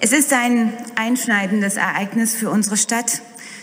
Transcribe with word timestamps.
Es 0.00 0.12
ist 0.12 0.32
ein 0.32 0.72
einschneidendes 0.94 1.74
Ereignis 1.74 2.32
für 2.32 2.50
unsere 2.50 2.76
Stadt, 2.76 3.20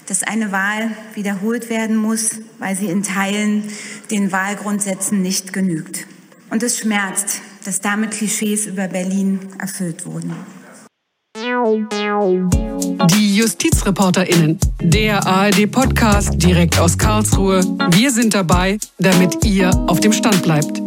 dass 0.08 0.22
eine 0.22 0.52
Wahl 0.52 0.92
wiederholt 1.14 1.70
werden 1.70 1.96
muss, 1.96 2.32
weil 2.60 2.76
sie 2.76 2.88
in 2.88 3.04
Teilen 3.04 3.64
den 4.12 4.34
Wahlgrundsätzen 4.34 5.22
nicht 5.22 5.54
genügt. 5.54 6.06
Und 6.50 6.62
es 6.62 6.78
schmerzt, 6.78 7.40
dass 7.64 7.80
damit 7.80 8.12
Klischees 8.12 8.66
über 8.66 8.90
Berlin 8.90 9.40
erfüllt 9.60 10.06
wurden. 10.06 10.36
Die 13.16 13.38
JustizreporterInnen, 13.38 14.60
der 14.82 15.26
ARD-Podcast 15.26 16.34
direkt 16.36 16.78
aus 16.80 16.98
Karlsruhe. 16.98 17.62
Wir 17.92 18.12
sind 18.12 18.34
dabei, 18.34 18.78
damit 19.00 19.46
ihr 19.46 19.74
auf 19.88 20.02
dem 20.02 20.12
Stand 20.12 20.44
bleibt. 20.44 20.82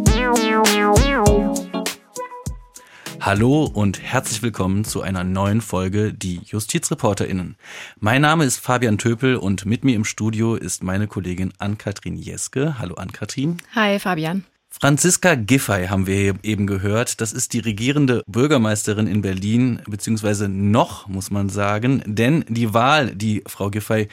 Hallo 3.21 3.65
und 3.65 4.01
herzlich 4.01 4.41
willkommen 4.41 4.85
zu 4.85 5.01
einer 5.01 5.25
neuen 5.25 5.59
Folge 5.59 6.13
Die 6.13 6.39
JustizreporterInnen. 6.45 7.57
Mein 7.99 8.21
Name 8.21 8.45
ist 8.45 8.59
Fabian 8.59 8.97
Töpel 8.97 9.35
und 9.35 9.65
mit 9.65 9.83
mir 9.83 9.95
im 9.95 10.05
Studio 10.05 10.55
ist 10.55 10.83
meine 10.83 11.07
Kollegin 11.07 11.51
Ann-Kathrin 11.57 12.15
Jeske. 12.15 12.79
Hallo 12.79 12.95
Ann-Kathrin. 12.95 13.57
Hi 13.75 13.99
Fabian. 13.99 14.45
Franziska 14.69 15.35
Giffey 15.35 15.87
haben 15.87 16.07
wir 16.07 16.35
eben 16.43 16.65
gehört. 16.65 17.19
Das 17.19 17.33
ist 17.33 17.51
die 17.51 17.59
regierende 17.59 18.23
Bürgermeisterin 18.25 19.07
in 19.07 19.21
Berlin, 19.21 19.81
beziehungsweise 19.87 20.47
noch, 20.47 21.07
muss 21.07 21.29
man 21.29 21.49
sagen. 21.49 22.01
Denn 22.05 22.45
die 22.47 22.73
Wahl, 22.73 23.13
die 23.15 23.43
Frau 23.47 23.69
Giffey 23.69 24.07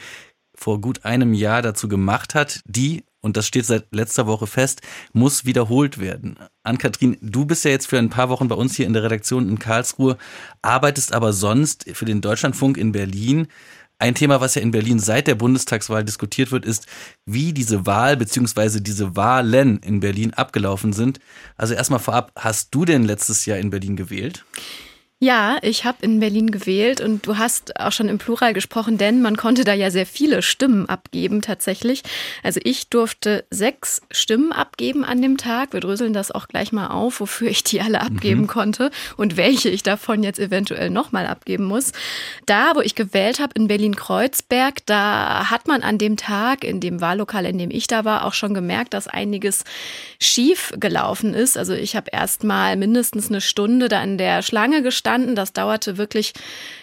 vor 0.53 0.81
gut 0.81 1.05
einem 1.05 1.33
Jahr 1.33 1.61
dazu 1.61 1.87
gemacht 1.87 2.35
hat, 2.35 2.61
die 2.65 3.03
und 3.27 3.35
das 3.35 3.45
steht 3.45 3.65
seit 3.65 3.93
letzter 3.93 4.25
Woche 4.25 4.47
fest, 4.47 4.81
muss 5.11 5.45
wiederholt 5.45 5.99
werden. 5.99 6.37
Ann-Kathrin, 6.63 7.17
du 7.21 7.45
bist 7.45 7.65
ja 7.65 7.71
jetzt 7.71 7.87
für 7.87 7.99
ein 7.99 8.09
paar 8.09 8.29
Wochen 8.29 8.47
bei 8.47 8.55
uns 8.55 8.75
hier 8.75 8.87
in 8.87 8.93
der 8.93 9.03
Redaktion 9.03 9.49
in 9.49 9.59
Karlsruhe, 9.59 10.17
arbeitest 10.61 11.13
aber 11.13 11.33
sonst 11.33 11.85
für 11.91 12.05
den 12.05 12.21
Deutschlandfunk 12.21 12.77
in 12.77 12.93
Berlin. 12.93 13.47
Ein 13.99 14.15
Thema, 14.15 14.39
was 14.39 14.55
ja 14.55 14.61
in 14.61 14.71
Berlin 14.71 14.99
seit 14.99 15.27
der 15.27 15.35
Bundestagswahl 15.35 16.05
diskutiert 16.05 16.51
wird, 16.51 16.65
ist, 16.65 16.85
wie 17.25 17.51
diese 17.51 17.85
Wahl 17.85 18.15
bzw. 18.15 18.79
diese 18.79 19.17
Wahlen 19.17 19.79
in 19.79 19.99
Berlin 19.99 20.33
abgelaufen 20.33 20.93
sind. 20.93 21.19
Also 21.57 21.73
erstmal 21.73 21.99
vorab, 21.99 22.31
hast 22.37 22.73
du 22.73 22.85
denn 22.85 23.03
letztes 23.03 23.45
Jahr 23.45 23.57
in 23.57 23.71
Berlin 23.71 23.97
gewählt? 23.97 24.45
Ja, 25.19 25.57
ich 25.63 25.83
habe 25.83 25.97
in 26.01 26.19
Berlin 26.19 26.51
gewählt 26.51 27.01
und 27.01 27.25
du 27.25 27.39
hast 27.39 27.79
auch 27.79 27.91
schon 27.91 28.07
im 28.07 28.19
Plural 28.19 28.53
gesprochen, 28.53 28.99
denn 28.99 29.23
man 29.23 29.35
konnte 29.35 29.63
da 29.63 29.73
ja 29.73 29.89
sehr 29.89 30.05
viele 30.05 30.43
Stimmen 30.43 30.87
abgeben 30.87 31.41
tatsächlich. 31.41 32.03
Also 32.43 32.59
ich 32.63 32.89
durfte 32.89 33.43
sechs 33.49 33.99
Stimmen 34.11 34.51
abgeben 34.51 35.03
an 35.03 35.19
dem 35.23 35.37
Tag. 35.37 35.73
Wir 35.73 35.79
dröseln 35.79 36.13
das 36.13 36.29
auch 36.29 36.47
gleich 36.47 36.71
mal 36.71 36.89
auf, 36.89 37.19
wofür 37.19 37.49
ich 37.49 37.63
die 37.63 37.81
alle 37.81 38.01
abgeben 38.01 38.41
mhm. 38.41 38.47
konnte 38.47 38.91
und 39.17 39.37
welche 39.37 39.69
ich 39.69 39.81
davon 39.81 40.21
jetzt 40.21 40.37
eventuell 40.37 40.91
nochmal 40.91 41.25
abgeben 41.25 41.63
muss. 41.63 41.93
Da, 42.45 42.75
wo 42.75 42.81
ich 42.81 42.93
gewählt 42.93 43.39
habe, 43.39 43.53
in 43.55 43.67
Berlin-Kreuzberg, 43.67 44.85
da 44.85 45.49
hat 45.49 45.67
man 45.67 45.81
an 45.81 45.97
dem 45.97 46.17
Tag, 46.17 46.63
in 46.63 46.79
dem 46.79 47.01
Wahllokal, 47.01 47.47
in 47.47 47.57
dem 47.57 47.71
ich 47.71 47.87
da 47.87 48.05
war, 48.05 48.23
auch 48.23 48.33
schon 48.33 48.53
gemerkt, 48.53 48.93
dass 48.93 49.07
einiges 49.07 49.63
schief 50.21 50.73
gelaufen 50.79 51.33
ist. 51.33 51.57
Also 51.57 51.73
ich 51.73 51.95
habe 51.95 52.11
erst 52.11 52.43
mal 52.43 52.75
mindestens 52.75 53.29
eine 53.29 53.41
Stunde 53.41 53.89
da 53.89 54.03
in 54.03 54.19
der 54.19 54.43
Schlange 54.43 54.83
gestanden 54.83 55.06
gestanden. 55.07 55.35
Das 55.35 55.53
dauerte 55.53 55.97
wirklich 55.97 56.33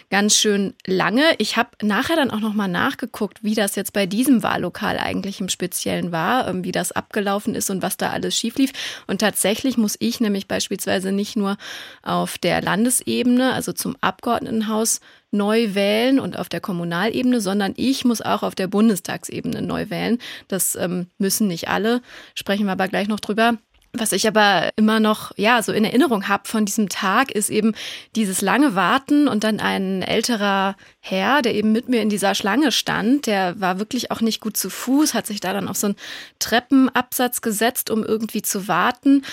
ganz 0.09 0.35
schön 0.35 0.73
lange. 0.85 1.23
Ich 1.37 1.57
habe 1.57 1.69
nachher 1.81 2.15
dann 2.15 2.31
auch 2.31 2.39
noch 2.39 2.53
mal 2.53 2.67
nachgeguckt, 2.67 3.43
wie 3.43 3.55
das 3.55 3.75
jetzt 3.75 3.93
bei 3.93 4.05
diesem 4.05 4.41
Wahllokal 4.41 4.97
eigentlich 4.97 5.41
im 5.41 5.49
Speziellen 5.49 6.11
war, 6.11 6.47
ähm, 6.47 6.63
wie 6.63 6.71
das 6.71 6.91
abgelaufen 6.91 7.53
ist 7.55 7.69
und 7.69 7.81
was 7.81 7.97
da 7.97 8.09
alles 8.09 8.35
schief 8.35 8.57
lief. 8.57 8.71
Und 9.07 9.19
tatsächlich 9.21 9.77
muss 9.77 9.95
ich 9.99 10.19
nämlich 10.19 10.47
beispielsweise 10.47 11.11
nicht 11.11 11.35
nur 11.35 11.57
auf 12.01 12.37
der 12.37 12.61
Landesebene, 12.61 13.53
also 13.53 13.73
zum 13.73 13.95
Abgeordnetenhaus, 14.01 15.01
neu 15.31 15.75
wählen 15.75 16.19
und 16.19 16.37
auf 16.37 16.47
der 16.49 16.61
Kommunalebene, 16.61 17.41
sondern 17.41 17.73
ich 17.75 18.05
muss 18.05 18.21
auch 18.21 18.41
auf 18.41 18.55
der 18.55 18.67
Bundestagsebene 18.67 19.61
neu 19.61 19.89
wählen. 19.89 20.17
Das 20.47 20.75
ähm, 20.75 21.07
müssen 21.17 21.47
nicht 21.47 21.67
alle, 21.67 22.01
sprechen 22.35 22.65
wir 22.65 22.71
aber 22.71 22.87
gleich 22.87 23.09
noch 23.09 23.19
drüber. 23.19 23.57
Was 23.97 24.11
ich 24.11 24.27
aber 24.27 24.69
immer 24.75 24.99
noch, 24.99 25.31
ja, 25.37 25.61
so 25.61 25.71
in 25.71 25.85
Erinnerung 25.85 26.27
habe 26.27 26.47
von 26.47 26.65
diesem 26.65 26.89
Tag, 26.89 27.31
ist 27.31 27.49
eben 27.49 27.73
dieses 28.15 28.41
lange 28.41 28.75
Warten 28.75 29.27
und 29.27 29.43
dann 29.43 29.59
ein 29.59 30.01
älterer 30.01 30.75
Herr, 30.99 31.41
der 31.41 31.55
eben 31.55 31.71
mit 31.71 31.89
mir 31.89 32.01
in 32.01 32.09
dieser 32.09 32.35
Schlange 32.35 32.71
stand, 32.71 33.27
der 33.27 33.59
war 33.59 33.79
wirklich 33.79 34.11
auch 34.11 34.21
nicht 34.21 34.41
gut 34.41 34.57
zu 34.57 34.69
Fuß, 34.69 35.13
hat 35.13 35.27
sich 35.27 35.39
da 35.39 35.53
dann 35.53 35.67
auf 35.67 35.77
so 35.77 35.87
einen 35.87 35.95
Treppenabsatz 36.39 37.41
gesetzt, 37.41 37.89
um 37.89 38.03
irgendwie 38.03 38.41
zu 38.41 38.67
warten. 38.67 39.23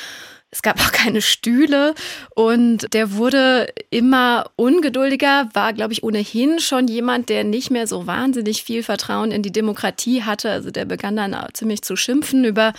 Es 0.54 0.60
gab 0.60 0.78
auch 0.80 0.92
keine 0.92 1.22
Stühle 1.22 1.94
und 2.34 2.92
der 2.92 3.12
wurde 3.12 3.72
immer 3.88 4.50
ungeduldiger, 4.56 5.48
war, 5.54 5.72
glaube 5.72 5.94
ich, 5.94 6.02
ohnehin 6.02 6.60
schon 6.60 6.88
jemand, 6.88 7.30
der 7.30 7.42
nicht 7.42 7.70
mehr 7.70 7.86
so 7.86 8.06
wahnsinnig 8.06 8.62
viel 8.62 8.82
Vertrauen 8.82 9.32
in 9.32 9.42
die 9.42 9.50
Demokratie 9.50 10.24
hatte. 10.24 10.50
Also 10.50 10.70
der 10.70 10.84
begann 10.84 11.16
dann 11.16 11.34
ziemlich 11.54 11.80
zu 11.80 11.96
schimpfen 11.96 12.44
über 12.44 12.74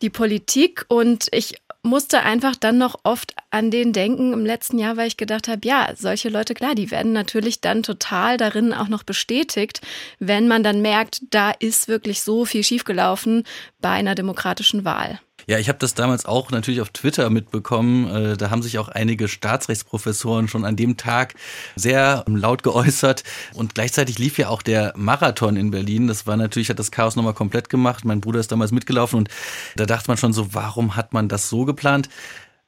die 0.00 0.08
Politik 0.08 0.86
und 0.88 1.28
ich 1.32 1.56
musste 1.82 2.22
einfach 2.22 2.56
dann 2.56 2.78
noch 2.78 3.00
oft 3.02 3.34
an 3.50 3.70
den 3.70 3.92
denken 3.92 4.32
im 4.32 4.46
letzten 4.46 4.78
Jahr, 4.78 4.96
weil 4.96 5.08
ich 5.08 5.16
gedacht 5.18 5.48
habe, 5.48 5.60
ja, 5.64 5.90
solche 5.96 6.30
Leute, 6.30 6.54
klar, 6.54 6.74
die 6.74 6.90
werden 6.90 7.12
natürlich 7.12 7.60
dann 7.60 7.82
total 7.82 8.38
darin 8.38 8.72
auch 8.72 8.88
noch 8.88 9.02
bestätigt, 9.02 9.82
wenn 10.18 10.48
man 10.48 10.62
dann 10.62 10.80
merkt, 10.80 11.20
da 11.30 11.50
ist 11.50 11.88
wirklich 11.88 12.22
so 12.22 12.46
viel 12.46 12.62
schiefgelaufen 12.62 13.44
bei 13.80 13.90
einer 13.90 14.14
demokratischen 14.14 14.84
Wahl. 14.84 15.20
Ja, 15.46 15.58
ich 15.58 15.68
habe 15.68 15.78
das 15.78 15.94
damals 15.94 16.26
auch 16.26 16.50
natürlich 16.50 16.80
auf 16.80 16.90
Twitter 16.90 17.30
mitbekommen. 17.30 18.08
Äh, 18.08 18.36
da 18.36 18.50
haben 18.50 18.62
sich 18.62 18.78
auch 18.78 18.88
einige 18.88 19.28
Staatsrechtsprofessoren 19.28 20.48
schon 20.48 20.64
an 20.64 20.76
dem 20.76 20.96
Tag 20.96 21.34
sehr 21.76 22.24
laut 22.26 22.62
geäußert. 22.62 23.24
Und 23.54 23.74
gleichzeitig 23.74 24.18
lief 24.18 24.38
ja 24.38 24.48
auch 24.48 24.62
der 24.62 24.92
Marathon 24.96 25.56
in 25.56 25.70
Berlin. 25.70 26.06
Das 26.06 26.26
war 26.26 26.36
natürlich, 26.36 26.70
hat 26.70 26.78
das 26.78 26.90
Chaos 26.90 27.16
nochmal 27.16 27.34
komplett 27.34 27.68
gemacht. 27.68 28.04
Mein 28.04 28.20
Bruder 28.20 28.40
ist 28.40 28.52
damals 28.52 28.72
mitgelaufen 28.72 29.18
und 29.18 29.28
da 29.76 29.86
dachte 29.86 30.08
man 30.08 30.16
schon 30.16 30.32
so, 30.32 30.54
warum 30.54 30.96
hat 30.96 31.12
man 31.12 31.28
das 31.28 31.48
so 31.48 31.64
geplant? 31.64 32.08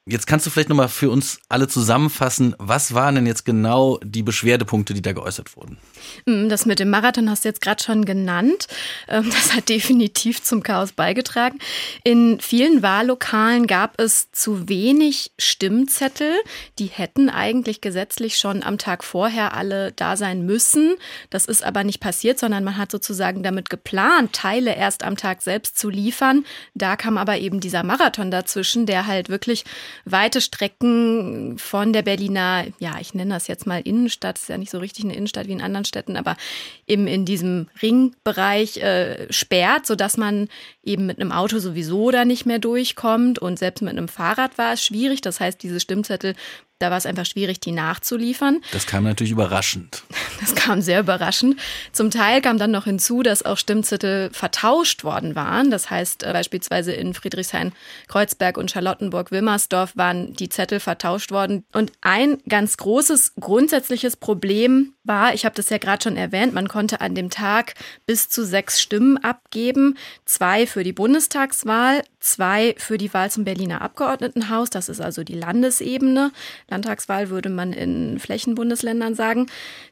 Jetzt 0.07 0.27
kannst 0.27 0.45
du 0.45 0.51
vielleicht 0.51 0.69
nochmal 0.69 0.91
für 0.91 1.09
uns 1.09 1.41
alle 1.49 1.67
zusammenfassen, 1.67 2.55
was 2.59 2.93
waren 2.93 3.15
denn 3.15 3.27
jetzt 3.27 3.47
genau 3.47 3.99
die 4.05 4.23
Beschwerdepunkte, 4.23 4.93
die 4.93 5.01
da 5.01 5.13
geäußert 5.13 5.57
wurden? 5.57 5.79
Mm, 6.27 6.51
das 6.51 6.67
mit 6.67 6.79
dem 6.79 6.91
Marathon 6.91 7.31
hast 7.31 7.47
du 7.47 7.49
jetzt 7.49 7.63
gerade 7.63 7.83
schon 7.83 8.05
genannt. 8.05 8.67
Ähm, 9.09 9.31
das 9.31 9.55
hat 9.55 9.69
definitiv 9.71 10.43
zum 10.43 10.63
Chaos 10.63 10.93
beigetragen. 10.93 11.59
In 12.05 12.39
vielen 12.39 12.83
Wahllokalen 12.83 13.67
gab 13.67 13.99
es 13.99 14.31
zu 14.31 14.69
wenig 14.69 15.33
Stimmzettel. 15.39 16.35
Die 16.79 16.89
hätten 16.89 17.31
eigentlich 17.31 17.81
gesetzlich 17.81 18.37
schon 18.37 18.63
am 18.63 18.77
Tag 18.77 19.05
vorher 19.05 19.55
alle 19.55 19.93
da 19.93 20.19
sein 20.19 20.45
müssen. 20.45 20.97
Das 21.31 21.47
ist 21.47 21.65
aber 21.65 21.83
nicht 21.83 22.01
passiert, 22.01 22.39
sondern 22.39 22.63
man 22.63 22.77
hat 22.77 22.93
sozusagen 22.93 23.43
damit 23.43 23.71
geplant, 23.71 24.35
Teile 24.35 24.77
erst 24.77 25.03
am 25.03 25.17
Tag 25.17 25.41
selbst 25.41 25.79
zu 25.79 25.89
liefern. 25.89 26.45
Da 26.75 26.97
kam 26.97 27.17
aber 27.17 27.39
eben 27.39 27.61
dieser 27.61 27.85
Marathon 27.85 28.31
dazwischen, 28.31 28.85
der 28.85 29.07
halt 29.07 29.31
wirklich 29.31 29.65
weite 30.05 30.41
Strecken 30.41 31.59
von 31.59 31.93
der 31.93 32.03
Berliner, 32.03 32.65
ja, 32.79 32.97
ich 33.01 33.15
nenne 33.15 33.35
das 33.35 33.47
jetzt 33.47 33.67
mal 33.67 33.81
Innenstadt, 33.81 34.39
ist 34.39 34.49
ja 34.49 34.59
nicht 34.59 34.71
so 34.71 34.79
richtig 34.79 35.05
eine 35.05 35.15
Innenstadt 35.15 35.47
wie 35.47 35.53
in 35.53 35.63
anderen 35.63 35.85
Städten, 35.85 36.17
aber 36.17 36.37
eben 36.87 37.07
in 37.07 37.25
diesem 37.25 37.69
Ringbereich 37.83 38.79
äh, 38.79 39.33
sperrt, 39.33 39.87
sodass 39.87 40.17
man 40.17 40.49
eben 40.83 41.07
mit 41.07 41.21
einem 41.21 41.33
Auto 41.33 41.59
sowieso 41.59 42.11
da 42.11 42.25
nicht 42.25 42.47
mehr 42.47 42.59
durchkommt 42.59 43.39
und 43.39 43.59
selbst 43.59 43.83
mit 43.83 43.91
einem 43.91 44.09
Fahrrad 44.09 44.59
war 44.59 44.75
es 44.75 44.85
schwierig. 44.85 45.21
Das 45.21 45.41
heißt, 45.41 45.63
diese 45.63 45.81
Stimmzettel 45.81 46.35
da 46.85 46.91
war 46.91 46.99
es 46.99 47.07
einfach 47.07 47.25
schwierig, 47.25 47.61
die 47.61 47.73
nachzuliefern. 47.73 48.61
Das 48.73 48.87
kam 48.87 49.05
natürlich 49.05 49.33
überraschend. 49.33 50.03
Das 50.41 50.55
kam 50.55 50.83
sehr 50.83 51.01
überraschend. 51.01 51.59
Zum 51.93 52.11
Teil 52.11 52.43
kam 52.43 52.59
dann 52.59 52.71
noch 52.71 52.85
hinzu, 52.85 53.23
dass 53.23 53.45
auch 53.45 53.57
Stimmzettel 53.57 54.31
vertauscht 54.31 55.05
worden 55.05 55.35
waren. 55.35 55.71
Das 55.71 55.89
heißt, 55.89 56.23
äh, 56.23 56.33
beispielsweise 56.33 56.93
in 56.93 57.15
Friedrichshain, 57.15 57.73
Kreuzberg 58.09 58.59
und 58.59 58.71
Charlottenburg-Wilmersdorf 58.71 59.97
waren 59.97 60.35
die 60.35 60.51
Zettel 60.51 60.81
vertauscht 60.81 61.31
worden. 61.31 61.65
Und 61.73 61.93
ein 62.03 62.43
ganz 62.49 62.77
großes 62.77 63.35
grundsätzliches 63.41 64.17
Problem 64.17 64.93
war, 65.05 65.35
ich 65.35 65.45
habe 65.45 65.55
das 65.55 65.71
ja 65.71 65.79
gerade 65.79 66.03
schon 66.03 66.17
erwähnt, 66.17 66.53
man 66.53 66.69
konnte 66.69 67.01
an 67.01 67.15
dem 67.15 67.31
Tag 67.31 67.75
bis 68.05 68.29
zu 68.29 68.45
sechs 68.45 68.83
Stimmen 68.83 69.17
abgeben. 69.19 69.97
Zwei 70.27 70.67
für 70.67 70.85
die 70.85 70.93
Bundestagswahl, 70.93 72.03
zwei 72.25 72.75
für 72.79 72.99
die 72.99 73.13
Wahl 73.13 73.31
zum 73.31 73.45
Berliner 73.45 73.83
Abgeordnetenhaus, 73.83 74.71
das 74.71 74.89
ist 74.89 75.01
also 75.01 75.25
die 75.25 75.35
Landesebene. 75.35 76.33
Landtagswahl 76.69 77.29
würde 77.29 77.51
man 77.51 77.73
in 77.73 78.19
Flächenbundesländern 78.19 79.15
sagen. 79.15 79.47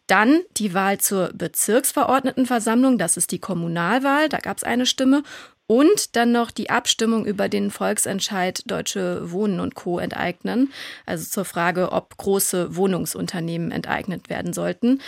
Dann 0.06 0.40
die 0.56 0.75
Wahl 0.75 0.99
zur 0.99 1.31
Bezirksverordnetenversammlung, 1.34 2.99
das 2.99 3.17
ist 3.17 3.32
die 3.32 3.38
Kommunalwahl, 3.38 4.29
da 4.29 4.38
gab 4.38 4.56
es 4.56 4.64
eine 4.64 4.87
Stimme. 4.87 5.23
Und 5.67 6.17
dann 6.17 6.32
noch 6.32 6.50
die 6.50 6.70
Abstimmung 6.70 7.25
über 7.25 7.49
den 7.49 7.70
Volksentscheid 7.70 8.62
Deutsche 8.67 9.31
Wohnen 9.31 9.61
und 9.61 9.75
Co. 9.75 9.99
enteignen, 9.99 10.73
also 11.06 11.25
zur 11.25 11.44
Frage, 11.44 11.93
ob 11.93 12.17
große 12.17 12.76
Wohnungsunternehmen 12.76 13.70
enteignet 13.70 14.28
werden 14.28 14.52
sollten. 14.52 15.00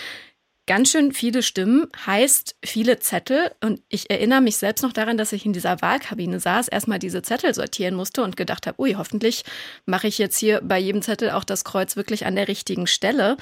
Ganz 0.67 0.93
schön 0.93 1.13
viele 1.13 1.43
Stimmen 1.43 1.89
heißt 2.07 2.57
viele 2.65 2.99
Zettel. 2.99 3.51
Und 3.61 3.83
ich 3.91 4.09
erinnere 4.09 4.41
mich 4.41 4.57
selbst 4.57 4.81
noch 4.81 4.95
daran, 4.95 5.19
dass 5.19 5.35
ich 5.35 5.45
in 5.45 5.53
dieser 5.53 5.83
Wahlkabine 5.83 6.41
saß, 6.41 6.69
erstmal 6.69 6.99
diese 6.99 7.21
Zettel 7.21 7.53
sortieren 7.53 7.95
musste 7.95 8.23
und 8.23 8.39
gedacht 8.39 8.67
habe, 8.67 8.81
ui, 8.81 8.95
hoffentlich 8.95 9.45
mache 9.85 10.07
ich 10.07 10.17
jetzt 10.17 10.39
hier 10.39 10.63
bei 10.65 10.79
jedem 10.79 11.03
Zettel 11.03 11.33
auch 11.33 11.45
das 11.45 11.65
Kreuz 11.65 11.97
wirklich 11.97 12.25
an 12.25 12.35
der 12.35 12.49
richtigen 12.49 12.87
Stelle. 12.87 13.37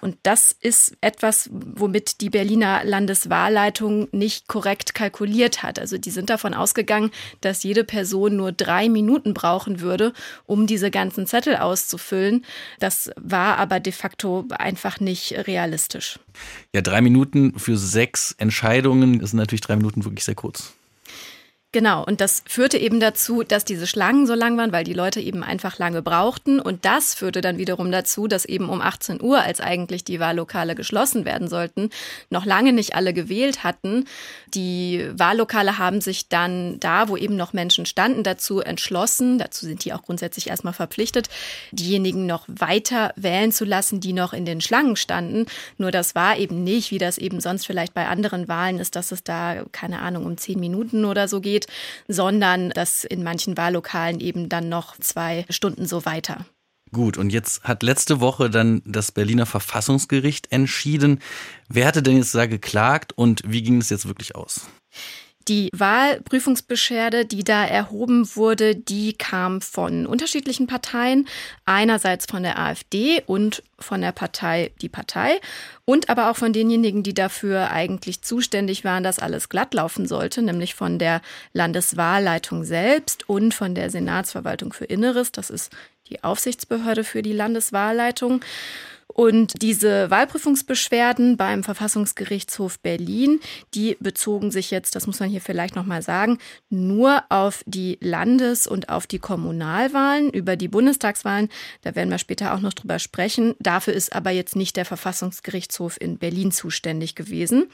Und 0.00 0.16
das 0.22 0.56
ist 0.60 0.96
etwas, 1.02 1.50
womit 1.52 2.22
die 2.22 2.30
Berliner 2.30 2.84
Landeswahlleitung 2.84 4.08
nicht 4.10 4.48
korrekt 4.48 4.94
kalkuliert 4.94 5.62
hat. 5.62 5.78
Also 5.78 5.98
die 5.98 6.10
sind 6.10 6.30
davon 6.30 6.54
ausgegangen, 6.54 7.10
dass 7.42 7.64
jede 7.64 7.84
Person 7.84 8.36
nur 8.36 8.50
drei 8.50 8.88
Minuten 8.88 9.34
brauchen 9.34 9.80
würde, 9.80 10.14
um 10.46 10.66
diese 10.66 10.90
ganzen 10.90 11.26
Zettel 11.26 11.56
auszufüllen. 11.56 12.46
Das 12.78 13.10
war 13.16 13.58
aber 13.58 13.78
de 13.78 13.92
facto 13.92 14.46
einfach 14.56 15.00
nicht 15.00 15.32
realistisch. 15.46 16.18
Ja, 16.74 16.80
drei 16.80 17.02
Minuten 17.02 17.58
für 17.58 17.76
sechs 17.76 18.32
Entscheidungen 18.38 19.20
ist 19.20 19.34
natürlich 19.34 19.60
drei 19.60 19.76
Minuten 19.76 20.04
wirklich 20.04 20.24
sehr 20.24 20.34
kurz. 20.34 20.72
Genau, 21.74 22.04
und 22.04 22.20
das 22.20 22.42
führte 22.46 22.76
eben 22.76 23.00
dazu, 23.00 23.44
dass 23.44 23.64
diese 23.64 23.86
Schlangen 23.86 24.26
so 24.26 24.34
lang 24.34 24.58
waren, 24.58 24.72
weil 24.72 24.84
die 24.84 24.92
Leute 24.92 25.22
eben 25.22 25.42
einfach 25.42 25.78
lange 25.78 26.02
brauchten. 26.02 26.60
Und 26.60 26.84
das 26.84 27.14
führte 27.14 27.40
dann 27.40 27.56
wiederum 27.56 27.90
dazu, 27.90 28.28
dass 28.28 28.44
eben 28.44 28.68
um 28.68 28.82
18 28.82 29.22
Uhr, 29.22 29.40
als 29.40 29.62
eigentlich 29.62 30.04
die 30.04 30.20
Wahllokale 30.20 30.74
geschlossen 30.74 31.24
werden 31.24 31.48
sollten, 31.48 31.88
noch 32.28 32.44
lange 32.44 32.74
nicht 32.74 32.94
alle 32.94 33.14
gewählt 33.14 33.64
hatten. 33.64 34.04
Die 34.52 35.08
Wahllokale 35.14 35.78
haben 35.78 36.02
sich 36.02 36.28
dann 36.28 36.78
da, 36.78 37.08
wo 37.08 37.16
eben 37.16 37.36
noch 37.36 37.54
Menschen 37.54 37.86
standen, 37.86 38.22
dazu 38.22 38.60
entschlossen, 38.60 39.38
dazu 39.38 39.64
sind 39.64 39.86
die 39.86 39.94
auch 39.94 40.02
grundsätzlich 40.02 40.48
erstmal 40.48 40.74
verpflichtet, 40.74 41.30
diejenigen 41.70 42.26
noch 42.26 42.44
weiter 42.48 43.14
wählen 43.16 43.50
zu 43.50 43.64
lassen, 43.64 43.98
die 43.98 44.12
noch 44.12 44.34
in 44.34 44.44
den 44.44 44.60
Schlangen 44.60 44.96
standen. 44.96 45.46
Nur 45.78 45.90
das 45.90 46.14
war 46.14 46.36
eben 46.36 46.64
nicht, 46.64 46.90
wie 46.90 46.98
das 46.98 47.16
eben 47.16 47.40
sonst 47.40 47.66
vielleicht 47.66 47.94
bei 47.94 48.08
anderen 48.08 48.46
Wahlen 48.46 48.78
ist, 48.78 48.94
dass 48.94 49.10
es 49.10 49.24
da, 49.24 49.64
keine 49.72 50.00
Ahnung, 50.00 50.26
um 50.26 50.36
zehn 50.36 50.60
Minuten 50.60 51.06
oder 51.06 51.28
so 51.28 51.40
geht 51.40 51.61
geht, 51.62 51.66
sondern 52.08 52.70
dass 52.70 53.04
in 53.04 53.22
manchen 53.22 53.56
Wahllokalen 53.56 54.20
eben 54.20 54.48
dann 54.48 54.68
noch 54.68 54.98
zwei 54.98 55.44
Stunden 55.50 55.86
so 55.86 56.04
weiter. 56.04 56.46
Gut, 56.92 57.16
und 57.16 57.30
jetzt 57.30 57.64
hat 57.64 57.82
letzte 57.82 58.20
Woche 58.20 58.50
dann 58.50 58.82
das 58.84 59.12
Berliner 59.12 59.46
Verfassungsgericht 59.46 60.52
entschieden. 60.52 61.20
Wer 61.68 61.86
hatte 61.86 62.02
denn 62.02 62.18
jetzt 62.18 62.34
da 62.34 62.44
geklagt 62.46 63.14
und 63.16 63.42
wie 63.46 63.62
ging 63.62 63.78
es 63.78 63.88
jetzt 63.88 64.06
wirklich 64.06 64.36
aus? 64.36 64.68
Die 65.48 65.70
Wahlprüfungsbeschwerde, 65.72 67.24
die 67.24 67.44
da 67.44 67.64
erhoben 67.64 68.28
wurde, 68.34 68.76
die 68.76 69.12
kam 69.14 69.60
von 69.60 70.06
unterschiedlichen 70.06 70.66
Parteien. 70.66 71.28
Einerseits 71.64 72.26
von 72.26 72.42
der 72.42 72.58
AfD 72.58 73.22
und 73.26 73.62
von 73.78 74.00
der 74.00 74.12
Partei 74.12 74.72
Die 74.80 74.88
Partei 74.88 75.40
und 75.84 76.08
aber 76.08 76.30
auch 76.30 76.36
von 76.36 76.52
denjenigen, 76.52 77.02
die 77.02 77.14
dafür 77.14 77.70
eigentlich 77.70 78.22
zuständig 78.22 78.84
waren, 78.84 79.02
dass 79.02 79.18
alles 79.18 79.48
glatt 79.48 79.74
laufen 79.74 80.06
sollte, 80.06 80.40
nämlich 80.42 80.74
von 80.74 80.98
der 80.98 81.20
Landeswahlleitung 81.52 82.64
selbst 82.64 83.28
und 83.28 83.52
von 83.52 83.74
der 83.74 83.90
Senatsverwaltung 83.90 84.72
für 84.72 84.84
Inneres. 84.84 85.32
Das 85.32 85.50
ist 85.50 85.70
die 86.12 86.22
Aufsichtsbehörde 86.22 87.04
für 87.04 87.22
die 87.22 87.32
Landeswahlleitung. 87.32 88.42
Und 89.14 89.60
diese 89.60 90.10
Wahlprüfungsbeschwerden 90.10 91.36
beim 91.36 91.64
Verfassungsgerichtshof 91.64 92.78
Berlin, 92.78 93.40
die 93.74 93.96
bezogen 94.00 94.50
sich 94.50 94.70
jetzt, 94.70 94.96
das 94.96 95.06
muss 95.06 95.20
man 95.20 95.28
hier 95.28 95.42
vielleicht 95.42 95.76
nochmal 95.76 96.00
sagen, 96.00 96.38
nur 96.70 97.22
auf 97.28 97.62
die 97.66 97.98
Landes- 98.00 98.66
und 98.66 98.88
auf 98.88 99.06
die 99.06 99.18
Kommunalwahlen. 99.18 100.30
Über 100.30 100.56
die 100.56 100.68
Bundestagswahlen, 100.68 101.50
da 101.82 101.94
werden 101.94 102.10
wir 102.10 102.18
später 102.18 102.54
auch 102.54 102.60
noch 102.60 102.72
drüber 102.72 102.98
sprechen. 102.98 103.54
Dafür 103.58 103.92
ist 103.92 104.14
aber 104.14 104.30
jetzt 104.30 104.56
nicht 104.56 104.76
der 104.76 104.86
Verfassungsgerichtshof 104.86 106.00
in 106.00 106.16
Berlin 106.16 106.50
zuständig 106.50 107.14
gewesen. 107.14 107.66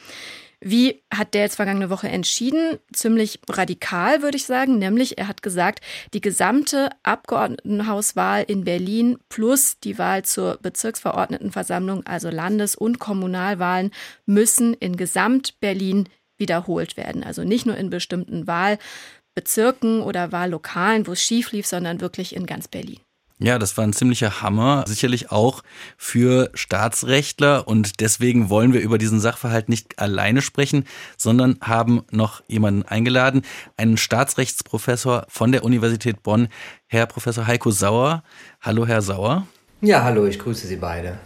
Wie 0.61 1.05
hat 1.15 1.35
der 1.35 1.43
jetzt 1.43 1.55
vergangene 1.55 1.89
Woche 1.89 2.09
entschieden? 2.09 2.79
Ziemlich 2.93 3.39
radikal, 3.49 4.23
würde 4.23 4.37
ich 4.37 4.45
sagen. 4.45 4.79
Nämlich, 4.79 5.17
er 5.17 5.29
hat 5.29 5.43
gesagt, 5.43 5.85
die 6.15 6.21
gesamte 6.21 6.91
Abgeordnetenhauswahl 7.05 8.43
in 8.43 8.65
Berlin 8.65 9.19
plus 9.29 9.79
die 9.79 9.99
Wahl 9.99 10.25
zur 10.25 10.59
Bezirksverordnetenversammlung, 10.61 12.05
also 12.07 12.29
Landes- 12.29 12.75
und 12.75 12.99
Kommunalwahlen, 12.99 13.93
müssen 14.27 14.75
in 14.75 14.97
Gesamt-Berlin 14.97 16.09
wiederholt 16.39 16.97
werden. 16.97 17.23
Also 17.23 17.45
nicht 17.45 17.67
nur 17.67 17.77
in 17.77 17.91
bestimmten 17.91 18.49
Wahlbezirken 18.49 20.01
oder 20.03 20.33
Wahllokalen, 20.33 21.07
wo 21.07 21.13
es 21.13 21.23
schief 21.23 21.53
lief, 21.53 21.67
sondern 21.67 22.01
wirklich 22.01 22.35
in 22.35 22.47
ganz 22.47 22.67
Berlin. 22.67 22.99
Ja, 23.41 23.61
das 23.61 23.77
war 23.77 23.85
ein 23.85 23.93
ziemlicher 23.93 24.43
Hammer, 24.43 24.85
sicherlich 24.89 25.31
auch 25.31 25.63
für 25.97 26.51
Staatsrechtler 26.55 27.69
und 27.69 28.01
deswegen 28.01 28.51
wollen 28.51 28.73
wir 28.73 28.81
über 28.81 28.99
diesen 28.99 29.21
Sachverhalt 29.21 29.69
nicht 29.69 30.01
alleine 30.01 30.43
sprechen, 30.43 30.85
sondern 31.17 31.57
haben 31.61 32.03
noch 32.11 32.43
jemanden 32.49 32.83
eingeladen, 32.83 33.43
einen 33.77 33.97
Staatsrechtsprofessor 33.97 35.25
von 35.29 35.53
der 35.53 35.63
Universität 35.63 36.25
Bonn, 36.25 36.49
Herr 36.89 37.07
Professor 37.07 37.47
Heiko 37.47 37.71
Sauer. 37.71 38.25
Hallo, 38.61 38.89
Herr 38.89 39.03
Sauer. 39.03 39.47
Ja, 39.83 40.03
hallo, 40.03 40.27
ich 40.27 40.41
grüße 40.41 40.67
Sie 40.67 40.77
beide. 40.77 41.21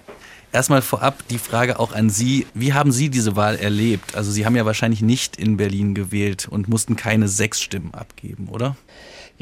Erstmal 0.53 0.83
vorab 0.83 1.27
die 1.29 1.39
Frage 1.39 1.79
auch 1.79 1.95
an 1.95 2.11
Sie. 2.11 2.47
Wie 2.53 2.75
haben 2.75 2.93
Sie 2.93 3.09
diese 3.09 3.37
Wahl 3.37 3.57
erlebt? 3.57 4.15
Also 4.17 4.31
Sie 4.31 4.45
haben 4.45 4.55
ja 4.55 4.67
wahrscheinlich 4.67 5.01
nicht 5.01 5.37
in 5.37 5.57
Berlin 5.57 5.95
gewählt 5.95 6.47
und 6.47 6.69
mussten 6.69 6.95
keine 6.95 7.27
sechs 7.27 7.63
Stimmen 7.63 7.95
abgeben, 7.95 8.49
oder? 8.49 8.77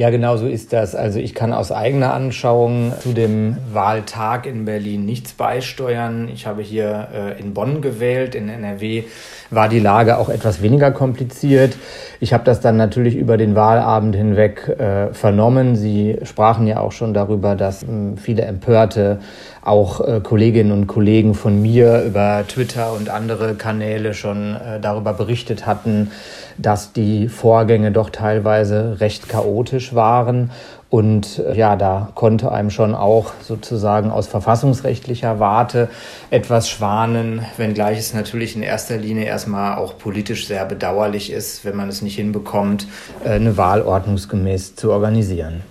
Ja, 0.00 0.08
genau 0.08 0.38
so 0.38 0.47
ist 0.47 0.73
das. 0.73 0.94
Also 0.94 1.19
ich 1.19 1.35
kann 1.35 1.52
aus 1.52 1.70
eigener 1.70 2.14
Anschauung 2.14 2.94
zu 3.00 3.12
dem 3.12 3.58
Wahltag 3.70 4.47
in 4.47 4.64
Berlin 4.64 5.05
nichts 5.05 5.35
beisteuern. 5.35 6.31
Ich 6.32 6.47
habe 6.47 6.62
hier 6.62 7.08
äh, 7.12 7.38
in 7.38 7.52
Bonn 7.52 7.82
gewählt. 7.82 8.35
In 8.35 8.49
NRW 8.49 9.05
war 9.50 9.69
die 9.69 9.79
Lage 9.79 10.17
auch 10.17 10.31
etwas 10.31 10.62
weniger 10.62 10.91
kompliziert. 10.91 11.76
Ich 12.19 12.32
habe 12.32 12.44
das 12.44 12.61
dann 12.61 12.79
natürlich 12.79 13.14
über 13.14 13.37
den 13.37 13.55
Wahlabend 13.55 14.17
hinweg 14.17 14.69
äh, 14.69 15.12
vernommen. 15.12 15.76
Sie 15.76 16.17
sprachen 16.23 16.67
ja 16.67 16.81
auch 16.81 16.93
schon 16.93 17.12
darüber, 17.12 17.55
dass 17.55 17.82
äh, 17.82 17.87
viele 18.17 18.41
Empörte 18.47 19.20
auch 19.62 20.01
äh, 20.01 20.21
Kolleginnen 20.23 20.73
und 20.73 20.87
Kollegen 20.87 21.35
von 21.35 21.61
mir 21.61 22.03
über 22.03 22.45
Twitter 22.49 22.93
und 22.93 23.11
andere 23.11 23.55
Kanäle 23.55 24.15
schon 24.15 24.57
äh, 24.57 24.81
darüber 24.81 25.12
berichtet 25.12 25.67
hatten, 25.67 26.11
dass 26.57 26.93
die 26.93 27.29
Vorgänge 27.29 27.93
doch 27.93 28.11
teilweise 28.11 29.01
recht 29.01 29.29
chaotisch 29.29 29.95
waren. 29.95 30.51
Und 30.89 31.39
äh, 31.39 31.57
ja, 31.57 31.77
da 31.77 32.11
konnte 32.15 32.51
einem 32.53 32.71
schon 32.71 32.95
auch 32.95 33.33
sozusagen 33.43 34.11
aus 34.11 34.27
verfassungsrechtlicher 34.27 35.39
Warte 35.39 35.89
etwas 36.31 36.69
schwanen, 36.69 37.45
wenngleich 37.57 37.99
es 37.99 38.15
natürlich 38.15 38.57
in 38.57 38.62
erster 38.62 38.97
Linie 38.97 39.25
erstmal 39.25 39.77
auch 39.77 39.99
politisch 39.99 40.47
sehr 40.47 40.65
bedauerlich 40.65 41.31
ist, 41.31 41.65
wenn 41.65 41.77
man 41.77 41.89
es 41.89 42.03
nicht 42.03 42.17
hinbekommt, 42.17 42.87
äh, 43.25 43.31
eine 43.31 43.57
Wahl 43.57 43.83
ordnungsgemäß 43.83 44.75
zu 44.75 44.91
organisieren. 44.91 45.62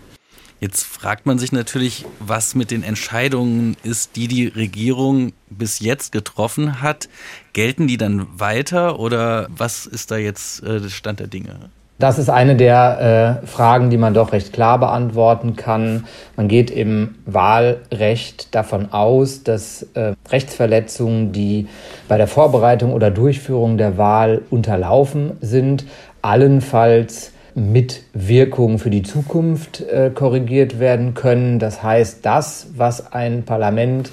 Jetzt 0.59 0.83
fragt 0.83 1.25
man 1.25 1.39
sich 1.39 1.53
natürlich, 1.53 2.05
was 2.19 2.53
mit 2.53 2.69
den 2.69 2.83
Entscheidungen 2.83 3.77
ist, 3.83 4.17
die 4.17 4.27
die 4.27 4.47
Regierung 4.47 5.31
bis 5.49 5.79
jetzt 5.79 6.11
getroffen 6.11 6.81
hat. 6.81 7.07
Gelten 7.53 7.87
die 7.87 7.95
dann 7.95 8.27
weiter 8.37 8.99
oder 8.99 9.47
was 9.49 9.85
ist 9.85 10.11
da 10.11 10.17
jetzt 10.17 10.61
äh, 10.63 10.81
der 10.81 10.89
Stand 10.89 11.21
der 11.21 11.27
Dinge? 11.27 11.69
Das 11.97 12.17
ist 12.17 12.29
eine 12.29 12.55
der 12.55 13.41
äh, 13.43 13.47
Fragen, 13.47 13.89
die 13.89 13.97
man 13.97 14.13
doch 14.13 14.31
recht 14.31 14.53
klar 14.53 14.79
beantworten 14.79 15.57
kann. 15.57 16.05
Man 16.37 16.47
geht 16.47 16.71
im 16.71 17.15
Wahlrecht 17.25 18.55
davon 18.55 18.93
aus, 18.93 19.43
dass 19.43 19.83
äh, 19.95 20.13
Rechtsverletzungen, 20.29 21.33
die 21.33 21.67
bei 22.07 22.17
der 22.17 22.27
Vorbereitung 22.27 22.93
oder 22.93 23.11
Durchführung 23.11 23.77
der 23.77 23.97
Wahl 23.97 24.41
unterlaufen 24.49 25.33
sind, 25.41 25.85
allenfalls 26.21 27.33
mit 27.55 28.03
Wirkung 28.13 28.79
für 28.79 28.89
die 28.89 29.03
Zukunft 29.03 29.81
äh, 29.81 30.11
korrigiert 30.13 30.79
werden 30.79 31.13
können. 31.13 31.59
Das 31.59 31.83
heißt, 31.83 32.25
das, 32.25 32.67
was 32.75 33.11
ein 33.13 33.43
Parlament 33.43 34.11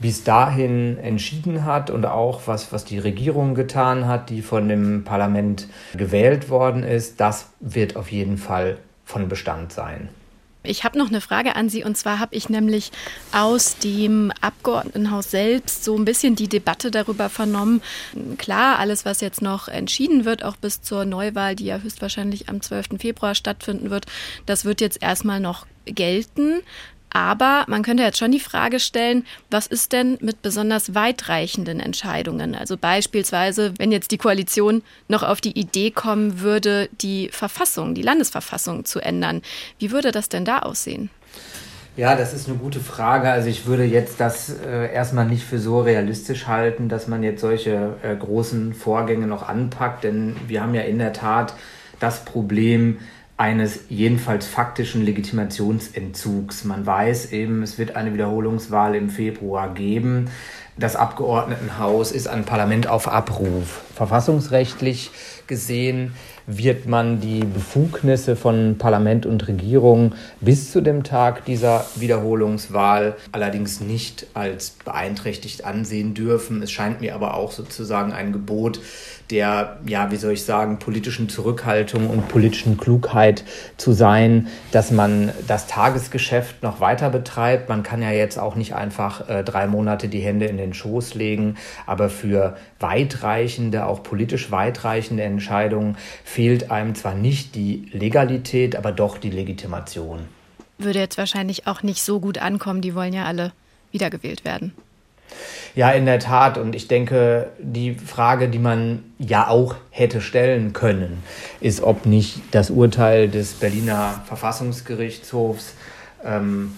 bis 0.00 0.24
dahin 0.24 0.98
entschieden 0.98 1.64
hat 1.64 1.90
und 1.90 2.06
auch 2.06 2.42
was, 2.46 2.72
was 2.72 2.84
die 2.84 2.98
Regierung 2.98 3.54
getan 3.54 4.06
hat, 4.06 4.30
die 4.30 4.42
von 4.42 4.68
dem 4.68 5.04
Parlament 5.04 5.68
gewählt 5.96 6.50
worden 6.50 6.84
ist, 6.84 7.20
das 7.20 7.50
wird 7.60 7.96
auf 7.96 8.12
jeden 8.12 8.38
Fall 8.38 8.78
von 9.04 9.28
Bestand 9.28 9.72
sein. 9.72 10.08
Ich 10.64 10.84
habe 10.84 10.98
noch 10.98 11.08
eine 11.08 11.20
Frage 11.20 11.56
an 11.56 11.68
Sie 11.68 11.84
und 11.84 11.96
zwar 11.96 12.18
habe 12.18 12.34
ich 12.34 12.48
nämlich 12.48 12.90
aus 13.32 13.78
dem 13.78 14.32
Abgeordnetenhaus 14.40 15.30
selbst 15.30 15.84
so 15.84 15.96
ein 15.96 16.04
bisschen 16.04 16.34
die 16.34 16.48
Debatte 16.48 16.90
darüber 16.90 17.28
vernommen. 17.28 17.80
Klar, 18.38 18.78
alles, 18.78 19.04
was 19.04 19.20
jetzt 19.20 19.40
noch 19.40 19.68
entschieden 19.68 20.24
wird, 20.24 20.42
auch 20.42 20.56
bis 20.56 20.82
zur 20.82 21.04
Neuwahl, 21.04 21.54
die 21.54 21.66
ja 21.66 21.78
höchstwahrscheinlich 21.78 22.48
am 22.48 22.60
12. 22.60 22.98
Februar 22.98 23.34
stattfinden 23.34 23.90
wird, 23.90 24.06
das 24.46 24.64
wird 24.64 24.80
jetzt 24.80 25.00
erstmal 25.00 25.40
noch 25.40 25.66
gelten. 25.84 26.60
Aber 27.10 27.64
man 27.68 27.82
könnte 27.82 28.02
jetzt 28.02 28.18
schon 28.18 28.32
die 28.32 28.40
Frage 28.40 28.80
stellen, 28.80 29.24
was 29.50 29.66
ist 29.66 29.92
denn 29.92 30.18
mit 30.20 30.42
besonders 30.42 30.94
weitreichenden 30.94 31.80
Entscheidungen? 31.80 32.54
Also 32.54 32.76
beispielsweise, 32.76 33.74
wenn 33.78 33.92
jetzt 33.92 34.10
die 34.10 34.18
Koalition 34.18 34.82
noch 35.08 35.22
auf 35.22 35.40
die 35.40 35.58
Idee 35.58 35.90
kommen 35.90 36.40
würde, 36.40 36.88
die 37.00 37.28
Verfassung, 37.30 37.94
die 37.94 38.02
Landesverfassung 38.02 38.84
zu 38.84 39.00
ändern. 39.00 39.42
Wie 39.78 39.90
würde 39.90 40.12
das 40.12 40.28
denn 40.28 40.44
da 40.44 40.60
aussehen? 40.60 41.10
Ja, 41.96 42.14
das 42.14 42.32
ist 42.32 42.48
eine 42.48 42.56
gute 42.56 42.78
Frage. 42.78 43.28
Also 43.28 43.48
ich 43.48 43.66
würde 43.66 43.82
jetzt 43.82 44.20
das 44.20 44.50
äh, 44.50 44.92
erstmal 44.94 45.26
nicht 45.26 45.42
für 45.42 45.58
so 45.58 45.80
realistisch 45.80 46.46
halten, 46.46 46.88
dass 46.88 47.08
man 47.08 47.24
jetzt 47.24 47.40
solche 47.40 47.96
äh, 48.02 48.14
großen 48.14 48.72
Vorgänge 48.72 49.26
noch 49.26 49.48
anpackt, 49.48 50.04
denn 50.04 50.36
wir 50.46 50.62
haben 50.62 50.74
ja 50.74 50.82
in 50.82 50.98
der 50.98 51.12
Tat 51.12 51.54
das 51.98 52.24
Problem 52.24 52.98
eines 53.38 53.80
jedenfalls 53.88 54.46
faktischen 54.46 55.04
Legitimationsentzugs. 55.04 56.64
Man 56.64 56.84
weiß 56.84 57.32
eben, 57.32 57.62
es 57.62 57.78
wird 57.78 57.94
eine 57.94 58.12
Wiederholungswahl 58.12 58.96
im 58.96 59.08
Februar 59.08 59.72
geben. 59.72 60.28
Das 60.76 60.96
Abgeordnetenhaus 60.96 62.10
ist 62.10 62.26
ein 62.26 62.44
Parlament 62.44 62.88
auf 62.88 63.06
Abruf. 63.08 63.82
Verfassungsrechtlich 63.94 65.12
gesehen 65.46 66.14
wird 66.48 66.86
man 66.86 67.20
die 67.20 67.40
Befugnisse 67.40 68.34
von 68.34 68.78
Parlament 68.78 69.26
und 69.26 69.46
Regierung 69.48 70.14
bis 70.40 70.72
zu 70.72 70.80
dem 70.80 71.04
Tag 71.04 71.44
dieser 71.44 71.84
Wiederholungswahl 71.94 73.16
allerdings 73.32 73.80
nicht 73.80 74.26
als 74.32 74.70
beeinträchtigt 74.70 75.66
ansehen 75.66 76.14
dürfen. 76.14 76.62
Es 76.62 76.72
scheint 76.72 77.02
mir 77.02 77.14
aber 77.14 77.34
auch 77.34 77.52
sozusagen 77.52 78.12
ein 78.12 78.32
Gebot 78.32 78.80
der, 79.30 79.78
ja, 79.86 80.10
wie 80.10 80.16
soll 80.16 80.32
ich 80.32 80.44
sagen, 80.44 80.78
politischen 80.78 81.28
Zurückhaltung 81.28 82.08
und 82.08 82.28
politischen 82.28 82.78
Klugheit 82.78 83.44
zu 83.76 83.92
sein, 83.92 84.48
dass 84.72 84.90
man 84.90 85.32
das 85.46 85.66
Tagesgeschäft 85.66 86.62
noch 86.62 86.80
weiter 86.80 87.10
betreibt. 87.10 87.68
Man 87.68 87.82
kann 87.82 88.00
ja 88.00 88.10
jetzt 88.10 88.38
auch 88.38 88.54
nicht 88.54 88.74
einfach 88.74 89.28
äh, 89.28 89.44
drei 89.44 89.66
Monate 89.66 90.08
die 90.08 90.20
Hände 90.20 90.46
in 90.46 90.56
den 90.56 90.72
Schoß 90.72 91.14
legen, 91.14 91.56
aber 91.86 92.08
für 92.08 92.56
weitreichende, 92.80 93.86
auch 93.86 94.02
politisch 94.02 94.50
weitreichende 94.50 95.24
Entscheidungen 95.24 95.96
fehlt 96.38 96.70
einem 96.70 96.94
zwar 96.94 97.16
nicht 97.16 97.56
die 97.56 97.88
Legalität, 97.90 98.76
aber 98.76 98.92
doch 98.92 99.18
die 99.18 99.30
Legitimation. 99.30 100.20
Würde 100.78 101.00
jetzt 101.00 101.18
wahrscheinlich 101.18 101.66
auch 101.66 101.82
nicht 101.82 102.00
so 102.00 102.20
gut 102.20 102.38
ankommen. 102.38 102.80
Die 102.80 102.94
wollen 102.94 103.12
ja 103.12 103.24
alle 103.24 103.50
wiedergewählt 103.90 104.44
werden. 104.44 104.72
Ja, 105.74 105.90
in 105.90 106.06
der 106.06 106.20
Tat. 106.20 106.56
Und 106.56 106.76
ich 106.76 106.86
denke, 106.86 107.50
die 107.58 107.96
Frage, 107.96 108.48
die 108.48 108.60
man 108.60 109.02
ja 109.18 109.48
auch 109.48 109.74
hätte 109.90 110.20
stellen 110.20 110.72
können, 110.72 111.24
ist, 111.60 111.82
ob 111.82 112.06
nicht 112.06 112.40
das 112.52 112.70
Urteil 112.70 113.28
des 113.28 113.54
Berliner 113.54 114.22
Verfassungsgerichtshofs 114.26 115.74
ähm, 116.24 116.70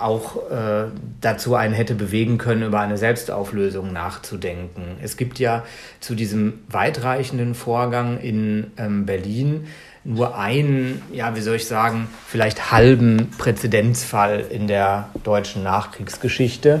auch 0.00 0.50
äh, 0.50 0.84
dazu 1.20 1.54
einen 1.54 1.74
hätte 1.74 1.94
bewegen 1.94 2.38
können, 2.38 2.62
über 2.62 2.80
eine 2.80 2.96
Selbstauflösung 2.96 3.92
nachzudenken. 3.92 4.96
Es 5.02 5.16
gibt 5.16 5.38
ja 5.38 5.64
zu 6.00 6.14
diesem 6.14 6.60
weitreichenden 6.68 7.54
Vorgang 7.54 8.18
in 8.18 8.70
ähm, 8.76 9.06
Berlin 9.06 9.66
nur 10.04 10.36
einen, 10.36 11.00
ja, 11.12 11.36
wie 11.36 11.40
soll 11.40 11.56
ich 11.56 11.66
sagen, 11.66 12.08
vielleicht 12.26 12.72
halben 12.72 13.30
Präzedenzfall 13.38 14.44
in 14.50 14.66
der 14.66 15.08
deutschen 15.22 15.62
Nachkriegsgeschichte. 15.62 16.80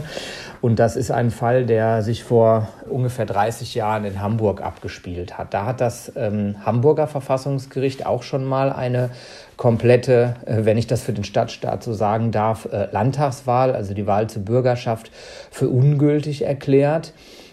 Und 0.60 0.78
das 0.78 0.94
ist 0.94 1.10
ein 1.10 1.32
Fall, 1.32 1.66
der 1.66 2.02
sich 2.02 2.22
vor 2.22 2.68
ungefähr 2.88 3.26
30 3.26 3.74
Jahren 3.74 4.04
in 4.04 4.20
Hamburg 4.20 4.60
abgespielt 4.60 5.36
hat. 5.36 5.54
Da 5.54 5.66
hat 5.66 5.80
das 5.80 6.12
ähm, 6.14 6.56
Hamburger 6.64 7.08
Verfassungsgericht 7.08 8.06
auch 8.06 8.22
schon 8.22 8.44
mal 8.44 8.72
eine 8.72 9.10
komplette, 9.62 10.34
äh, 10.44 10.64
wenn 10.64 10.76
ich 10.76 10.88
das 10.88 11.02
für 11.02 11.12
den 11.12 11.22
Stadtstaat 11.22 11.84
so 11.84 11.92
sagen 11.92 12.32
darf, 12.32 12.64
äh, 12.72 12.88
Landtagswahl, 12.90 13.76
also 13.76 13.94
die 13.94 14.08
Wahl 14.08 14.28
zur 14.28 14.42
Bürgerschaft, 14.44 15.12
für 15.52 15.68
ungültig 15.68 16.42
erklärt 16.42 17.12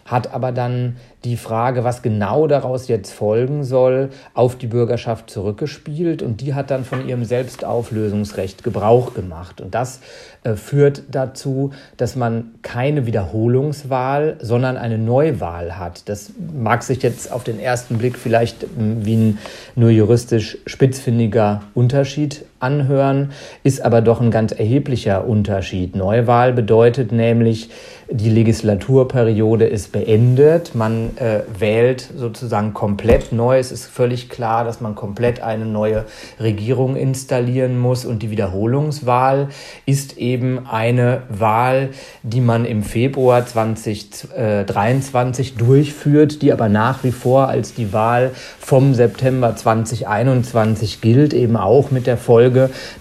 hat 0.10 0.34
aber 0.34 0.52
dann 0.52 0.98
die 1.26 1.36
Frage, 1.36 1.84
was 1.84 2.02
genau 2.02 2.48
daraus 2.48 2.88
jetzt 2.88 3.12
folgen 3.12 3.64
soll, 3.64 4.10
auf 4.34 4.56
die 4.56 4.68
Bürgerschaft 4.68 5.30
zurückgespielt 5.30 6.22
und 6.22 6.40
die 6.40 6.54
hat 6.54 6.72
dann 6.72 6.86
von 6.86 7.08
ihrem 7.08 7.26
Selbstauflösungsrecht 7.26 8.64
Gebrauch 8.64 9.14
gemacht. 9.14 9.60
Und 9.60 9.76
das 9.76 10.00
äh, 10.44 10.56
führt 10.56 11.04
dazu, 11.12 11.72
dass 11.98 12.16
man 12.16 12.52
keine 12.62 13.06
Wiederholungswahl, 13.06 14.38
sondern 14.40 14.78
eine 14.78 14.98
Neuwahl 14.98 15.78
hat. 15.78 16.08
Das 16.08 16.32
mag 16.54 16.84
sich 16.84 17.04
jetzt 17.04 17.32
auf 17.32 17.44
den 17.44 17.60
ersten 17.60 17.98
Blick 17.98 18.18
vielleicht 18.18 18.64
hm, 18.64 19.06
wie 19.06 19.16
ein 19.16 19.38
nur 19.76 19.90
juristisch 19.90 20.58
spitzfindiger 20.66 21.64
Unterschied 21.74 22.46
anhören, 22.60 23.32
ist 23.64 23.84
aber 23.84 24.02
doch 24.02 24.22
ein 24.22 24.32
ganz 24.32 24.52
erheblicher 24.52 25.28
Unterschied. 25.28 25.96
Neuwahl 25.96 26.54
bedeutet 26.54 27.12
nämlich, 27.12 27.70
die 28.12 28.32
Legislaturperiode 28.32 29.66
ist 29.66 29.92
beendet. 29.92 30.74
Man 30.74 31.16
äh, 31.18 31.42
wählt 31.60 32.10
sozusagen 32.16 32.74
komplett 32.74 33.32
neu. 33.32 33.60
Es 33.60 33.72
ist 33.72 33.86
völlig 33.86 34.30
klar, 34.30 34.64
dass 34.64 34.82
man 34.82 34.96
komplett 34.96 35.44
eine 35.44 35.66
neue 35.66 36.06
Regierung 36.40 36.96
installieren 36.96 37.78
muss. 37.78 38.06
Und 38.06 38.24
die 38.24 38.32
Wiederholungswahl 38.32 39.50
ist 39.86 40.18
eben 40.18 40.66
eine 40.68 41.22
Wahl, 41.30 41.90
die 42.24 42.42
man 42.42 42.66
im 42.66 42.82
Februar 42.82 43.46
2023 43.46 45.54
durchführt, 45.54 46.42
die 46.42 46.52
aber 46.52 46.68
nach 46.68 47.04
wie 47.04 47.12
vor 47.12 47.48
als 47.48 47.76
die 47.76 47.94
Wahl 47.94 48.32
vom 48.60 48.96
September 48.96 49.56
2021 49.56 51.02
gilt, 51.02 51.36
eben 51.36 51.58
auch 51.58 51.92
mit 51.92 52.08
der 52.08 52.18
Folge, 52.18 52.49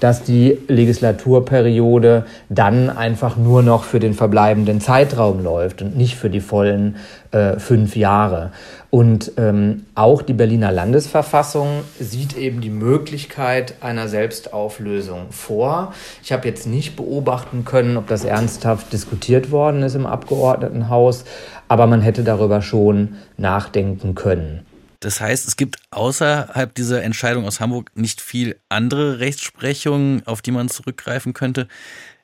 dass 0.00 0.22
die 0.22 0.58
Legislaturperiode 0.68 2.24
dann 2.48 2.90
einfach 2.90 3.36
nur 3.36 3.62
noch 3.62 3.84
für 3.84 4.00
den 4.00 4.14
verbleibenden 4.14 4.80
Zeitraum 4.80 4.98
Zeitraum 4.98 5.42
läuft 5.42 5.82
und 5.82 5.96
nicht 5.96 6.16
für 6.16 6.30
die 6.30 6.40
vollen 6.40 6.96
äh, 7.30 7.58
fünf 7.58 7.96
Jahre. 7.96 8.52
Und 8.90 9.32
ähm, 9.36 9.84
auch 9.94 10.22
die 10.22 10.32
Berliner 10.32 10.72
Landesverfassung 10.72 11.82
sieht 12.00 12.36
eben 12.36 12.60
die 12.60 12.70
Möglichkeit 12.70 13.74
einer 13.80 14.08
Selbstauflösung 14.08 15.26
vor. 15.30 15.92
Ich 16.22 16.32
habe 16.32 16.48
jetzt 16.48 16.66
nicht 16.66 16.96
beobachten 16.96 17.64
können, 17.64 17.96
ob 17.96 18.06
das 18.06 18.24
ernsthaft 18.24 18.92
diskutiert 18.92 19.50
worden 19.50 19.82
ist 19.82 19.94
im 19.94 20.06
Abgeordnetenhaus, 20.06 21.24
aber 21.68 21.86
man 21.86 22.00
hätte 22.00 22.24
darüber 22.24 22.62
schon 22.62 23.16
nachdenken 23.36 24.14
können. 24.14 24.67
Das 25.00 25.20
heißt, 25.20 25.46
es 25.46 25.56
gibt 25.56 25.76
außerhalb 25.90 26.74
dieser 26.74 27.02
Entscheidung 27.02 27.46
aus 27.46 27.60
Hamburg 27.60 27.90
nicht 27.94 28.20
viel 28.20 28.58
andere 28.68 29.20
Rechtsprechung, 29.20 30.26
auf 30.26 30.42
die 30.42 30.50
man 30.50 30.68
zurückgreifen 30.68 31.34
könnte. 31.34 31.68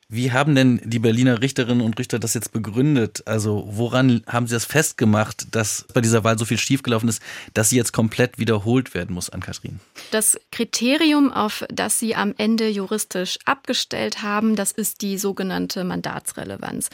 Wie 0.08 0.32
haben 0.32 0.54
denn 0.54 0.80
die 0.84 0.98
Berliner 0.98 1.40
Richterinnen 1.40 1.80
und 1.80 1.98
Richter 1.98 2.18
das 2.18 2.34
jetzt 2.34 2.52
begründet? 2.52 3.22
Also 3.26 3.64
woran 3.66 4.22
haben 4.28 4.46
sie 4.46 4.54
das 4.54 4.64
festgemacht, 4.64 5.54
dass 5.54 5.86
bei 5.94 6.00
dieser 6.00 6.24
Wahl 6.24 6.38
so 6.38 6.44
viel 6.44 6.58
schiefgelaufen 6.58 7.08
ist, 7.08 7.22
dass 7.54 7.70
sie 7.70 7.76
jetzt 7.76 7.92
komplett 7.92 8.38
wiederholt 8.38 8.94
werden 8.94 9.14
muss 9.14 9.30
an 9.30 9.40
Kathrin? 9.40 9.80
Das 10.10 10.38
Kriterium, 10.52 11.32
auf 11.32 11.64
das 11.68 11.98
sie 11.98 12.14
am 12.14 12.34
Ende 12.36 12.68
juristisch 12.68 13.38
abgestellt 13.44 14.22
haben, 14.22 14.56
das 14.56 14.72
ist 14.72 15.00
die 15.00 15.16
sogenannte 15.16 15.84
Mandatsrelevanz. 15.84 16.90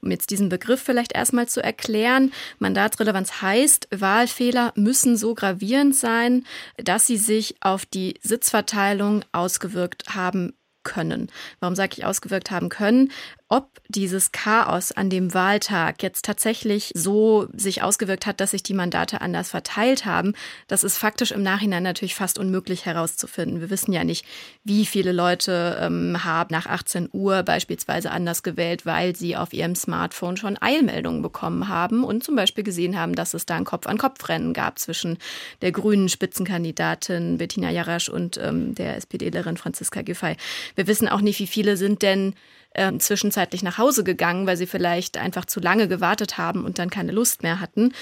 Um 0.00 0.10
jetzt 0.10 0.30
diesen 0.30 0.48
Begriff 0.48 0.82
vielleicht 0.82 1.12
erstmal 1.14 1.48
zu 1.48 1.62
erklären, 1.62 2.32
Mandatsrelevanz 2.58 3.42
heißt, 3.42 3.88
Wahlfehler 3.90 4.72
müssen 4.76 5.16
so 5.16 5.34
gravierend 5.34 5.94
sein, 5.94 6.44
dass 6.76 7.06
sie 7.06 7.16
sich 7.16 7.56
auf 7.60 7.86
die 7.86 8.14
Sitzverteilung 8.22 9.24
ausgewirkt 9.32 10.14
haben 10.14 10.54
können. 10.86 11.30
Warum 11.60 11.74
sage 11.74 11.94
ich 11.96 12.04
ausgewirkt 12.04 12.50
haben 12.50 12.68
können? 12.68 13.10
Ob 13.48 13.80
dieses 13.88 14.32
Chaos 14.32 14.90
an 14.90 15.08
dem 15.08 15.32
Wahltag 15.32 16.02
jetzt 16.02 16.24
tatsächlich 16.24 16.90
so 16.94 17.46
sich 17.52 17.80
ausgewirkt 17.80 18.26
hat, 18.26 18.40
dass 18.40 18.50
sich 18.50 18.64
die 18.64 18.74
Mandate 18.74 19.20
anders 19.20 19.50
verteilt 19.50 20.04
haben, 20.04 20.34
das 20.66 20.82
ist 20.82 20.98
faktisch 20.98 21.30
im 21.30 21.44
Nachhinein 21.44 21.84
natürlich 21.84 22.16
fast 22.16 22.38
unmöglich 22.40 22.86
herauszufinden. 22.86 23.60
Wir 23.60 23.70
wissen 23.70 23.92
ja 23.92 24.02
nicht, 24.02 24.26
wie 24.64 24.84
viele 24.84 25.12
Leute 25.12 25.78
ähm, 25.80 26.24
haben 26.24 26.48
nach 26.50 26.66
18 26.66 27.08
Uhr 27.12 27.44
beispielsweise 27.44 28.10
anders 28.10 28.42
gewählt, 28.42 28.84
weil 28.84 29.14
sie 29.14 29.36
auf 29.36 29.52
ihrem 29.52 29.76
Smartphone 29.76 30.36
schon 30.36 30.60
Eilmeldungen 30.60 31.22
bekommen 31.22 31.68
haben 31.68 32.02
und 32.02 32.24
zum 32.24 32.34
Beispiel 32.34 32.64
gesehen 32.64 32.98
haben, 32.98 33.14
dass 33.14 33.32
es 33.32 33.46
da 33.46 33.54
ein 33.54 33.64
Kopf-an-Kopf-Rennen 33.64 34.54
gab 34.54 34.80
zwischen 34.80 35.18
der 35.62 35.70
grünen 35.70 36.08
Spitzenkandidatin 36.08 37.38
Bettina 37.38 37.70
Jarasch 37.70 38.08
und 38.08 38.38
ähm, 38.38 38.74
der 38.74 38.96
SPDlerin 38.96 39.56
Franziska 39.56 40.02
Giffey. 40.02 40.36
Wir 40.74 40.88
wissen 40.88 41.08
auch 41.08 41.20
nicht, 41.20 41.38
wie 41.38 41.46
viele 41.46 41.76
sind 41.76 42.02
denn 42.02 42.34
äh, 42.76 42.96
zwischenzeitlich 42.98 43.62
nach 43.62 43.78
Hause 43.78 44.04
gegangen, 44.04 44.46
weil 44.46 44.56
sie 44.56 44.66
vielleicht 44.66 45.18
einfach 45.18 45.44
zu 45.44 45.60
lange 45.60 45.88
gewartet 45.88 46.38
haben 46.38 46.64
und 46.64 46.78
dann 46.78 46.90
keine 46.90 47.12
Lust 47.12 47.42
mehr 47.42 47.60
hatten. 47.60 47.92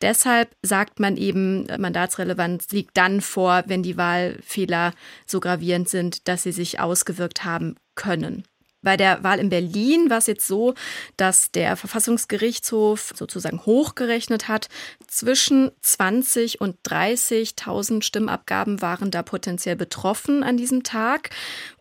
Deshalb 0.00 0.54
sagt 0.62 1.00
man 1.00 1.16
eben, 1.16 1.66
Mandatsrelevanz 1.78 2.70
liegt 2.70 2.96
dann 2.96 3.20
vor, 3.20 3.64
wenn 3.66 3.82
die 3.82 3.96
Wahlfehler 3.96 4.92
so 5.26 5.40
gravierend 5.40 5.88
sind, 5.88 6.28
dass 6.28 6.42
sie 6.42 6.52
sich 6.52 6.80
ausgewirkt 6.80 7.44
haben 7.44 7.76
können. 7.94 8.44
Bei 8.82 8.96
der 8.96 9.22
Wahl 9.22 9.38
in 9.38 9.50
Berlin 9.50 10.08
war 10.08 10.18
es 10.18 10.26
jetzt 10.26 10.46
so, 10.46 10.74
dass 11.16 11.50
der 11.50 11.76
Verfassungsgerichtshof 11.76 13.12
sozusagen 13.14 13.64
hochgerechnet 13.66 14.48
hat, 14.48 14.68
zwischen 15.06 15.70
20 15.82 16.60
und 16.60 16.76
30.000 16.86 18.02
Stimmabgaben 18.02 18.80
waren 18.80 19.10
da 19.10 19.22
potenziell 19.22 19.76
betroffen 19.76 20.42
an 20.42 20.56
diesem 20.56 20.82
Tag. 20.82 21.30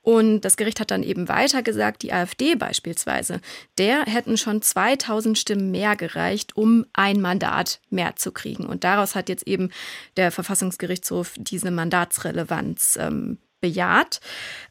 Und 0.01 0.41
das 0.41 0.57
Gericht 0.57 0.79
hat 0.79 0.91
dann 0.91 1.03
eben 1.03 1.29
weiter 1.29 1.61
gesagt, 1.61 2.01
die 2.01 2.11
AfD 2.11 2.55
beispielsweise, 2.55 3.39
der 3.77 4.03
hätten 4.05 4.37
schon 4.37 4.61
2000 4.61 5.37
Stimmen 5.37 5.71
mehr 5.71 5.95
gereicht, 5.95 6.57
um 6.57 6.85
ein 6.93 7.21
Mandat 7.21 7.79
mehr 7.89 8.15
zu 8.15 8.31
kriegen. 8.31 8.65
Und 8.65 8.83
daraus 8.83 9.15
hat 9.15 9.29
jetzt 9.29 9.47
eben 9.47 9.69
der 10.17 10.31
Verfassungsgerichtshof 10.31 11.33
diese 11.37 11.71
Mandatsrelevanz 11.71 12.97
ähm, 12.99 13.37
bejaht. 13.59 14.19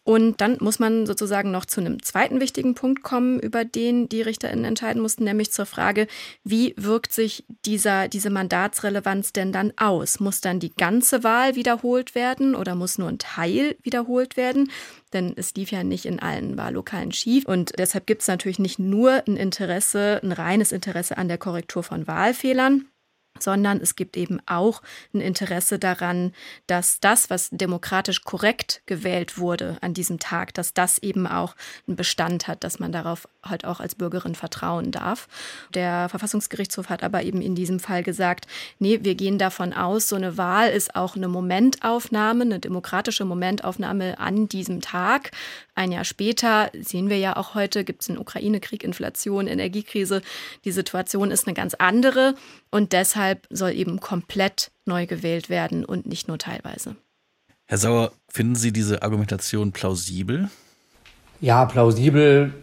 Und 0.04 0.40
dann 0.40 0.56
muss 0.60 0.78
man 0.78 1.04
sozusagen 1.04 1.50
noch 1.50 1.66
zu 1.66 1.80
einem 1.80 2.02
zweiten 2.02 2.40
wichtigen 2.40 2.74
Punkt 2.74 3.02
kommen, 3.02 3.38
über 3.40 3.64
den 3.64 4.08
die 4.08 4.22
RichterInnen 4.22 4.64
entscheiden 4.64 5.02
mussten, 5.02 5.24
nämlich 5.24 5.52
zur 5.52 5.66
Frage, 5.66 6.06
wie 6.44 6.74
wirkt 6.78 7.12
sich 7.12 7.44
dieser, 7.66 8.08
diese 8.08 8.30
Mandatsrelevanz 8.30 9.32
denn 9.32 9.52
dann 9.52 9.72
aus? 9.76 10.20
Muss 10.20 10.40
dann 10.40 10.60
die 10.60 10.74
ganze 10.74 11.24
Wahl 11.24 11.56
wiederholt 11.56 12.14
werden 12.14 12.54
oder 12.54 12.74
muss 12.74 12.98
nur 12.98 13.08
ein 13.08 13.18
Teil 13.18 13.76
wiederholt 13.82 14.36
werden? 14.36 14.70
Denn 15.12 15.34
es 15.36 15.54
lief 15.54 15.70
ja 15.70 15.84
nicht 15.84 16.06
in 16.06 16.20
allen 16.20 16.56
Wahllokalen 16.56 17.12
schief. 17.12 17.44
Und 17.46 17.72
deshalb 17.78 18.06
gibt 18.06 18.22
es 18.22 18.28
natürlich 18.28 18.58
nicht 18.58 18.78
nur 18.78 19.22
ein 19.26 19.36
Interesse, 19.36 20.20
ein 20.22 20.32
reines 20.32 20.72
Interesse 20.72 21.18
an 21.18 21.28
der 21.28 21.38
Korrektur 21.38 21.82
von 21.82 22.06
Wahlfehlern, 22.06 22.86
sondern 23.42 23.80
es 23.80 23.96
gibt 23.96 24.16
eben 24.16 24.40
auch 24.46 24.82
ein 25.14 25.20
Interesse 25.20 25.78
daran, 25.78 26.32
dass 26.66 27.00
das, 27.00 27.30
was 27.30 27.48
demokratisch 27.50 28.24
korrekt 28.24 28.82
gewählt 28.86 29.38
wurde 29.38 29.78
an 29.80 29.94
diesem 29.94 30.18
Tag, 30.18 30.54
dass 30.54 30.74
das 30.74 30.98
eben 30.98 31.26
auch 31.26 31.54
einen 31.86 31.96
Bestand 31.96 32.48
hat, 32.48 32.64
dass 32.64 32.78
man 32.78 32.92
darauf 32.92 33.28
halt 33.42 33.64
auch 33.64 33.80
als 33.80 33.94
Bürgerin 33.94 34.34
vertrauen 34.34 34.90
darf. 34.90 35.28
Der 35.74 36.08
Verfassungsgerichtshof 36.08 36.88
hat 36.88 37.02
aber 37.02 37.22
eben 37.22 37.40
in 37.40 37.54
diesem 37.54 37.80
Fall 37.80 38.02
gesagt, 38.02 38.46
nee, 38.78 39.00
wir 39.02 39.14
gehen 39.14 39.38
davon 39.38 39.72
aus, 39.72 40.08
so 40.08 40.16
eine 40.16 40.36
Wahl 40.36 40.70
ist 40.70 40.94
auch 40.94 41.16
eine 41.16 41.28
Momentaufnahme, 41.28 42.42
eine 42.42 42.58
demokratische 42.58 43.24
Momentaufnahme 43.24 44.18
an 44.18 44.48
diesem 44.48 44.80
Tag. 44.80 45.30
Ein 45.74 45.92
Jahr 45.92 46.04
später 46.04 46.70
sehen 46.74 47.08
wir 47.08 47.18
ja 47.18 47.36
auch 47.36 47.54
heute, 47.54 47.84
gibt 47.84 48.02
es 48.02 48.08
einen 48.08 48.18
Ukraine-Krieg, 48.18 48.82
Inflation, 48.82 49.46
Energiekrise. 49.46 50.22
Die 50.64 50.72
Situation 50.72 51.30
ist 51.30 51.46
eine 51.46 51.54
ganz 51.54 51.74
andere 51.74 52.34
und 52.70 52.92
deshalb 52.92 53.27
soll 53.50 53.72
eben 53.72 54.00
komplett 54.00 54.70
neu 54.86 55.06
gewählt 55.06 55.48
werden 55.48 55.84
und 55.84 56.06
nicht 56.06 56.28
nur 56.28 56.38
teilweise. 56.38 56.96
Herr 57.66 57.78
Sauer, 57.78 58.12
finden 58.28 58.54
Sie 58.54 58.72
diese 58.72 59.02
Argumentation 59.02 59.72
plausibel? 59.72 60.48
Ja, 61.40 61.66
plausibel 61.66 62.54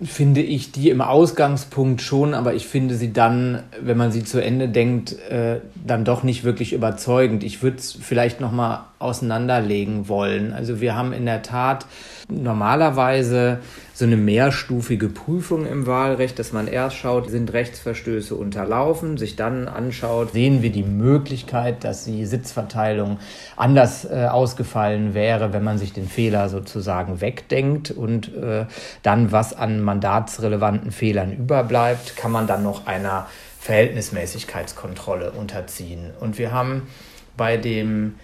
finde 0.00 0.42
ich 0.42 0.70
die 0.70 0.90
im 0.90 1.00
Ausgangspunkt 1.00 2.02
schon, 2.02 2.32
aber 2.32 2.54
ich 2.54 2.66
finde 2.66 2.94
sie 2.94 3.12
dann, 3.12 3.64
wenn 3.80 3.96
man 3.96 4.12
sie 4.12 4.22
zu 4.22 4.40
Ende 4.40 4.68
denkt, 4.68 5.18
äh, 5.28 5.60
dann 5.74 6.04
doch 6.04 6.22
nicht 6.22 6.44
wirklich 6.44 6.72
überzeugend. 6.72 7.42
Ich 7.42 7.62
würde 7.62 7.78
es 7.78 7.92
vielleicht 8.00 8.40
noch 8.40 8.52
mal 8.52 8.86
auseinanderlegen 8.98 10.08
wollen. 10.08 10.52
Also 10.52 10.80
wir 10.80 10.96
haben 10.96 11.12
in 11.12 11.24
der 11.24 11.42
Tat 11.42 11.86
normalerweise 12.28 13.60
so 13.94 14.04
eine 14.04 14.16
mehrstufige 14.16 15.08
Prüfung 15.08 15.66
im 15.66 15.86
Wahlrecht, 15.86 16.38
dass 16.38 16.52
man 16.52 16.68
erst 16.68 16.96
schaut, 16.96 17.30
sind 17.30 17.52
Rechtsverstöße 17.52 18.34
unterlaufen, 18.34 19.16
sich 19.16 19.36
dann 19.36 19.66
anschaut, 19.66 20.32
sehen 20.32 20.62
wir 20.62 20.70
die 20.70 20.82
Möglichkeit, 20.82 21.84
dass 21.84 22.04
die 22.04 22.26
Sitzverteilung 22.26 23.18
anders 23.56 24.04
äh, 24.04 24.26
ausgefallen 24.30 25.14
wäre, 25.14 25.52
wenn 25.52 25.64
man 25.64 25.78
sich 25.78 25.92
den 25.92 26.08
Fehler 26.08 26.48
sozusagen 26.48 27.20
wegdenkt 27.20 27.90
und 27.90 28.34
äh, 28.36 28.66
dann, 29.02 29.32
was 29.32 29.54
an 29.56 29.80
mandatsrelevanten 29.80 30.92
Fehlern 30.92 31.32
überbleibt, 31.32 32.16
kann 32.16 32.32
man 32.32 32.46
dann 32.46 32.62
noch 32.62 32.86
einer 32.86 33.26
Verhältnismäßigkeitskontrolle 33.60 35.32
unterziehen. 35.32 36.10
Und 36.20 36.38
wir 36.38 36.52
haben 36.52 36.88
bei 37.36 37.56
dem 37.56 38.14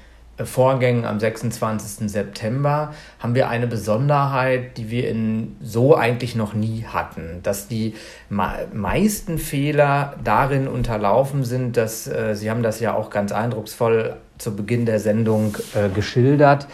Vorgängen 0.42 1.04
am 1.04 1.20
26. 1.20 2.10
September 2.10 2.92
haben 3.20 3.34
wir 3.36 3.48
eine 3.48 3.68
Besonderheit, 3.68 4.76
die 4.78 4.90
wir 4.90 5.08
in 5.08 5.56
so 5.62 5.96
eigentlich 5.96 6.34
noch 6.34 6.54
nie 6.54 6.84
hatten, 6.84 7.40
dass 7.42 7.68
die 7.68 7.94
meisten 8.28 9.38
Fehler 9.38 10.14
darin 10.24 10.66
unterlaufen 10.66 11.44
sind, 11.44 11.76
dass 11.76 12.08
äh, 12.08 12.34
Sie 12.34 12.50
haben 12.50 12.64
das 12.64 12.80
ja 12.80 12.94
auch 12.94 13.10
ganz 13.10 13.30
eindrucksvoll 13.30 14.16
zu 14.38 14.56
Beginn 14.56 14.86
der 14.86 14.98
Sendung 14.98 15.56
äh, 15.74 15.88
geschildert, 15.88 16.66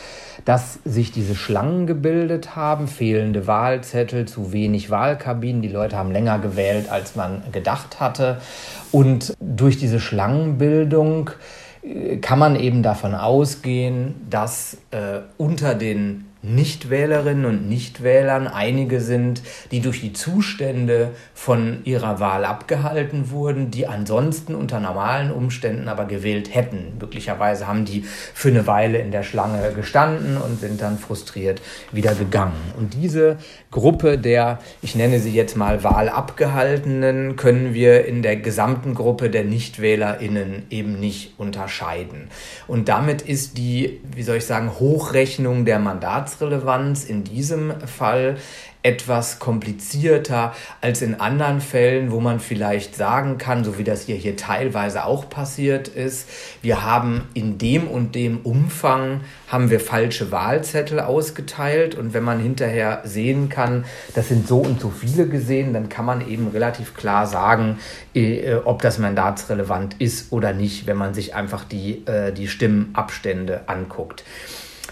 dass 0.47 0.79
sich 0.87 1.13
diese 1.13 1.35
Schlangen 1.35 1.87
gebildet 1.87 2.57
haben, 2.57 2.89
fehlende 2.89 3.47
Wahlzettel, 3.47 4.25
zu 4.25 4.53
wenig 4.53 4.91
Wahlkabinen, 4.91 5.61
die 5.61 5.69
Leute 5.69 5.97
haben 5.97 6.13
länger 6.13 6.39
gewählt, 6.39 6.89
als 6.91 7.15
man 7.15 7.43
gedacht 7.53 8.01
hatte 8.01 8.41
und 8.91 9.35
durch 9.39 9.77
diese 9.77 10.01
Schlangenbildung 10.01 11.31
kann 12.21 12.39
man 12.39 12.57
eben 12.57 12.83
davon 12.83 13.15
ausgehen, 13.15 14.27
dass 14.29 14.77
äh, 14.91 15.21
unter 15.39 15.75
den 15.75 16.27
Nichtwählerinnen 16.43 17.45
und 17.45 17.69
Nichtwählern 17.69 18.49
einige 18.49 19.01
sind, 19.01 19.43
die 19.71 19.81
durch 19.81 20.01
die 20.01 20.15
Zustände 20.15 21.11
von 21.35 21.81
ihrer 21.85 22.19
Wahl 22.19 22.47
abgehalten 22.47 23.31
wurden, 23.31 23.71
die 23.71 23.87
ansonsten 23.87 24.55
unter 24.55 24.81
normalen 24.81 25.31
Umständen 25.31 25.89
aber 25.89 26.07
gewählt 26.07 26.55
hätten. 26.55 26.95
Möglicherweise 26.99 27.67
haben 27.67 27.85
die 27.85 28.05
für 28.35 28.49
eine 28.49 28.67
Weile 28.67 28.99
in 28.99 29.11
der 29.11 29.23
Schlange 29.23 29.73
gestanden 29.73 30.39
und 30.39 30.61
sind 30.61 30.81
dann 30.81 30.99
frustriert 30.99 31.61
wieder 31.93 32.15
gegangen. 32.15 32.57
Und 32.79 32.95
diese 32.95 33.37
Gruppe 33.71 34.17
der, 34.17 34.61
ich 34.81 34.95
nenne 34.95 35.21
sie 35.21 35.33
jetzt 35.33 35.57
mal 35.57 35.85
Wahlabgehaltenen, 35.85 37.37
können 37.37 37.75
wir 37.75 38.07
in 38.07 38.23
der 38.23 38.37
gesamten 38.37 38.95
Gruppe 38.95 39.29
der 39.29 39.45
Nichtwählerinnen 39.45 40.67
eben 40.71 40.99
nicht 40.99 41.35
unterscheiden. 41.39 42.29
Und 42.67 42.89
damit 42.89 43.23
ist 43.23 43.59
die, 43.59 44.01
wie 44.15 44.23
soll 44.23 44.39
ich 44.39 44.47
sagen, 44.47 44.73
Hochrechnung 44.79 45.65
der 45.67 45.79
Mandats 45.79 46.30
Staatsrelevanz 46.31 47.05
in 47.05 47.25
diesem 47.25 47.73
Fall 47.81 48.37
etwas 48.83 49.39
komplizierter 49.39 50.55
als 50.81 51.03
in 51.03 51.21
anderen 51.21 51.61
Fällen, 51.61 52.11
wo 52.11 52.21
man 52.21 52.41
vielleicht 52.41 52.97
sagen 52.97 53.37
kann, 53.37 53.63
so 53.63 53.77
wie 53.77 53.85
das 53.85 54.07
hier, 54.07 54.17
hier 54.17 54.39
teilweise 54.39 55.05
auch 55.05 55.29
passiert 55.29 55.89
ist, 55.89 56.27
wir 56.63 56.83
haben 56.83 57.29
in 57.35 57.59
dem 57.59 57.87
und 57.89 58.15
dem 58.15 58.39
Umfang 58.39 59.21
haben 59.49 59.69
wir 59.69 59.81
falsche 59.81 60.33
Wahlzettel 60.33 60.99
ausgeteilt 61.01 61.95
und 61.95 62.15
wenn 62.15 62.25
man 62.25 62.41
hinterher 62.41 63.03
sehen 63.05 63.51
kann, 63.51 63.85
das 64.15 64.29
sind 64.29 64.49
so 64.49 64.61
und 64.61 64.81
so 64.81 64.89
viele 64.89 65.27
gesehen, 65.29 65.75
dann 65.75 65.91
kann 65.91 66.07
man 66.07 66.27
eben 66.27 66.49
relativ 66.49 66.95
klar 66.95 67.27
sagen, 67.27 67.79
äh, 68.15 68.55
ob 68.65 68.81
das 68.81 68.99
mandatsrelevant 68.99 69.97
ist 69.99 70.33
oder 70.33 70.55
nicht, 70.55 70.87
wenn 70.87 70.97
man 70.97 71.13
sich 71.13 71.35
einfach 71.35 71.65
die, 71.65 72.07
äh, 72.07 72.33
die 72.33 72.49
Stimmenabstände 72.49 73.61
anguckt. 73.67 74.25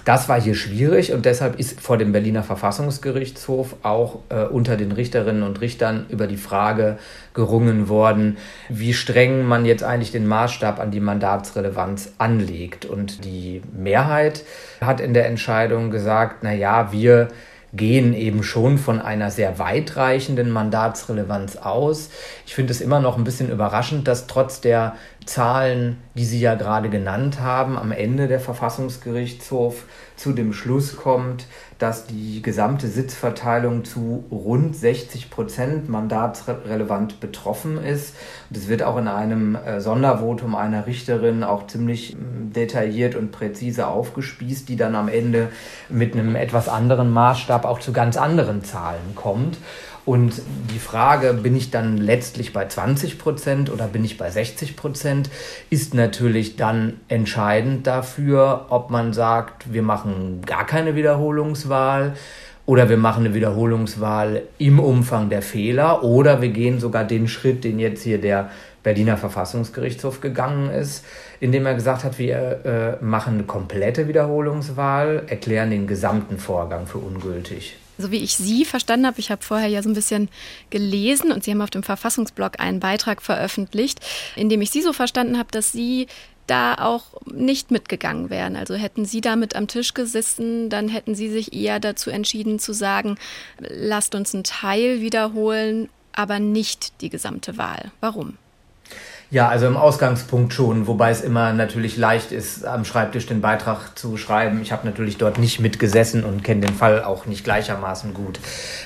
Das 0.09 0.27
war 0.27 0.40
hier 0.40 0.55
schwierig 0.55 1.12
und 1.12 1.27
deshalb 1.27 1.61
ist 1.61 1.83
vor 1.83 1.99
dem 1.99 2.12
Berliner 2.12 2.42
Verfassungsgerichtshof 2.42 3.77
auch 3.83 4.21
äh, 4.31 4.44
unter 4.44 4.79
den 4.79 4.90
Richterinnen 4.90 5.42
und 5.42 5.61
Richtern 5.61 6.07
über 6.09 6.27
die 6.27 6.38
Frage 6.38 6.97
gerungen 7.35 7.90
worden, 7.90 8.38
wie 8.71 8.94
streng 8.94 9.44
man 9.44 9.66
jetzt 9.66 9.85
eigentlich 9.85 10.11
den 10.11 10.27
Maßstab 10.27 10.81
an 10.81 10.90
die 10.90 11.01
Mandatsrelevanz 11.01 12.14
anlegt. 12.16 12.87
Und 12.87 13.27
die 13.27 13.61
Mehrheit 13.77 14.44
hat 14.81 15.03
in 15.03 15.12
der 15.12 15.27
Entscheidung 15.27 15.90
gesagt, 15.90 16.37
na 16.40 16.55
ja, 16.55 16.90
wir 16.90 17.29
gehen 17.75 18.14
eben 18.14 18.42
schon 18.42 18.79
von 18.79 19.01
einer 19.01 19.31
sehr 19.31 19.59
weitreichenden 19.59 20.51
Mandatsrelevanz 20.51 21.57
aus. 21.57 22.09
Ich 22.47 22.55
finde 22.55 22.73
es 22.73 22.81
immer 22.81 23.01
noch 23.01 23.18
ein 23.18 23.25
bisschen 23.25 23.51
überraschend, 23.51 24.09
dass 24.09 24.27
trotz 24.27 24.62
der 24.62 24.94
Zahlen, 25.29 25.99
die 26.14 26.25
Sie 26.25 26.41
ja 26.41 26.55
gerade 26.55 26.88
genannt 26.88 27.41
haben, 27.41 27.77
am 27.77 27.93
Ende 27.93 28.29
der 28.29 28.41
Verfassungsgerichtshof 28.41 29.85
zu 30.17 30.33
dem 30.33 30.53
Schluss 30.53 30.97
kommt, 30.97 31.47
dass 31.79 32.07
die 32.07 32.43
gesamte 32.43 32.88
Sitzverteilung 32.88 33.85
zu 33.85 34.25
rund 34.31 34.75
60 34.75 35.31
Prozent 35.31 35.88
mandatsrelevant 35.88 37.21
betroffen 37.21 37.77
ist. 37.77 38.17
Das 38.51 38.69
wird 38.69 38.83
auch 38.83 38.97
in 38.97 39.07
einem 39.07 39.55
äh, 39.55 39.81
Sondervotum 39.81 40.57
einer 40.57 40.87
Richterin 40.87 41.45
auch 41.45 41.67
ziemlich 41.67 42.17
mm, 42.17 42.53
detailliert 42.53 43.14
und 43.14 43.31
präzise 43.31 43.87
aufgespießt, 43.87 44.69
die 44.69 44.77
dann 44.77 44.97
am 44.97 45.09
Ende 45.09 45.51
mit 45.88 46.14
einem 46.14 46.35
etwas 46.35 46.69
anderen 46.69 47.11
Maßstab 47.11 47.64
auch 47.64 47.79
zu 47.79 47.93
ganz 47.93 48.17
anderen 48.17 48.64
Zahlen 48.64 49.14
kommt. 49.14 49.59
Und 50.09 50.40
die 50.73 50.79
Frage, 50.79 51.35
bin 51.35 51.55
ich 51.55 51.71
dann 51.71 51.99
letztlich 51.99 52.55
bei 52.55 52.66
20 52.66 53.18
Prozent 53.18 53.71
oder 53.71 53.87
bin 53.88 54.07
ich 54.07 54.16
bei 54.16 54.31
60 54.31 54.75
Prozent, 54.75 55.29
ist 55.68 55.92
natürlich 55.92 56.57
dann 56.57 56.94
entscheidend 57.09 57.87
dafür, 57.87 58.64
ob 58.71 58.88
man 58.88 59.12
sagt, 59.12 59.71
wir 59.71 59.83
machen 59.83 60.40
gar 60.47 60.64
keine 60.64 60.97
Wiederholungswahl 60.97 62.14
oder 62.64 62.88
wir 62.88 62.97
machen 62.97 63.27
eine 63.27 63.35
Wiederholungswahl 63.35 64.44
im 64.57 64.81
Umfang 64.81 65.29
der 65.29 65.42
Fehler 65.42 66.03
oder 66.03 66.40
wir 66.40 66.49
gehen 66.49 66.81
sogar 66.81 67.05
den 67.05 67.29
Schritt, 67.29 67.62
den 67.62 67.79
jetzt 67.79 68.03
hier 68.03 68.18
der 68.18 68.49
Berliner 68.83 69.18
Verfassungsgerichtshof 69.18 70.23
gegangen 70.23 70.71
ist, 70.71 71.05
indem 71.38 71.66
er 71.66 71.75
gesagt 71.75 72.05
hat, 72.05 72.18
wir 72.18 72.99
äh, 73.01 73.05
machen 73.05 73.35
eine 73.35 73.42
komplette 73.42 74.09
Wiederholungswahl, 74.09 75.25
erklären 75.27 75.68
den 75.68 75.87
gesamten 75.87 76.38
Vorgang 76.38 76.87
für 76.87 76.97
ungültig 76.97 77.77
so 77.98 78.11
wie 78.11 78.22
ich 78.22 78.37
Sie 78.37 78.64
verstanden 78.64 79.06
habe, 79.06 79.18
ich 79.18 79.30
habe 79.30 79.42
vorher 79.42 79.68
ja 79.68 79.82
so 79.82 79.90
ein 79.90 79.94
bisschen 79.94 80.28
gelesen 80.70 81.32
und 81.32 81.44
Sie 81.44 81.50
haben 81.50 81.61
auf 81.61 81.70
dem 81.70 81.82
Verfassungsblog 81.82 82.61
einen 82.61 82.80
Beitrag 82.80 83.20
veröffentlicht, 83.20 84.00
in 84.37 84.48
dem 84.48 84.62
ich 84.62 84.70
Sie 84.70 84.82
so 84.82 84.92
verstanden 84.92 85.38
habe, 85.38 85.50
dass 85.50 85.72
Sie 85.72 86.06
da 86.46 86.74
auch 86.74 87.04
nicht 87.26 87.70
mitgegangen 87.70 88.30
wären. 88.30 88.56
Also 88.56 88.74
hätten 88.74 89.04
Sie 89.04 89.20
damit 89.20 89.54
am 89.54 89.68
Tisch 89.68 89.94
gesessen, 89.94 90.70
dann 90.70 90.88
hätten 90.88 91.14
Sie 91.14 91.28
sich 91.28 91.52
eher 91.52 91.78
dazu 91.80 92.11
entschieden 92.11 92.58
zu 92.58 92.72
sagen, 92.72 93.18
lasst 93.58 94.14
uns 94.14 94.34
einen 94.34 94.44
Teil 94.44 95.00
wiederholen, 95.00 95.88
aber 96.12 96.38
nicht 96.38 97.00
die 97.00 97.11
gesamte 97.11 97.58
Wahl. 97.58 97.92
Warum? 98.00 98.38
Ja, 99.31 99.49
also 99.49 99.67
im 99.67 99.77
Ausgangspunkt 99.77 100.55
schon, 100.55 100.87
wobei 100.87 101.11
es 101.11 101.21
immer 101.21 101.53
natürlich 101.53 101.99
leicht 101.99 102.33
ist, 102.33 102.64
am 102.64 102.87
Schreibtisch 102.87 103.27
den 103.27 103.43
Beitrag 103.43 103.99
zu 103.99 104.17
schreiben. 104.17 104.62
Ich 104.62 104.73
habe 104.73 104.87
natürlich 104.87 105.19
dort 105.19 105.38
nicht 105.38 105.61
mitgesessen 105.61 106.25
und 106.25 106.43
kenne 106.43 106.62
den 106.62 106.75
Fall 106.75 107.05
auch 107.05 107.27
nicht 107.27 107.45
gleichermaßen 107.45 108.14
gut. 108.14 108.41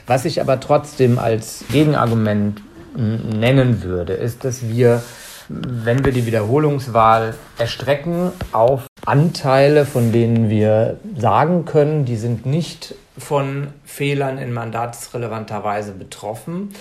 Was 0.09 0.25
ich 0.25 0.41
aber 0.41 0.59
trotzdem 0.59 1.21
als 1.21 1.65
Gegenargument 1.71 2.61
nennen 2.97 3.85
würde, 3.85 4.15
ist, 4.15 4.45
dass 4.45 4.69
wir, 4.69 5.05
wenn 5.49 6.05
wir 6.05 6.11
die 6.11 6.27
Wiederholungswahl 6.27 7.35
erstrecken 7.57 8.33
auf 8.51 8.87
Anteile, 9.07 9.87
von 9.87 10.11
denen 10.11 10.51
wir 10.51 10.99
sagen 11.17 11.67
können, 11.67 12.05
die 12.05 12.17
sind 12.17 12.47
nicht 12.47 12.97
von 13.17 13.69
Fehlern 13.85 14.39
in 14.39 14.53
mandatsrelevanter 14.53 15.63
Weise 15.63 15.93
betroffen, 15.93 16.75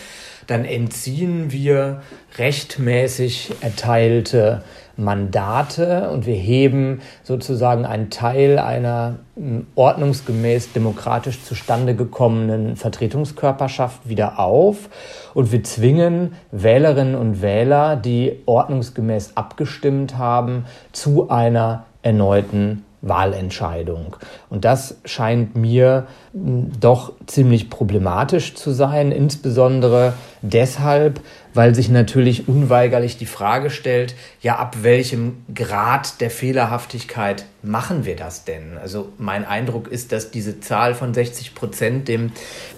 dann 0.51 0.65
entziehen 0.65 1.51
wir 1.51 2.01
rechtmäßig 2.37 3.53
erteilte 3.61 4.63
Mandate 4.97 6.09
und 6.09 6.25
wir 6.25 6.35
heben 6.35 7.01
sozusagen 7.23 7.85
einen 7.85 8.09
Teil 8.09 8.59
einer 8.59 9.19
hm, 9.35 9.67
ordnungsgemäß 9.75 10.73
demokratisch 10.73 11.41
zustande 11.43 11.95
gekommenen 11.95 12.75
Vertretungskörperschaft 12.75 14.07
wieder 14.09 14.39
auf. 14.39 14.89
Und 15.33 15.51
wir 15.53 15.63
zwingen 15.63 16.33
Wählerinnen 16.51 17.15
und 17.15 17.41
Wähler, 17.41 17.95
die 17.95 18.41
ordnungsgemäß 18.45 19.37
abgestimmt 19.37 20.17
haben, 20.17 20.65
zu 20.91 21.29
einer 21.29 21.85
erneuten 22.03 22.83
Wahlentscheidung. 23.01 24.15
Und 24.49 24.65
das 24.65 24.97
scheint 25.05 25.55
mir 25.55 26.07
hm, 26.33 26.71
doch 26.79 27.13
ziemlich 27.25 27.69
problematisch 27.69 28.53
zu 28.55 28.71
sein, 28.71 29.11
insbesondere 29.11 30.13
deshalb, 30.41 31.19
weil 31.53 31.75
sich 31.75 31.89
natürlich 31.89 32.47
unweigerlich 32.47 33.17
die 33.17 33.25
Frage 33.25 33.69
stellt, 33.69 34.15
ja, 34.41 34.57
ab 34.57 34.77
welchem 34.81 35.45
Grad 35.53 36.21
der 36.21 36.29
Fehlerhaftigkeit 36.29 37.45
machen 37.63 38.05
wir 38.05 38.15
das 38.15 38.43
denn? 38.43 38.77
Also 38.77 39.09
mein 39.17 39.45
Eindruck 39.45 39.87
ist, 39.87 40.11
dass 40.11 40.31
diese 40.31 40.59
Zahl 40.59 40.95
von 40.95 41.13
60 41.13 41.55
Prozent 41.55 42.07
dem 42.07 42.31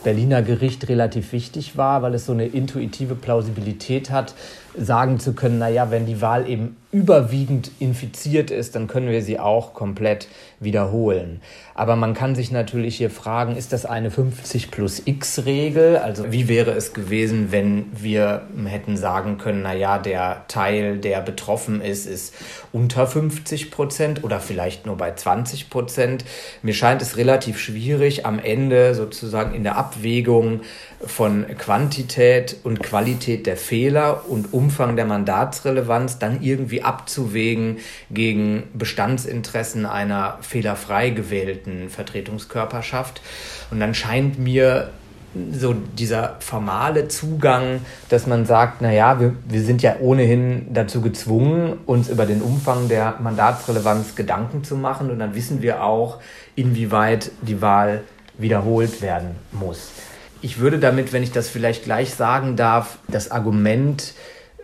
Berliner 0.03 0.41
Gericht 0.41 0.89
relativ 0.89 1.31
wichtig 1.31 1.77
war, 1.77 2.01
weil 2.01 2.13
es 2.13 2.25
so 2.25 2.33
eine 2.33 2.45
intuitive 2.45 3.15
Plausibilität 3.15 4.09
hat, 4.09 4.33
sagen 4.75 5.19
zu 5.19 5.33
können, 5.33 5.59
naja, 5.59 5.91
wenn 5.91 6.05
die 6.05 6.21
Wahl 6.21 6.49
eben 6.49 6.77
überwiegend 6.91 7.71
infiziert 7.79 8.51
ist, 8.51 8.75
dann 8.75 8.87
können 8.87 9.09
wir 9.09 9.21
sie 9.21 9.39
auch 9.39 9.73
komplett 9.73 10.27
wiederholen. 10.59 11.41
Aber 11.75 11.95
man 11.95 12.13
kann 12.13 12.35
sich 12.35 12.51
natürlich 12.51 12.97
hier 12.97 13.09
fragen, 13.09 13.55
ist 13.55 13.73
das 13.73 13.85
eine 13.85 14.11
50 14.11 14.71
plus 14.71 15.01
X 15.05 15.45
Regel? 15.45 15.97
Also 15.97 16.31
wie 16.31 16.47
wäre 16.47 16.71
es 16.71 16.93
gewesen, 16.93 17.51
wenn 17.51 17.85
wir 17.93 18.43
hätten 18.65 18.95
sagen 18.97 19.37
können, 19.37 19.61
na 19.63 19.73
ja, 19.73 19.97
der 19.97 20.45
Teil, 20.47 20.97
der 20.97 21.21
betroffen 21.21 21.81
ist, 21.81 22.05
ist 22.05 22.33
unter 22.71 23.07
50 23.07 23.71
Prozent 23.71 24.23
oder 24.23 24.39
vielleicht 24.39 24.72
nur 24.85 24.97
bei 24.97 25.13
20 25.13 25.69
Prozent. 25.69 26.25
Mir 26.61 26.73
scheint 26.73 27.01
es 27.01 27.17
relativ 27.17 27.59
schwierig, 27.59 28.25
am 28.25 28.39
Ende 28.39 28.95
sozusagen 28.95 29.53
in 29.53 29.63
der 29.63 29.77
Abwägung 29.77 30.61
von 31.05 31.45
Quantität 31.57 32.57
und 32.63 32.81
Qualität 32.81 33.45
der 33.45 33.57
Fehler 33.57 34.29
und 34.29 34.53
Umfang 34.53 34.95
der 34.95 35.05
Mandatsrelevanz 35.05 36.19
dann 36.19 36.41
irgendwie 36.41 36.81
abzuwägen 36.81 37.77
gegen 38.09 38.63
Bestandsinteressen 38.73 39.85
einer 39.85 40.37
fehlerfrei 40.41 41.09
gewählten 41.09 41.89
Vertretungskörperschaft. 41.89 43.21
Und 43.71 43.79
dann 43.79 43.93
scheint 43.93 44.39
mir 44.39 44.91
so 45.51 45.73
dieser 45.73 46.37
formale 46.39 47.07
Zugang, 47.07 47.81
dass 48.09 48.27
man 48.27 48.45
sagt, 48.45 48.81
na 48.81 48.91
ja, 48.91 49.19
wir, 49.19 49.33
wir 49.47 49.61
sind 49.61 49.81
ja 49.81 49.95
ohnehin 49.99 50.67
dazu 50.73 51.01
gezwungen, 51.01 51.79
uns 51.85 52.09
über 52.09 52.25
den 52.25 52.41
Umfang 52.41 52.87
der 52.87 53.15
Mandatsrelevanz 53.19 54.15
Gedanken 54.15 54.63
zu 54.63 54.75
machen 54.75 55.09
und 55.09 55.19
dann 55.19 55.35
wissen 55.35 55.61
wir 55.61 55.83
auch, 55.83 56.19
inwieweit 56.55 57.31
die 57.41 57.61
Wahl 57.61 58.01
wiederholt 58.37 59.01
werden 59.01 59.35
muss. 59.51 59.91
Ich 60.41 60.59
würde 60.59 60.77
damit, 60.77 61.13
wenn 61.13 61.23
ich 61.23 61.31
das 61.31 61.49
vielleicht 61.49 61.85
gleich 61.85 62.13
sagen 62.13 62.55
darf, 62.55 62.97
das 63.07 63.31
Argument, 63.31 64.13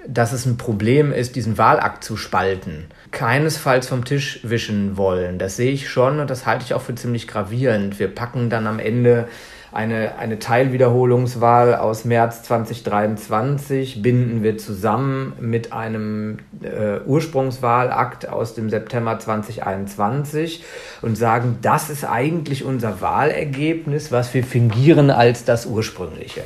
dass 0.08 0.34
es 0.34 0.46
ein 0.46 0.58
Problem 0.58 1.12
ist, 1.12 1.36
diesen 1.36 1.58
Wahlakt 1.58 2.04
zu 2.04 2.18
spalten, 2.18 2.86
keinesfalls 3.12 3.88
vom 3.88 4.06
Tisch 4.06 4.40
wischen 4.44 4.98
wollen. 4.98 5.40
Das 5.40 5.56
sehe 5.56 5.72
ich 5.72 5.90
schon 5.90 6.20
und 6.20 6.30
das 6.30 6.46
halte 6.46 6.66
ich 6.66 6.74
auch 6.74 6.82
für 6.82 6.96
ziemlich 6.96 7.28
gravierend. 7.28 8.00
Wir 8.00 8.14
packen 8.14 8.50
dann 8.50 8.68
am 8.68 8.80
Ende 8.80 9.28
eine, 9.72 10.18
eine 10.18 10.40
Teilwiederholungswahl 10.40 11.76
aus 11.76 12.04
März 12.04 12.44
2023 12.44 14.02
binden 14.02 14.42
wir 14.42 14.58
zusammen 14.58 15.34
mit 15.40 15.74
einem 15.74 16.40
äh, 16.64 17.00
Ursprungswahlakt 17.06 18.28
aus 18.28 18.56
dem 18.56 18.70
September 18.70 19.20
2021 19.20 20.64
und 21.02 21.18
sagen, 21.18 21.60
das 21.62 21.90
ist 21.90 22.04
eigentlich 22.04 22.64
unser 22.64 23.00
Wahlergebnis, 23.02 24.12
was 24.12 24.34
wir 24.34 24.44
fingieren 24.44 25.12
als 25.12 25.46
das 25.46 25.68
ursprüngliche. 25.68 26.42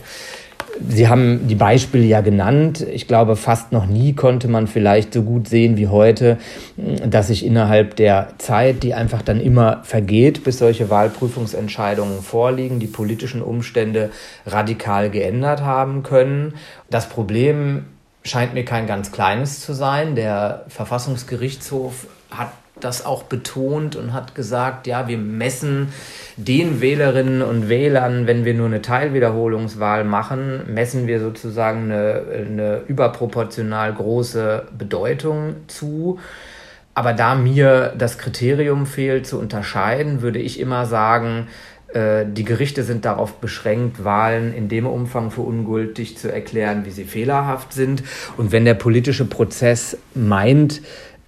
Sie 0.89 1.07
haben 1.07 1.47
die 1.47 1.55
Beispiele 1.55 2.03
ja 2.03 2.21
genannt. 2.21 2.81
Ich 2.81 3.07
glaube, 3.07 3.35
fast 3.35 3.71
noch 3.71 3.85
nie 3.85 4.13
konnte 4.13 4.47
man 4.47 4.67
vielleicht 4.67 5.13
so 5.13 5.21
gut 5.21 5.47
sehen 5.47 5.77
wie 5.77 5.87
heute, 5.87 6.37
dass 6.77 7.27
sich 7.27 7.45
innerhalb 7.45 7.95
der 7.95 8.29
Zeit, 8.39 8.83
die 8.83 8.93
einfach 8.93 9.21
dann 9.21 9.39
immer 9.39 9.81
vergeht, 9.83 10.43
bis 10.43 10.57
solche 10.57 10.89
Wahlprüfungsentscheidungen 10.89 12.21
vorliegen, 12.21 12.79
die 12.79 12.87
politischen 12.87 13.41
Umstände 13.41 14.09
radikal 14.45 15.09
geändert 15.09 15.61
haben 15.61 16.01
können. 16.01 16.55
Das 16.89 17.07
Problem 17.07 17.85
scheint 18.23 18.53
mir 18.53 18.65
kein 18.65 18.87
ganz 18.87 19.11
kleines 19.11 19.59
zu 19.59 19.73
sein. 19.73 20.15
Der 20.15 20.65
Verfassungsgerichtshof 20.69 22.07
hat 22.31 22.51
das 22.83 23.05
auch 23.05 23.23
betont 23.23 23.95
und 23.95 24.13
hat 24.13 24.35
gesagt, 24.35 24.87
ja, 24.87 25.07
wir 25.07 25.17
messen 25.17 25.89
den 26.37 26.81
Wählerinnen 26.81 27.41
und 27.41 27.69
Wählern, 27.69 28.27
wenn 28.27 28.45
wir 28.45 28.53
nur 28.53 28.67
eine 28.67 28.81
Teilwiederholungswahl 28.81 30.03
machen, 30.03 30.61
messen 30.67 31.07
wir 31.07 31.19
sozusagen 31.19 31.91
eine, 31.91 32.23
eine 32.35 32.81
überproportional 32.87 33.93
große 33.93 34.67
Bedeutung 34.77 35.55
zu. 35.67 36.19
Aber 36.95 37.13
da 37.13 37.35
mir 37.35 37.93
das 37.97 38.17
Kriterium 38.17 38.85
fehlt 38.85 39.25
zu 39.25 39.39
unterscheiden, 39.39 40.21
würde 40.21 40.39
ich 40.39 40.59
immer 40.59 40.85
sagen, 40.85 41.47
äh, 41.93 42.25
die 42.27 42.43
Gerichte 42.43 42.83
sind 42.83 43.05
darauf 43.05 43.35
beschränkt, 43.35 44.03
Wahlen 44.03 44.53
in 44.53 44.67
dem 44.67 44.85
Umfang 44.85 45.31
für 45.31 45.41
ungültig 45.41 46.17
zu 46.17 46.31
erklären, 46.31 46.85
wie 46.85 46.91
sie 46.91 47.05
fehlerhaft 47.05 47.73
sind. 47.73 48.03
Und 48.37 48.51
wenn 48.51 48.65
der 48.65 48.73
politische 48.73 49.25
Prozess 49.25 49.97
meint, 50.13 50.81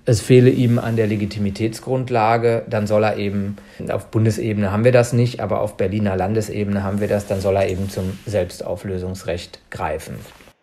es 0.05 0.21
fehle 0.21 0.49
ihm 0.49 0.77
an 0.77 0.95
der 0.95 1.07
Legitimitätsgrundlage, 1.07 2.63
dann 2.69 2.85
soll 2.85 3.03
er 3.03 3.17
eben, 3.17 3.57
auf 3.89 4.11
Bundesebene 4.11 4.71
haben 4.71 4.83
wir 4.83 4.91
das 4.91 5.13
nicht, 5.13 5.39
aber 5.39 5.61
auf 5.61 5.77
Berliner 5.77 6.15
Landesebene 6.15 6.83
haben 6.83 6.99
wir 6.99 7.07
das, 7.07 7.25
dann 7.25 7.41
soll 7.41 7.55
er 7.55 7.67
eben 7.67 7.89
zum 7.89 8.17
Selbstauflösungsrecht 8.25 9.59
greifen. 9.71 10.15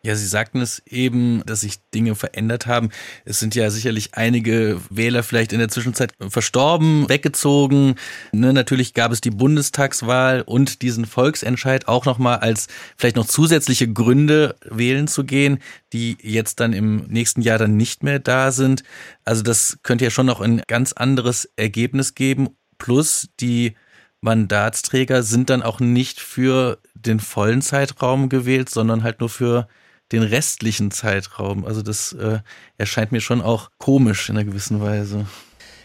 Ja, 0.04 0.16
Sie 0.16 0.26
sagten 0.26 0.60
es 0.60 0.82
eben, 0.84 1.44
dass 1.46 1.60
sich 1.60 1.78
Dinge 1.94 2.16
verändert 2.16 2.66
haben. 2.66 2.90
Es 3.24 3.38
sind 3.38 3.54
ja 3.54 3.70
sicherlich 3.70 4.14
einige 4.14 4.80
Wähler 4.90 5.22
vielleicht 5.22 5.52
in 5.52 5.60
der 5.60 5.68
Zwischenzeit 5.68 6.12
verstorben, 6.18 7.08
weggezogen. 7.08 7.94
Ne, 8.32 8.52
natürlich 8.52 8.94
gab 8.94 9.12
es 9.12 9.20
die 9.20 9.30
Bundestagswahl 9.30 10.42
und 10.42 10.82
diesen 10.82 11.04
Volksentscheid 11.04 11.86
auch 11.86 12.04
nochmal 12.04 12.38
als 12.38 12.66
vielleicht 12.96 13.14
noch 13.14 13.26
zusätzliche 13.26 13.92
Gründe 13.92 14.56
wählen 14.64 15.06
zu 15.06 15.22
gehen, 15.22 15.60
die 15.92 16.18
jetzt 16.20 16.58
dann 16.58 16.72
im 16.72 17.06
nächsten 17.06 17.40
Jahr 17.40 17.58
dann 17.58 17.76
nicht 17.76 18.02
mehr 18.02 18.18
da 18.18 18.50
sind. 18.50 18.82
Also 19.24 19.44
das 19.44 19.78
könnte 19.84 20.02
ja 20.02 20.10
schon 20.10 20.26
noch 20.26 20.40
ein 20.40 20.62
ganz 20.66 20.92
anderes 20.92 21.48
Ergebnis 21.54 22.16
geben. 22.16 22.48
Plus 22.76 23.28
die 23.38 23.76
Mandatsträger 24.20 25.22
sind 25.22 25.48
dann 25.48 25.62
auch 25.62 25.78
nicht 25.78 26.18
für 26.18 26.80
den 26.96 27.20
vollen 27.20 27.62
Zeitraum 27.62 28.28
gewählt, 28.28 28.68
sondern 28.68 29.04
halt 29.04 29.20
nur 29.20 29.28
für 29.28 29.68
den 30.12 30.22
restlichen 30.22 30.90
Zeitraum. 30.90 31.64
Also 31.64 31.82
das 31.82 32.12
äh, 32.12 32.38
erscheint 32.78 33.12
mir 33.12 33.20
schon 33.20 33.40
auch 33.40 33.70
komisch 33.78 34.28
in 34.28 34.36
einer 34.36 34.44
gewissen 34.44 34.80
Weise. 34.80 35.26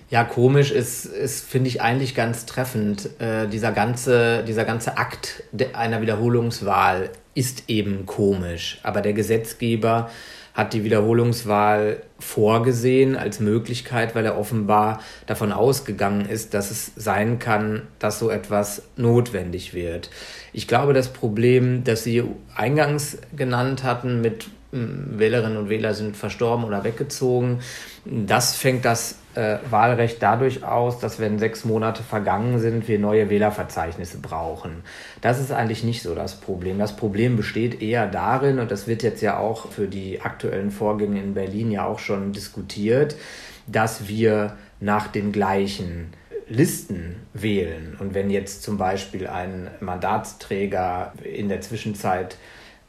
Ja, 0.09 0.23
komisch 0.23 0.71
ist, 0.71 1.05
ist 1.05 1.45
finde 1.45 1.67
ich 1.67 1.81
eigentlich 1.81 2.15
ganz 2.15 2.45
treffend. 2.45 3.09
Äh, 3.19 3.47
dieser, 3.47 3.71
ganze, 3.73 4.43
dieser 4.43 4.63
ganze 4.63 4.97
Akt 4.97 5.43
einer 5.73 6.01
Wiederholungswahl 6.01 7.09
ist 7.33 7.65
eben 7.67 8.05
komisch. 8.05 8.79
Aber 8.83 9.01
der 9.01 9.13
Gesetzgeber 9.13 10.09
hat 10.53 10.73
die 10.73 10.83
Wiederholungswahl 10.83 12.01
vorgesehen 12.17 13.15
als 13.15 13.39
Möglichkeit, 13.39 14.15
weil 14.15 14.25
er 14.25 14.39
offenbar 14.39 15.01
davon 15.27 15.51
ausgegangen 15.51 16.27
ist, 16.27 16.55
dass 16.55 16.71
es 16.71 16.93
sein 16.95 17.37
kann, 17.37 17.83
dass 17.99 18.17
so 18.17 18.31
etwas 18.31 18.81
notwendig 18.95 19.75
wird. 19.75 20.09
Ich 20.53 20.67
glaube, 20.67 20.93
das 20.93 21.09
Problem, 21.09 21.83
das 21.83 22.03
Sie 22.03 22.23
eingangs 22.55 23.17
genannt 23.35 23.83
hatten 23.83 24.21
mit 24.21 24.47
hm, 24.71 25.17
Wählerinnen 25.17 25.57
und 25.57 25.69
Wähler 25.69 25.93
sind 25.93 26.17
verstorben 26.17 26.65
oder 26.65 26.83
weggezogen, 26.83 27.59
das 28.05 28.55
fängt 28.55 28.85
das 28.85 29.15
äh, 29.35 29.59
Wahlrecht 29.69 30.21
dadurch 30.21 30.63
aus, 30.63 30.99
dass 30.99 31.19
wenn 31.19 31.39
sechs 31.39 31.63
Monate 31.63 32.03
vergangen 32.03 32.59
sind, 32.59 32.87
wir 32.87 32.99
neue 32.99 33.29
Wählerverzeichnisse 33.29 34.17
brauchen. 34.17 34.83
Das 35.21 35.39
ist 35.39 35.51
eigentlich 35.51 35.83
nicht 35.83 36.01
so 36.01 36.15
das 36.15 36.35
Problem. 36.39 36.79
Das 36.79 36.95
Problem 36.95 37.37
besteht 37.37 37.81
eher 37.81 38.07
darin, 38.07 38.59
und 38.59 38.71
das 38.71 38.87
wird 38.87 39.03
jetzt 39.03 39.21
ja 39.21 39.37
auch 39.37 39.71
für 39.71 39.87
die 39.87 40.21
aktuellen 40.21 40.71
Vorgänge 40.71 41.21
in 41.21 41.33
Berlin 41.33 41.71
ja 41.71 41.85
auch 41.85 41.99
schon 41.99 42.33
diskutiert, 42.33 43.15
dass 43.67 44.07
wir 44.07 44.57
nach 44.79 45.07
den 45.07 45.31
gleichen 45.31 46.13
Listen 46.49 47.15
wählen. 47.33 47.97
Und 47.99 48.13
wenn 48.13 48.29
jetzt 48.29 48.63
zum 48.63 48.77
Beispiel 48.77 49.27
ein 49.27 49.69
Mandatsträger 49.79 51.13
in 51.23 51.49
der 51.49 51.61
Zwischenzeit 51.61 52.37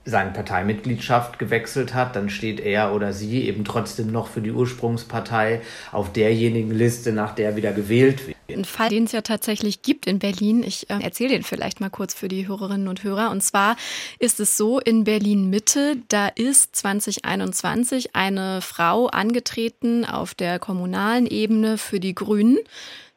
seine 0.09 0.31
Parteimitgliedschaft 0.31 1.38
gewechselt 1.38 1.92
hat, 1.92 2.16
dann 2.16 2.31
steht 2.31 2.61
er 2.61 2.94
oder 2.94 3.12
sie 3.12 3.44
eben 3.44 3.64
trotzdem 3.64 4.11
noch 4.11 4.29
für 4.29 4.40
die 4.40 4.53
Ursprungspartei 4.53 5.61
auf 5.92 6.12
derjenigen 6.12 6.71
Liste, 6.71 7.12
nach 7.12 7.35
der 7.35 7.57
wieder 7.57 7.73
gewählt 7.73 8.27
wird. 8.27 8.37
Ein 8.51 8.64
Fall, 8.64 8.88
den 8.88 9.05
es 9.05 9.12
ja 9.12 9.21
tatsächlich 9.21 9.83
gibt 9.83 10.07
in 10.07 10.18
Berlin. 10.18 10.62
Ich 10.62 10.88
äh, 10.88 10.99
erzähle 11.03 11.31
den 11.31 11.42
vielleicht 11.42 11.81
mal 11.81 11.90
kurz 11.90 12.14
für 12.14 12.29
die 12.29 12.49
Hörerinnen 12.49 12.88
und 12.88 13.05
Hörer. 13.05 13.31
Und 13.31 13.42
zwar 13.42 13.77
ist 14.18 14.40
es 14.40 14.57
so, 14.57 14.81
in 14.81 15.05
Berlin 15.05 15.51
Mitte, 15.51 15.97
da 16.09 16.29
ist 16.29 16.75
2021 16.75 18.16
eine 18.16 18.62
Frau 18.62 19.09
angetreten 19.09 20.07
auf 20.07 20.35
der 20.35 20.59
kommunalen 20.59 21.27
Ebene 21.27 21.77
für 21.77 22.01
die 22.01 22.14
Grünen 22.14 22.57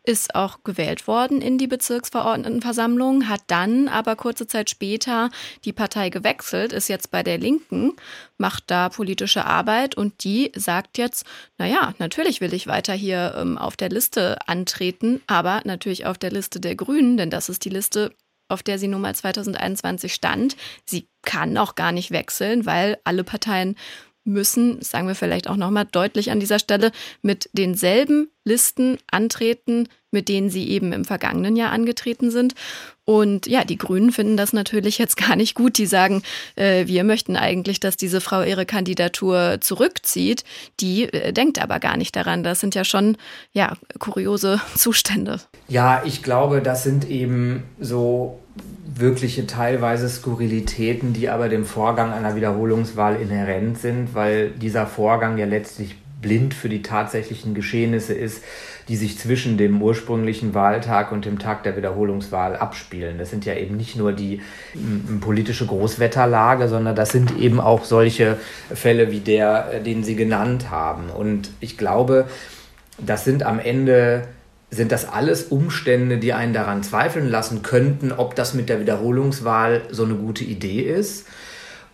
ist 0.04 0.36
auch 0.36 0.64
gewählt 0.64 1.08
worden 1.08 1.42
in 1.42 1.58
die 1.58 1.68
Bezirksverordnetenversammlung, 1.68 3.30
hat 3.30 3.42
dann 3.48 3.88
aber 3.88 4.16
kurze 4.16 4.48
Zeit 4.48 4.70
später 4.70 5.30
die 5.64 5.74
Partei 5.74 6.10
gewechselt, 6.10 6.74
ist 6.74 6.88
jetzt 6.88 7.12
bei 7.12 7.24
der 7.24 7.38
Linken, 7.38 7.94
macht 8.38 8.64
da 8.68 8.90
politische 8.90 9.46
Arbeit 9.46 9.96
und 9.96 10.24
die 10.24 10.52
sagt 10.56 10.98
jetzt, 10.98 11.26
naja, 11.58 11.94
natürlich 12.00 12.42
will 12.42 12.54
ich 12.54 12.68
weiter 12.68 12.94
hier 12.94 13.36
ähm, 13.38 13.58
auf 13.58 13.78
der 13.78 13.90
Liste 13.90 14.38
antreten, 14.48 15.22
aber 15.28 15.62
natürlich 15.66 16.06
auf 16.06 16.18
der 16.18 16.32
Liste 16.32 16.60
der 16.60 16.76
Grünen, 16.76 17.18
denn 17.18 17.30
das 17.30 17.50
ist 17.50 17.66
die 17.66 17.70
Liste, 17.70 18.16
auf 18.50 18.64
der 18.64 18.80
sie 18.80 18.88
nun 18.88 19.02
mal 19.02 19.16
2021 19.16 20.14
stand. 20.14 20.58
Sie 20.86 21.08
kann 21.22 21.58
auch 21.58 21.76
gar 21.76 21.92
nicht 21.92 22.12
wechseln, 22.12 22.66
weil 22.66 22.98
alle 23.04 23.24
Parteien 23.24 23.76
müssen, 24.24 24.82
sagen 24.82 25.08
wir 25.08 25.16
vielleicht 25.16 25.50
auch 25.50 25.56
nochmal 25.56 25.86
deutlich 25.86 26.32
an 26.32 26.40
dieser 26.40 26.60
Stelle, 26.60 26.92
mit 27.22 27.50
denselben 27.54 28.30
Listen 28.44 28.98
antreten, 29.10 29.88
mit 30.12 30.28
denen 30.28 30.50
sie 30.50 30.70
eben 30.70 30.94
im 30.94 31.06
vergangenen 31.06 31.56
Jahr 31.56 31.72
angetreten 31.72 32.32
sind. 32.32 32.54
Und 33.06 33.48
ja, 33.48 33.64
die 33.64 33.78
Grünen 33.78 34.12
finden 34.12 34.38
das 34.38 34.54
natürlich 34.54 34.98
jetzt 34.98 35.18
gar 35.28 35.36
nicht 35.36 35.56
gut. 35.56 35.78
Die 35.78 35.86
sagen, 35.86 36.22
äh, 36.56 36.88
wir 36.88 37.04
möchten 37.04 37.36
eigentlich, 37.36 37.80
dass 37.80 37.98
diese 37.98 38.22
Frau 38.22 38.44
ihre 38.44 38.66
Kandidatur 38.66 39.58
zurückzieht. 39.62 40.44
Die 40.80 41.12
äh, 41.12 41.34
denkt 41.34 41.62
aber 41.62 41.80
gar 41.80 41.98
nicht 41.98 42.16
daran. 42.16 42.44
Das 42.44 42.60
sind 42.60 42.76
ja 42.76 42.84
schon 42.84 43.18
ja 43.54 43.76
kuriose 44.00 44.60
Zustände. 44.76 45.40
Ja, 45.68 46.04
ich 46.06 46.22
glaube, 46.24 46.62
das 46.62 46.84
sind 46.84 47.10
eben 47.10 47.64
so 47.80 48.41
wirkliche 48.96 49.48
teilweise 49.48 50.10
Skurrilitäten, 50.10 51.14
die 51.14 51.30
aber 51.30 51.50
dem 51.50 51.66
Vorgang 51.66 52.12
einer 52.12 52.36
Wiederholungswahl 52.36 53.16
inhärent 53.16 53.80
sind, 53.80 54.14
weil 54.14 54.52
dieser 54.52 54.86
Vorgang 54.86 55.38
ja 55.38 55.46
letztlich 55.46 55.96
blind 56.22 56.54
für 56.54 56.70
die 56.70 56.82
tatsächlichen 56.82 57.54
Geschehnisse 57.54 58.14
ist, 58.14 58.44
die 58.88 58.96
sich 58.96 59.18
zwischen 59.18 59.58
dem 59.58 59.82
ursprünglichen 59.82 60.54
Wahltag 60.54 61.12
und 61.12 61.26
dem 61.26 61.40
Tag 61.40 61.64
der 61.64 61.76
Wiederholungswahl 61.78 62.56
abspielen. 62.56 63.18
Das 63.18 63.30
sind 63.30 63.46
ja 63.46 63.56
eben 63.56 63.78
nicht 63.78 63.96
nur 63.96 64.14
die 64.14 64.42
politische 65.20 65.66
Großwetterlage, 65.66 66.68
sondern 66.68 66.96
das 66.96 67.12
sind 67.12 67.38
eben 67.40 67.60
auch 67.60 67.86
solche 67.86 68.38
Fälle 68.74 69.12
wie 69.12 69.20
der, 69.20 69.74
äh, 69.74 69.82
den 69.82 70.04
Sie 70.04 70.16
genannt 70.16 70.70
haben. 70.70 71.10
Und 71.10 71.50
ich 71.60 71.78
glaube, 71.78 72.28
das 72.98 73.24
sind 73.24 73.44
am 73.44 73.60
Ende 73.60 74.28
sind 74.72 74.94
das 74.94 75.08
alles 75.08 75.44
Umstände, 75.44 76.18
die 76.18 76.34
einen 76.34 76.54
daran 76.54 76.82
zweifeln 76.82 77.30
lassen 77.30 77.62
könnten, 77.62 78.14
ob 78.14 78.36
das 78.36 78.54
mit 78.54 78.70
der 78.70 78.80
Wiederholungswahl 78.80 79.82
so 79.92 80.06
eine 80.06 80.16
gute 80.16 80.46
Idee 80.46 80.82
ist. 80.82 81.28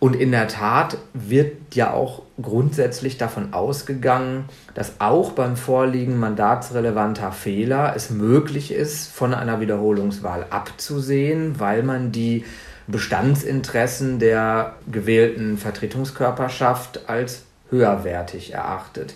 Und 0.00 0.14
in 0.14 0.30
der 0.30 0.46
Tat 0.46 0.96
wird 1.12 1.74
ja 1.74 1.92
auch 1.92 2.22
grundsätzlich 2.40 3.18
davon 3.18 3.52
ausgegangen, 3.52 4.44
dass 4.74 5.00
auch 5.00 5.32
beim 5.32 5.56
Vorliegen 5.56 6.18
mandatsrelevanter 6.18 7.32
Fehler 7.32 7.94
es 7.96 8.10
möglich 8.10 8.72
ist, 8.72 9.08
von 9.08 9.34
einer 9.34 9.60
Wiederholungswahl 9.60 10.46
abzusehen, 10.50 11.58
weil 11.58 11.82
man 11.82 12.12
die 12.12 12.44
Bestandsinteressen 12.86 14.20
der 14.20 14.76
gewählten 14.90 15.58
Vertretungskörperschaft 15.58 17.08
als 17.08 17.42
höherwertig 17.70 18.54
erachtet. 18.54 19.14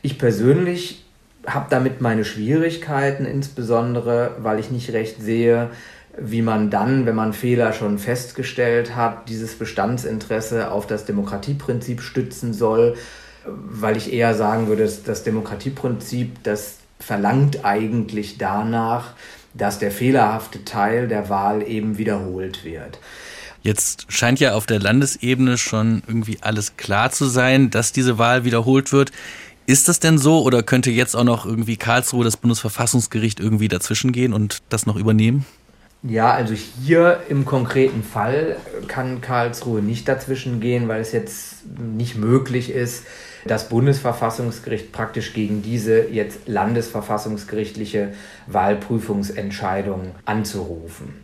Ich 0.00 0.18
persönlich 0.18 1.05
habe 1.46 1.66
damit 1.70 2.00
meine 2.00 2.24
Schwierigkeiten, 2.24 3.24
insbesondere 3.24 4.36
weil 4.38 4.58
ich 4.58 4.70
nicht 4.70 4.92
recht 4.92 5.20
sehe, 5.20 5.70
wie 6.18 6.42
man 6.42 6.70
dann, 6.70 7.06
wenn 7.06 7.14
man 7.14 7.32
Fehler 7.32 7.72
schon 7.72 7.98
festgestellt 7.98 8.96
hat, 8.96 9.28
dieses 9.28 9.54
Bestandsinteresse 9.54 10.70
auf 10.70 10.86
das 10.86 11.04
Demokratieprinzip 11.04 12.00
stützen 12.00 12.54
soll, 12.54 12.96
weil 13.44 13.96
ich 13.96 14.12
eher 14.12 14.34
sagen 14.34 14.66
würde, 14.66 14.90
das 15.04 15.22
Demokratieprinzip, 15.24 16.42
das 16.42 16.78
verlangt 16.98 17.64
eigentlich 17.64 18.38
danach, 18.38 19.12
dass 19.54 19.78
der 19.78 19.90
fehlerhafte 19.90 20.64
Teil 20.64 21.08
der 21.08 21.28
Wahl 21.28 21.62
eben 21.62 21.98
wiederholt 21.98 22.64
wird. 22.64 22.98
Jetzt 23.62 24.06
scheint 24.12 24.38
ja 24.38 24.54
auf 24.54 24.66
der 24.66 24.78
Landesebene 24.78 25.58
schon 25.58 26.02
irgendwie 26.06 26.38
alles 26.40 26.76
klar 26.76 27.10
zu 27.10 27.26
sein, 27.26 27.70
dass 27.70 27.92
diese 27.92 28.16
Wahl 28.16 28.44
wiederholt 28.44 28.92
wird. 28.92 29.10
Ist 29.66 29.88
das 29.88 29.98
denn 29.98 30.16
so 30.16 30.42
oder 30.42 30.62
könnte 30.62 30.90
jetzt 30.90 31.16
auch 31.16 31.24
noch 31.24 31.44
irgendwie 31.44 31.76
Karlsruhe, 31.76 32.24
das 32.24 32.36
Bundesverfassungsgericht, 32.36 33.40
irgendwie 33.40 33.66
dazwischen 33.66 34.12
gehen 34.12 34.32
und 34.32 34.62
das 34.68 34.86
noch 34.86 34.96
übernehmen? 34.96 35.44
Ja, 36.02 36.32
also 36.32 36.54
hier 36.54 37.22
im 37.28 37.44
konkreten 37.44 38.04
Fall 38.04 38.56
kann 38.86 39.20
Karlsruhe 39.20 39.82
nicht 39.82 40.06
dazwischen 40.06 40.60
gehen, 40.60 40.86
weil 40.86 41.00
es 41.00 41.10
jetzt 41.10 41.66
nicht 41.76 42.16
möglich 42.16 42.70
ist, 42.70 43.04
das 43.44 43.68
Bundesverfassungsgericht 43.68 44.92
praktisch 44.92 45.32
gegen 45.32 45.62
diese 45.62 46.08
jetzt 46.08 46.46
landesverfassungsgerichtliche 46.46 48.12
Wahlprüfungsentscheidung 48.46 50.12
anzurufen. 50.24 51.14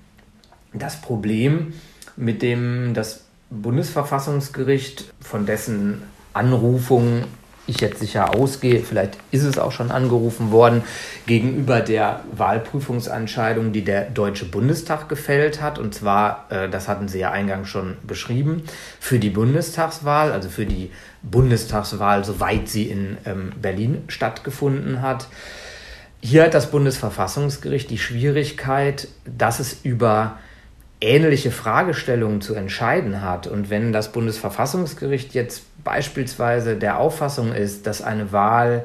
Das 0.72 1.00
Problem, 1.00 1.74
mit 2.16 2.42
dem 2.42 2.94
das 2.94 3.24
Bundesverfassungsgericht 3.50 5.12
von 5.20 5.46
dessen 5.46 6.02
Anrufung 6.32 7.24
ich 7.66 7.80
jetzt 7.80 8.00
sicher 8.00 8.34
ausgehe, 8.34 8.80
vielleicht 8.80 9.18
ist 9.30 9.44
es 9.44 9.58
auch 9.58 9.70
schon 9.70 9.90
angerufen 9.90 10.50
worden, 10.50 10.82
gegenüber 11.26 11.80
der 11.80 12.24
Wahlprüfungsentscheidung, 12.32 13.72
die 13.72 13.84
der 13.84 14.10
Deutsche 14.10 14.46
Bundestag 14.46 15.08
gefällt 15.08 15.62
hat. 15.62 15.78
Und 15.78 15.94
zwar, 15.94 16.46
äh, 16.50 16.68
das 16.68 16.88
hatten 16.88 17.08
Sie 17.08 17.20
ja 17.20 17.30
eingangs 17.30 17.68
schon 17.68 17.96
beschrieben, 18.06 18.64
für 18.98 19.18
die 19.18 19.30
Bundestagswahl, 19.30 20.32
also 20.32 20.48
für 20.48 20.66
die 20.66 20.90
Bundestagswahl, 21.22 22.24
soweit 22.24 22.68
sie 22.68 22.88
in 22.88 23.16
ähm, 23.24 23.52
Berlin 23.60 24.04
stattgefunden 24.08 25.00
hat. 25.02 25.28
Hier 26.20 26.44
hat 26.44 26.54
das 26.54 26.70
Bundesverfassungsgericht 26.70 27.90
die 27.90 27.98
Schwierigkeit, 27.98 29.08
dass 29.24 29.60
es 29.60 29.78
über 29.82 30.38
ähnliche 31.02 31.50
Fragestellungen 31.50 32.40
zu 32.40 32.54
entscheiden 32.54 33.22
hat. 33.22 33.46
Und 33.46 33.70
wenn 33.70 33.92
das 33.92 34.12
Bundesverfassungsgericht 34.12 35.34
jetzt 35.34 35.64
beispielsweise 35.84 36.76
der 36.76 36.98
Auffassung 36.98 37.52
ist, 37.52 37.86
dass 37.86 38.02
eine 38.02 38.32
Wahl 38.32 38.84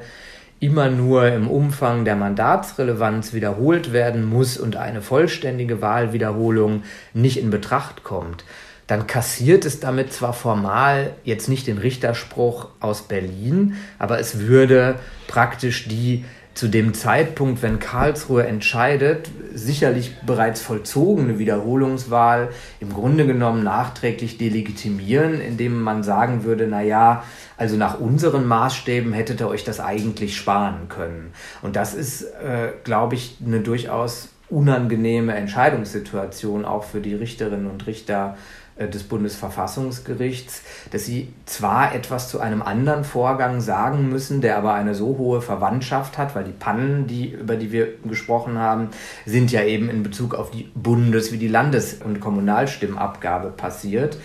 immer 0.60 0.90
nur 0.90 1.28
im 1.28 1.48
Umfang 1.48 2.04
der 2.04 2.16
Mandatsrelevanz 2.16 3.34
wiederholt 3.34 3.94
werden 3.94 4.26
muss 4.26 4.58
und 4.58 4.76
eine 4.76 5.04
vollständige 5.04 5.82
Wahlwiederholung 5.82 6.84
nicht 7.14 7.38
in 7.38 7.52
Betracht 7.52 8.04
kommt, 8.04 8.44
dann 8.88 9.06
kassiert 9.06 9.66
es 9.66 9.80
damit 9.80 10.14
zwar 10.14 10.34
formal 10.34 11.12
jetzt 11.24 11.50
nicht 11.50 11.68
den 11.68 11.78
Richterspruch 11.78 12.70
aus 12.80 13.04
Berlin, 13.04 13.76
aber 14.00 14.20
es 14.20 14.40
würde 14.40 14.96
praktisch 15.28 15.88
die 15.88 16.26
zu 16.58 16.70
dem 16.70 16.96
Zeitpunkt, 16.96 17.62
wenn 17.62 17.78
Karlsruhe 17.78 18.48
entscheidet, 18.48 19.30
sicherlich 19.54 20.16
bereits 20.26 20.60
vollzogene 20.60 21.38
Wiederholungswahl 21.38 22.50
im 22.80 22.92
Grunde 22.92 23.28
genommen 23.28 23.64
nachträglich 23.64 24.40
delegitimieren, 24.40 25.40
indem 25.40 25.80
man 25.80 26.02
sagen 26.02 26.46
würde, 26.46 26.66
na 26.66 26.82
ja, 26.82 27.24
also 27.58 27.78
nach 27.78 28.00
unseren 28.00 28.48
Maßstäben 28.48 29.14
hättet 29.14 29.40
ihr 29.40 29.48
euch 29.48 29.66
das 29.66 29.80
eigentlich 29.80 30.36
sparen 30.36 30.90
können. 30.90 31.32
Und 31.62 31.76
das 31.76 31.94
ist, 31.94 32.24
äh, 32.24 32.70
glaube 32.84 33.14
ich, 33.14 33.38
eine 33.46 33.60
durchaus 33.60 34.30
unangenehme 34.50 35.36
Entscheidungssituation 35.36 36.66
auch 36.66 36.86
für 36.86 37.02
die 37.02 37.14
Richterinnen 37.14 37.68
und 37.68 37.86
Richter 37.86 38.36
des 38.86 39.04
Bundesverfassungsgerichts, 39.04 40.62
dass 40.92 41.06
sie 41.06 41.34
zwar 41.46 41.96
etwas 41.96 42.30
zu 42.30 42.40
einem 42.40 42.62
anderen 42.62 43.04
Vorgang 43.04 43.60
sagen 43.62 44.10
müssen, 44.10 44.42
der 44.42 44.58
aber 44.58 44.74
eine 44.74 44.94
so 44.94 45.18
hohe 45.18 45.42
Verwandtschaft 45.42 46.18
hat, 46.18 46.36
weil 46.36 46.44
die 46.44 46.52
Pannen, 46.52 47.08
die, 47.08 47.30
über 47.32 47.56
die 47.56 47.72
wir 47.72 47.88
gesprochen 48.04 48.60
haben, 48.60 48.90
sind 49.26 49.52
ja 49.52 49.64
eben 49.64 49.90
in 49.90 50.04
Bezug 50.04 50.36
auf 50.36 50.52
die 50.52 50.70
Bundes- 50.76 51.32
wie 51.32 51.38
die 51.38 51.48
Landes- 51.48 51.96
und 52.04 52.20
Kommunalstimmabgabe 52.20 53.50
passiert, 53.50 54.18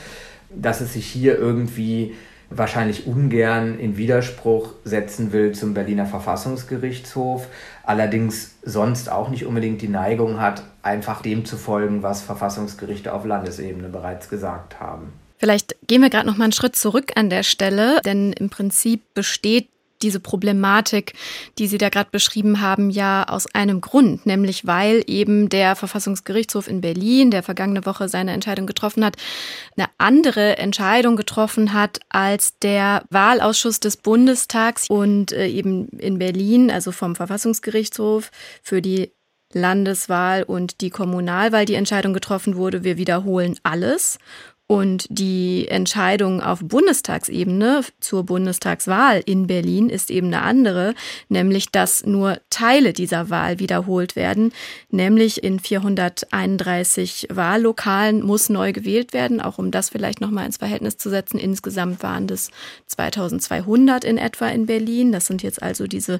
dass 0.55 0.81
es 0.81 0.93
sich 0.93 1.07
hier 1.07 1.39
irgendwie 1.39 2.15
wahrscheinlich 2.57 3.07
ungern 3.07 3.79
in 3.79 3.97
Widerspruch 3.97 4.75
setzen 4.85 5.33
will 5.33 5.53
zum 5.53 5.75
Berliner 5.75 6.07
Verfassungsgerichtshof, 6.07 7.47
allerdings 7.85 8.57
sonst 8.63 9.11
auch 9.11 9.29
nicht 9.29 9.47
unbedingt 9.47 9.83
die 9.83 9.89
Neigung 9.89 10.41
hat, 10.41 10.63
einfach 10.83 11.23
dem 11.23 11.45
zu 11.45 11.57
folgen, 11.57 12.03
was 12.03 12.23
Verfassungsgerichte 12.23 13.13
auf 13.13 13.25
Landesebene 13.25 13.89
bereits 13.89 14.29
gesagt 14.29 14.81
haben. 14.81 15.13
Vielleicht 15.39 15.75
gehen 15.89 16.03
wir 16.03 16.11
gerade 16.11 16.27
noch 16.27 16.37
mal 16.37 16.45
einen 16.45 16.53
Schritt 16.53 16.77
zurück 16.77 17.13
an 17.17 17.29
der 17.29 17.43
Stelle, 17.43 18.01
denn 18.05 18.33
im 18.33 18.49
Prinzip 18.49 19.03
besteht 19.13 19.69
diese 20.03 20.21
Problematik, 20.21 21.15
die 21.59 21.67
Sie 21.67 21.79
da 21.79 21.89
gerade 21.89 22.11
beschrieben 22.11 22.61
haben, 22.61 22.91
ja 22.91 23.25
aus 23.29 23.47
einem 23.55 23.81
Grund, 23.81 24.27
nämlich 24.27 24.67
weil 24.67 25.03
eben 25.07 25.49
der 25.49 25.77
Verfassungsgerichtshof 25.77 26.69
in 26.69 26.81
Berlin, 26.81 27.31
der 27.31 27.43
vergangene 27.43 27.87
Woche 27.87 28.09
seine 28.09 28.33
Entscheidung 28.33 28.67
getroffen 28.67 29.05
hat, 29.05 29.17
eine 29.77 29.89
andere 29.99 30.59
Entscheidung 30.59 31.17
getroffen 31.17 31.73
hat 31.73 32.01
als 32.09 32.59
der 32.59 33.05
Wahlausschuss 33.11 33.81
des 33.81 33.97
Bundestags 33.97 34.89
und 34.89 35.33
äh, 35.33 35.47
eben 35.47 35.89
in 35.99 36.19
Berlin, 36.19 36.71
also 36.71 36.93
vom 36.93 37.17
Verfassungsgerichtshof 37.17 38.31
für 38.63 38.83
die 38.83 39.13
Landeswahl 39.55 40.43
und 40.43 40.81
die 40.81 40.91
Kommunalwahl 40.91 41.65
die 41.65 41.75
Entscheidung 41.75 42.15
getroffen 42.15 42.57
wurde, 42.57 42.85
wir 42.85 42.97
wiederholen 42.97 43.59
alles 43.63 44.19
und 44.67 45.07
die 45.11 45.69
Entscheidung 45.69 46.41
auf 46.41 46.61
Bundestagsebene 46.63 47.83
zur 48.01 48.25
Bundestagswahl 48.25 49.23
in 49.27 49.47
Berlin 49.47 49.91
ist 49.91 50.11
eben 50.11 50.29
eine 50.29 50.43
andere, 50.43 50.95
nämlich 51.29 51.71
dass 51.71 52.07
nur 52.07 52.39
Teile 52.49 52.93
dieser 52.93 53.29
Wahl 53.29 53.59
wiederholt 53.59 54.17
werden, 54.17 54.53
nämlich 54.91 55.45
in 55.45 55.61
431 55.61 57.29
Wahllokalen 57.31 58.23
muss 58.23 58.49
neu 58.49 58.73
gewählt 58.73 59.13
werden, 59.13 59.41
auch 59.43 59.59
um 59.59 59.71
das 59.71 59.91
vielleicht 59.91 60.21
noch 60.21 60.31
mal 60.31 60.47
ins 60.47 60.57
Verhältnis 60.57 60.97
zu 60.97 61.11
setzen. 61.11 61.39
Insgesamt 61.39 62.03
waren 62.03 62.27
das 62.27 62.51
2200 62.87 64.05
in 64.05 64.17
etwa 64.17 64.49
in 64.49 64.67
Berlin. 64.67 65.13
Das 65.13 65.27
sind 65.27 65.43
jetzt 65.43 65.63
also 65.63 65.87
diese 65.87 66.19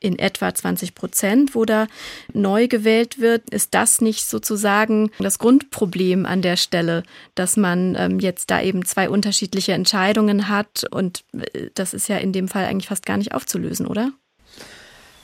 in 0.00 0.18
etwa 0.18 0.52
20 0.52 0.94
Prozent, 0.94 1.54
wo 1.54 1.64
da 1.64 1.86
neu 2.32 2.66
gewählt 2.68 3.20
wird. 3.20 3.50
Ist 3.50 3.74
das 3.74 4.00
nicht 4.00 4.26
sozusagen 4.26 5.10
das 5.18 5.38
Grundproblem 5.38 6.26
an 6.26 6.42
der 6.42 6.56
Stelle, 6.56 7.02
dass 7.34 7.56
man 7.56 7.94
ähm, 7.98 8.18
jetzt 8.18 8.50
da 8.50 8.60
eben 8.60 8.84
zwei 8.84 9.08
unterschiedliche 9.08 9.72
Entscheidungen 9.72 10.48
hat? 10.48 10.84
Und 10.90 11.24
äh, 11.32 11.68
das 11.74 11.94
ist 11.94 12.08
ja 12.08 12.16
in 12.16 12.32
dem 12.32 12.48
Fall 12.48 12.64
eigentlich 12.64 12.88
fast 12.88 13.06
gar 13.06 13.18
nicht 13.18 13.34
aufzulösen, 13.34 13.86
oder? 13.86 14.12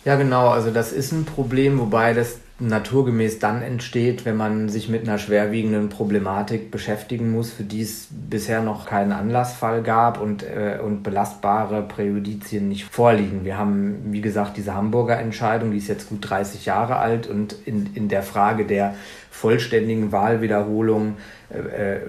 Ja, 0.04 0.14
genau. 0.16 0.48
Also 0.48 0.70
das 0.70 0.92
ist 0.92 1.12
ein 1.12 1.24
Problem, 1.24 1.80
wobei 1.80 2.14
das 2.14 2.38
naturgemäß 2.58 3.38
dann 3.38 3.60
entsteht, 3.60 4.24
wenn 4.24 4.36
man 4.36 4.70
sich 4.70 4.88
mit 4.88 5.06
einer 5.06 5.18
schwerwiegenden 5.18 5.90
Problematik 5.90 6.70
beschäftigen 6.70 7.30
muss, 7.30 7.52
für 7.52 7.64
die 7.64 7.82
es 7.82 8.08
bisher 8.10 8.62
noch 8.62 8.86
keinen 8.86 9.12
Anlassfall 9.12 9.82
gab 9.82 10.18
und, 10.18 10.42
äh, 10.42 10.78
und 10.82 11.02
belastbare 11.02 11.82
Präjudizien 11.82 12.68
nicht 12.68 12.84
vorliegen. 12.84 13.44
Wir 13.44 13.58
haben, 13.58 14.06
wie 14.06 14.22
gesagt, 14.22 14.56
diese 14.56 14.74
Hamburger 14.74 15.18
Entscheidung, 15.18 15.70
die 15.70 15.78
ist 15.78 15.88
jetzt 15.88 16.08
gut 16.08 16.20
30 16.22 16.64
Jahre 16.64 16.96
alt 16.96 17.26
und 17.26 17.54
in, 17.66 17.90
in 17.94 18.08
der 18.08 18.22
Frage 18.22 18.64
der 18.64 18.94
vollständigen 19.30 20.12
Wahlwiederholung 20.12 21.16
äh, 21.50 22.00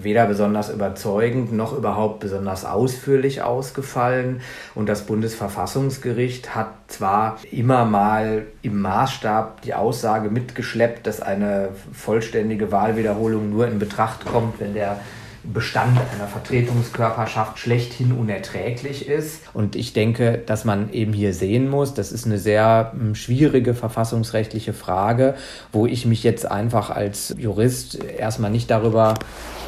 weder 0.00 0.26
besonders 0.26 0.70
überzeugend 0.70 1.52
noch 1.52 1.76
überhaupt 1.76 2.20
besonders 2.20 2.64
ausführlich 2.64 3.42
ausgefallen. 3.42 4.40
Und 4.74 4.88
das 4.88 5.04
Bundesverfassungsgericht 5.04 6.54
hat 6.54 6.68
zwar 6.86 7.38
immer 7.50 7.84
mal 7.84 8.46
im 8.62 8.80
Maßstab 8.80 9.62
die 9.62 9.74
Aussage 9.88 10.28
mitgeschleppt, 10.28 11.06
dass 11.06 11.22
eine 11.22 11.70
vollständige 11.92 12.70
Wahlwiederholung 12.70 13.48
nur 13.48 13.66
in 13.66 13.78
Betracht 13.78 14.26
kommt, 14.26 14.60
wenn 14.60 14.74
der 14.74 15.00
Bestand 15.44 15.98
einer 16.14 16.26
Vertretungskörperschaft 16.26 17.58
schlechthin 17.58 18.12
unerträglich 18.12 19.08
ist. 19.08 19.40
Und 19.54 19.76
ich 19.76 19.94
denke, 19.94 20.42
dass 20.44 20.66
man 20.66 20.92
eben 20.92 21.14
hier 21.14 21.32
sehen 21.32 21.70
muss, 21.70 21.94
das 21.94 22.12
ist 22.12 22.26
eine 22.26 22.38
sehr 22.38 22.92
hm, 22.92 23.14
schwierige 23.14 23.72
verfassungsrechtliche 23.72 24.74
Frage, 24.74 25.36
wo 25.72 25.86
ich 25.86 26.04
mich 26.04 26.22
jetzt 26.22 26.50
einfach 26.50 26.90
als 26.90 27.34
Jurist 27.38 27.98
erstmal 28.04 28.50
nicht 28.50 28.70
darüber 28.70 29.14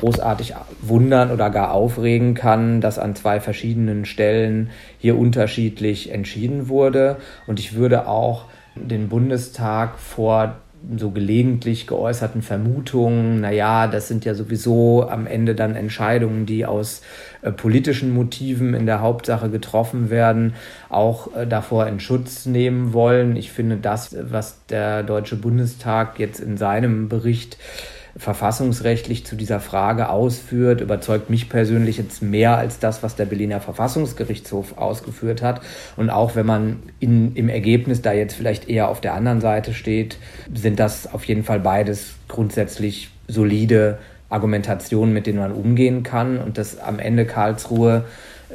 großartig 0.00 0.54
wundern 0.83 1.30
oder 1.30 1.48
gar 1.48 1.72
aufregen 1.72 2.35
kann, 2.35 2.83
dass 2.83 2.98
an 2.98 3.16
zwei 3.16 3.40
verschiedenen 3.40 4.04
Stellen 4.04 4.70
hier 4.98 5.16
unterschiedlich 5.16 6.11
entschieden 6.12 6.68
wurde. 6.68 7.16
Und 7.46 7.59
ich 7.59 7.74
würde 7.74 8.06
auch 8.06 8.46
den 8.74 9.09
Bundestag 9.09 9.98
vor 9.98 10.56
so 10.96 11.11
gelegentlich 11.11 11.87
geäußerten 11.87 12.42
Vermutungen, 12.42 13.40
naja, 13.40 13.87
das 13.87 14.09
sind 14.09 14.24
ja 14.24 14.35
sowieso 14.35 15.09
am 15.09 15.26
Ende 15.26 15.54
dann 15.54 15.76
Entscheidungen, 15.76 16.46
die 16.46 16.64
aus 16.64 17.02
äh, 17.42 17.52
politischen 17.52 18.14
Motiven 18.14 18.74
in 18.74 18.87
der 18.87 19.00
Hauptsache 19.00 19.50
getroffen 19.50 20.11
werden, 20.11 20.54
auch 20.88 21.35
äh, 21.37 21.46
davor 21.46 21.87
in 21.87 22.00
Schutz 22.00 22.46
nehmen 22.46 22.92
wollen. 22.92 23.37
Ich 23.37 23.52
finde 23.52 23.76
das, 23.76 24.16
was 24.20 24.64
der 24.66 25.02
Deutsche 25.02 25.37
Bundestag 25.37 26.18
jetzt 26.18 26.40
in 26.40 26.56
seinem 26.56 27.09
Bericht 27.09 27.59
verfassungsrechtlich 28.16 29.25
zu 29.25 29.37
dieser 29.37 29.61
Frage 29.61 30.09
ausführt, 30.09 30.81
überzeugt 30.81 31.31
mich 31.31 31.49
persönlich 31.49 31.99
jetzt 31.99 32.23
mehr 32.23 32.57
als 32.57 32.79
das, 32.79 33.03
was 33.03 33.16
der 33.16 33.27
Berliner 33.27 33.61
Verfassungsgerichtshof 33.61 34.77
ausgeführt 34.79 35.42
hat. 35.42 35.61
Und 35.96 36.11
auch 36.11 36.35
wenn 36.35 36.46
man 36.46 36.83
in, 36.99 37.35
im 37.37 37.49
Ergebnis 37.49 38.03
da 38.03 38.12
jetzt 38.12 38.35
vielleicht 38.35 38.68
eher 38.68 38.88
auf 38.88 39.01
der 39.01 39.14
anderen 39.14 39.40
Seite 39.40 39.75
steht, 39.75 40.16
sind 40.53 40.81
das 40.81 41.12
auf 41.12 41.25
jeden 41.25 41.44
Fall 41.44 41.61
beides 41.61 42.14
grundsätzlich 42.29 43.11
solide 43.29 43.99
Argumentationen, 44.29 45.12
mit 45.12 45.27
denen 45.27 45.38
man 45.38 45.53
umgehen 45.53 46.03
kann 46.03 46.38
und 46.38 46.59
dass 46.59 46.79
am 46.79 46.99
Ende 46.99 47.27
Karlsruhe 47.27 48.05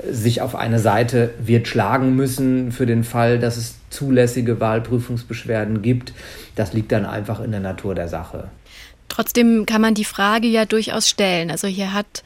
sich 0.09 0.41
auf 0.41 0.55
eine 0.55 0.79
Seite 0.79 1.33
wird 1.39 1.67
schlagen 1.67 2.15
müssen 2.15 2.71
für 2.71 2.85
den 2.85 3.03
Fall, 3.03 3.39
dass 3.39 3.57
es 3.57 3.75
zulässige 3.89 4.59
Wahlprüfungsbeschwerden 4.59 5.81
gibt. 5.81 6.13
Das 6.55 6.73
liegt 6.73 6.91
dann 6.91 7.05
einfach 7.05 7.39
in 7.39 7.51
der 7.51 7.61
Natur 7.61 7.95
der 7.95 8.07
Sache. 8.07 8.49
Trotzdem 9.09 9.65
kann 9.65 9.81
man 9.81 9.93
die 9.93 10.05
Frage 10.05 10.47
ja 10.47 10.65
durchaus 10.65 11.07
stellen. 11.07 11.51
Also 11.51 11.67
hier 11.67 11.93
hat 11.93 12.23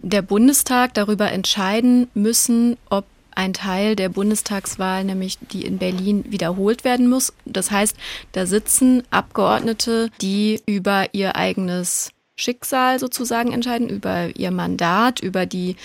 der 0.00 0.22
Bundestag 0.22 0.94
darüber 0.94 1.30
entscheiden 1.30 2.08
müssen, 2.14 2.76
ob 2.90 3.04
ein 3.34 3.52
Teil 3.52 3.96
der 3.96 4.08
Bundestagswahl, 4.08 5.04
nämlich 5.04 5.38
die 5.52 5.64
in 5.64 5.78
Berlin, 5.78 6.24
wiederholt 6.28 6.84
werden 6.84 7.08
muss. 7.08 7.32
Das 7.44 7.70
heißt, 7.70 7.96
da 8.32 8.46
sitzen 8.46 9.02
Abgeordnete, 9.10 10.10
die 10.20 10.60
über 10.66 11.06
ihr 11.12 11.36
eigenes 11.36 12.10
Schicksal 12.36 12.98
sozusagen 12.98 13.52
entscheiden, 13.52 13.88
über 13.88 14.36
ihr 14.36 14.50
Mandat, 14.50 15.20
über 15.20 15.46
die 15.46 15.76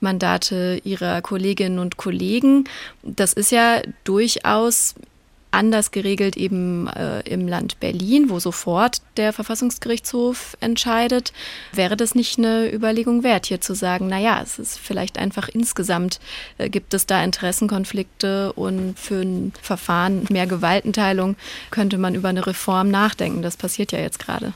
Mandate 0.00 0.80
ihrer 0.84 1.22
Kolleginnen 1.22 1.78
und 1.78 1.96
Kollegen. 1.96 2.64
Das 3.02 3.32
ist 3.32 3.52
ja 3.52 3.80
durchaus 4.04 4.94
anders 5.52 5.90
geregelt 5.90 6.36
eben 6.36 6.88
äh, 6.88 7.20
im 7.20 7.46
Land 7.46 7.78
Berlin, 7.80 8.30
wo 8.30 8.40
sofort 8.40 9.02
der 9.16 9.32
Verfassungsgerichtshof 9.32 10.56
entscheidet. 10.60 11.32
Wäre 11.72 11.96
das 11.96 12.14
nicht 12.14 12.38
eine 12.38 12.72
Überlegung 12.72 13.22
wert, 13.22 13.46
hier 13.46 13.60
zu 13.60 13.74
sagen, 13.74 14.06
na 14.08 14.18
ja, 14.18 14.40
es 14.42 14.58
ist 14.58 14.78
vielleicht 14.78 15.18
einfach 15.18 15.48
insgesamt 15.48 16.20
äh, 16.58 16.68
gibt 16.68 16.94
es 16.94 17.06
da 17.06 17.22
Interessenkonflikte 17.22 18.52
und 18.52 18.98
für 18.98 19.20
ein 19.20 19.52
Verfahren 19.60 20.26
mehr 20.30 20.46
Gewaltenteilung 20.46 21.36
könnte 21.70 21.98
man 21.98 22.14
über 22.14 22.28
eine 22.28 22.46
Reform 22.46 22.90
nachdenken. 22.90 23.42
Das 23.42 23.56
passiert 23.56 23.92
ja 23.92 23.98
jetzt 23.98 24.18
gerade. 24.18 24.54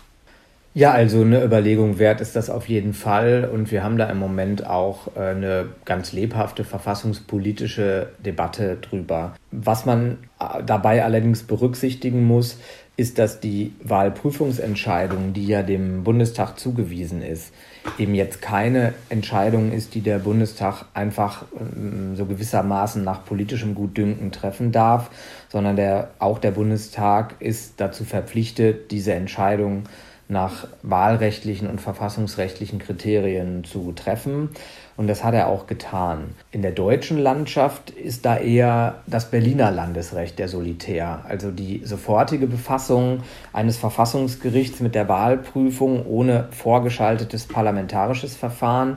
Ja, 0.76 0.90
also 0.90 1.22
eine 1.22 1.42
Überlegung 1.42 1.98
wert 1.98 2.20
ist 2.20 2.36
das 2.36 2.50
auf 2.50 2.68
jeden 2.68 2.92
Fall. 2.92 3.48
Und 3.50 3.72
wir 3.72 3.82
haben 3.82 3.96
da 3.96 4.10
im 4.10 4.18
Moment 4.18 4.66
auch 4.66 5.16
äh, 5.16 5.20
eine 5.20 5.70
ganz 5.86 6.12
lebhafte 6.12 6.64
verfassungspolitische 6.64 8.10
Debatte 8.22 8.76
drüber. 8.82 9.34
Was 9.50 9.86
man 9.86 10.18
äh, 10.38 10.62
dabei 10.62 11.02
allerdings 11.02 11.44
berücksichtigen 11.44 12.24
muss, 12.24 12.58
ist, 12.98 13.18
dass 13.18 13.40
die 13.40 13.72
Wahlprüfungsentscheidung, 13.84 15.32
die 15.32 15.46
ja 15.46 15.62
dem 15.62 16.04
Bundestag 16.04 16.58
zugewiesen 16.58 17.22
ist, 17.22 17.54
eben 17.96 18.14
jetzt 18.14 18.42
keine 18.42 18.92
Entscheidung 19.08 19.72
ist, 19.72 19.94
die 19.94 20.02
der 20.02 20.18
Bundestag 20.18 20.84
einfach 20.92 21.46
ähm, 21.58 22.16
so 22.16 22.26
gewissermaßen 22.26 23.02
nach 23.02 23.24
politischem 23.24 23.74
Gutdünken 23.74 24.30
treffen 24.30 24.72
darf, 24.72 25.08
sondern 25.48 25.76
der, 25.76 26.10
auch 26.18 26.38
der 26.38 26.50
Bundestag 26.50 27.36
ist 27.38 27.80
dazu 27.80 28.04
verpflichtet, 28.04 28.90
diese 28.90 29.14
Entscheidung 29.14 29.84
nach 30.28 30.66
wahlrechtlichen 30.82 31.68
und 31.68 31.80
verfassungsrechtlichen 31.80 32.78
Kriterien 32.78 33.64
zu 33.64 33.92
treffen. 33.92 34.50
Und 34.96 35.06
das 35.08 35.22
hat 35.22 35.34
er 35.34 35.48
auch 35.48 35.66
getan. 35.66 36.34
In 36.50 36.62
der 36.62 36.72
deutschen 36.72 37.18
Landschaft 37.18 37.90
ist 37.90 38.24
da 38.24 38.38
eher 38.38 39.02
das 39.06 39.30
Berliner 39.30 39.70
Landesrecht 39.70 40.38
der 40.38 40.48
Solitär. 40.48 41.24
Also 41.28 41.50
die 41.50 41.82
sofortige 41.84 42.46
Befassung 42.46 43.22
eines 43.52 43.76
Verfassungsgerichts 43.76 44.80
mit 44.80 44.94
der 44.94 45.08
Wahlprüfung 45.08 46.06
ohne 46.06 46.48
vorgeschaltetes 46.50 47.46
parlamentarisches 47.46 48.34
Verfahren 48.36 48.96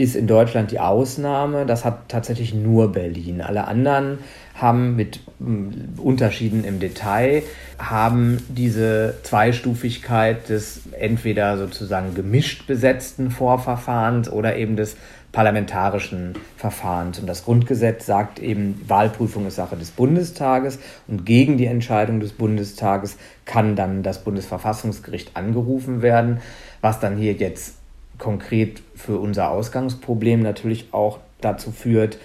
ist 0.00 0.16
in 0.16 0.26
Deutschland 0.26 0.70
die 0.70 0.80
Ausnahme. 0.80 1.66
Das 1.66 1.84
hat 1.84 2.08
tatsächlich 2.08 2.54
nur 2.54 2.92
Berlin. 2.92 3.42
Alle 3.42 3.68
anderen 3.68 4.18
haben 4.54 4.96
mit 4.96 5.20
hm, 5.38 5.94
Unterschieden 5.98 6.64
im 6.64 6.80
Detail, 6.80 7.42
haben 7.78 8.38
diese 8.48 9.14
Zweistufigkeit 9.22 10.48
des 10.48 10.82
entweder 10.98 11.58
sozusagen 11.58 12.14
gemischt 12.14 12.66
besetzten 12.66 13.30
Vorverfahrens 13.30 14.30
oder 14.30 14.56
eben 14.56 14.76
des 14.76 14.96
parlamentarischen 15.32 16.34
Verfahrens. 16.56 17.18
Und 17.18 17.26
das 17.26 17.44
Grundgesetz 17.44 18.06
sagt 18.06 18.40
eben, 18.40 18.80
Wahlprüfung 18.88 19.46
ist 19.46 19.56
Sache 19.56 19.76
des 19.76 19.90
Bundestages 19.90 20.78
und 21.06 21.24
gegen 21.24 21.56
die 21.56 21.66
Entscheidung 21.66 22.20
des 22.20 22.32
Bundestages 22.32 23.16
kann 23.44 23.76
dann 23.76 24.02
das 24.02 24.24
Bundesverfassungsgericht 24.24 25.36
angerufen 25.36 26.02
werden, 26.02 26.40
was 26.80 26.98
dann 26.98 27.16
hier 27.16 27.34
jetzt 27.34 27.79
konkret 28.20 28.82
für 28.94 29.18
unser 29.18 29.50
Ausgangsproblem 29.50 30.40
natürlich 30.42 30.88
auch 30.92 31.18
dazu 31.40 31.72
führt, 31.72 32.18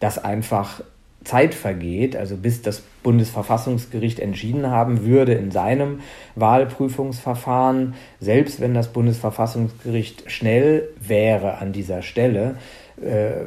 dass 0.00 0.18
einfach 0.18 0.82
Zeit 1.22 1.54
vergeht, 1.54 2.16
also 2.16 2.36
bis 2.36 2.60
das 2.60 2.82
Bundesverfassungsgericht 3.02 4.20
entschieden 4.20 4.66
haben 4.66 5.04
würde 5.04 5.32
in 5.32 5.50
seinem 5.50 6.00
Wahlprüfungsverfahren, 6.34 7.94
selbst 8.20 8.60
wenn 8.60 8.74
das 8.74 8.92
Bundesverfassungsgericht 8.92 10.30
schnell 10.30 10.88
wäre 11.00 11.58
an 11.58 11.72
dieser 11.72 12.02
Stelle, 12.02 12.56
äh, 13.02 13.46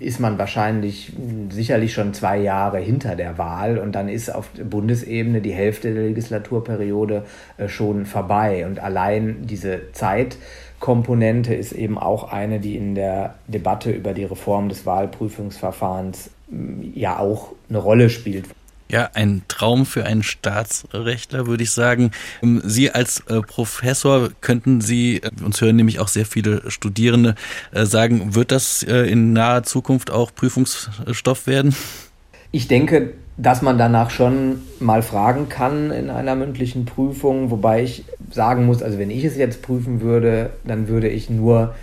ist 0.00 0.18
man 0.18 0.38
wahrscheinlich 0.38 1.12
sicherlich 1.50 1.92
schon 1.92 2.14
zwei 2.14 2.38
Jahre 2.38 2.78
hinter 2.78 3.14
der 3.14 3.38
Wahl 3.38 3.78
und 3.78 3.92
dann 3.92 4.08
ist 4.08 4.34
auf 4.34 4.48
Bundesebene 4.48 5.40
die 5.40 5.52
Hälfte 5.52 5.94
der 5.94 6.04
Legislaturperiode 6.04 7.24
äh, 7.58 7.68
schon 7.68 8.06
vorbei. 8.06 8.66
Und 8.66 8.80
allein 8.80 9.46
diese 9.46 9.92
Zeitkomponente 10.76 11.54
ist 11.54 11.72
eben 11.72 11.98
auch 11.98 12.32
eine, 12.32 12.60
die 12.60 12.76
in 12.76 12.94
der 12.94 13.36
Debatte 13.46 13.90
über 13.90 14.12
die 14.12 14.24
Reform 14.24 14.68
des 14.68 14.86
Wahlprüfungsverfahrens 14.86 16.30
ja 16.94 17.18
auch 17.18 17.52
eine 17.68 17.78
Rolle 17.78 18.10
spielt. 18.10 18.46
Ja, 18.88 19.10
ein 19.14 19.42
Traum 19.48 19.84
für 19.84 20.04
einen 20.04 20.22
Staatsrechtler, 20.22 21.48
würde 21.48 21.64
ich 21.64 21.72
sagen. 21.72 22.12
Ähm, 22.40 22.62
Sie 22.64 22.92
als 22.92 23.18
äh, 23.26 23.40
Professor 23.40 24.30
könnten 24.40 24.80
Sie, 24.80 25.16
äh, 25.16 25.30
uns 25.44 25.60
hören 25.60 25.74
nämlich 25.74 25.98
auch 25.98 26.06
sehr 26.06 26.24
viele 26.24 26.70
Studierende, 26.70 27.34
äh, 27.72 27.84
sagen, 27.84 28.36
wird 28.36 28.52
das 28.52 28.84
in 28.84 29.32
naher 29.32 29.64
Zukunft 29.64 30.12
auch 30.12 30.32
Prüfungsstoff 30.32 31.48
werden? 31.48 31.74
Ich 32.52 32.68
denke, 32.68 33.14
dass 33.38 33.60
man 33.62 33.76
danach 33.76 34.10
schon 34.10 34.62
mal 34.80 35.02
fragen 35.02 35.48
kann 35.48 35.90
in 35.90 36.10
einer 36.10 36.34
mündlichen 36.34 36.84
Prüfung, 36.86 37.50
wobei 37.50 37.82
ich 37.82 38.04
sagen 38.30 38.66
muss, 38.66 38.82
also 38.82 38.98
wenn 38.98 39.10
ich 39.10 39.24
es 39.24 39.36
jetzt 39.36 39.62
prüfen 39.62 40.00
würde, 40.00 40.50
dann 40.64 40.88
würde 40.88 41.08
ich 41.08 41.28
nur 41.28 41.74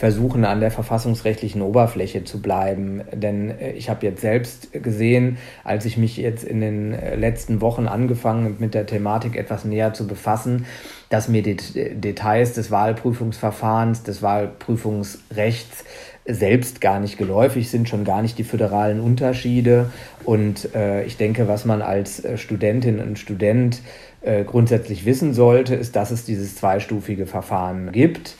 versuchen, 0.00 0.46
an 0.46 0.60
der 0.60 0.70
verfassungsrechtlichen 0.70 1.60
Oberfläche 1.60 2.24
zu 2.24 2.40
bleiben. 2.40 3.02
Denn 3.12 3.50
äh, 3.50 3.72
ich 3.72 3.90
habe 3.90 4.06
jetzt 4.06 4.22
selbst 4.22 4.72
gesehen, 4.72 5.36
als 5.62 5.84
ich 5.84 5.98
mich 5.98 6.16
jetzt 6.16 6.42
in 6.42 6.62
den 6.62 6.94
äh, 6.94 7.16
letzten 7.16 7.60
Wochen 7.60 7.86
angefangen 7.86 8.56
mit 8.60 8.72
der 8.72 8.86
Thematik 8.86 9.36
etwas 9.36 9.66
näher 9.66 9.92
zu 9.92 10.06
befassen, 10.06 10.64
dass 11.10 11.28
mir 11.28 11.42
die 11.42 11.58
Details 12.00 12.54
des 12.54 12.70
Wahlprüfungsverfahrens, 12.70 14.02
des 14.02 14.22
Wahlprüfungsrechts 14.22 15.84
selbst 16.30 16.80
gar 16.80 17.00
nicht 17.00 17.18
geläufig 17.18 17.70
sind, 17.70 17.88
schon 17.88 18.04
gar 18.04 18.22
nicht 18.22 18.38
die 18.38 18.44
föderalen 18.44 19.00
Unterschiede. 19.00 19.90
Und 20.24 20.74
äh, 20.74 21.04
ich 21.04 21.16
denke, 21.16 21.48
was 21.48 21.64
man 21.64 21.82
als 21.82 22.24
äh, 22.24 22.36
Studentin 22.36 23.00
und 23.00 23.18
Student 23.18 23.80
äh, 24.22 24.44
grundsätzlich 24.44 25.04
wissen 25.06 25.34
sollte, 25.34 25.74
ist, 25.74 25.96
dass 25.96 26.10
es 26.10 26.24
dieses 26.24 26.56
zweistufige 26.56 27.26
Verfahren 27.26 27.92
gibt 27.92 28.36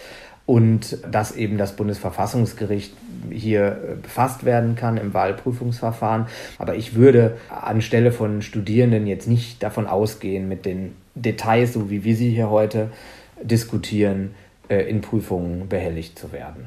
und 0.47 0.99
dass 1.11 1.37
eben 1.37 1.59
das 1.59 1.77
Bundesverfassungsgericht 1.77 2.93
hier 3.31 3.67
äh, 3.67 3.95
befasst 4.03 4.45
werden 4.45 4.75
kann 4.75 4.97
im 4.97 5.15
Wahlprüfungsverfahren. 5.15 6.27
Aber 6.59 6.75
ich 6.75 6.95
würde 6.95 7.37
anstelle 7.49 8.13
von 8.13 8.43
Studierenden 8.43 9.07
jetzt 9.07 9.29
nicht 9.29 9.63
davon 9.63 9.87
ausgehen, 9.87 10.49
mit 10.49 10.67
den 10.67 10.97
Details, 11.15 11.73
so 11.73 11.89
wie 11.91 12.05
wir 12.05 12.17
sie 12.17 12.31
hier 12.31 12.51
heute 12.51 12.91
diskutieren, 13.43 14.35
äh, 14.69 14.83
in 14.89 15.01
Prüfungen 15.01 15.69
behelligt 15.69 16.19
zu 16.19 16.33
werden. 16.33 16.67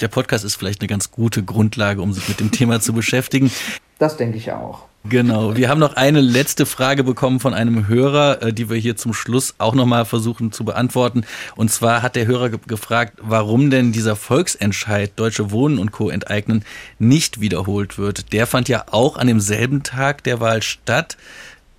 Der 0.00 0.08
Podcast 0.08 0.44
ist 0.44 0.56
vielleicht 0.56 0.80
eine 0.80 0.88
ganz 0.88 1.10
gute 1.10 1.42
Grundlage, 1.42 2.02
um 2.02 2.12
sich 2.12 2.28
mit 2.28 2.40
dem 2.40 2.50
Thema 2.50 2.80
zu 2.80 2.92
beschäftigen. 2.92 3.50
Das 3.98 4.16
denke 4.16 4.38
ich 4.38 4.50
auch. 4.52 4.86
Genau. 5.04 5.56
Wir 5.56 5.70
haben 5.70 5.78
noch 5.78 5.96
eine 5.96 6.20
letzte 6.20 6.66
Frage 6.66 7.04
bekommen 7.04 7.40
von 7.40 7.54
einem 7.54 7.88
Hörer, 7.88 8.42
äh, 8.42 8.52
die 8.52 8.68
wir 8.68 8.76
hier 8.76 8.96
zum 8.96 9.14
Schluss 9.14 9.54
auch 9.56 9.74
nochmal 9.74 10.04
versuchen 10.04 10.52
zu 10.52 10.64
beantworten. 10.64 11.24
Und 11.56 11.70
zwar 11.70 12.02
hat 12.02 12.16
der 12.16 12.26
Hörer 12.26 12.50
gefragt, 12.50 13.18
warum 13.22 13.70
denn 13.70 13.92
dieser 13.92 14.14
Volksentscheid 14.14 15.12
Deutsche 15.16 15.50
Wohnen 15.50 15.78
und 15.78 15.90
Co. 15.90 16.10
enteignen 16.10 16.64
nicht 16.98 17.40
wiederholt 17.40 17.96
wird. 17.96 18.32
Der 18.34 18.46
fand 18.46 18.68
ja 18.68 18.84
auch 18.90 19.16
an 19.16 19.26
demselben 19.26 19.82
Tag 19.82 20.22
der 20.24 20.40
Wahl 20.40 20.62
statt. 20.62 21.16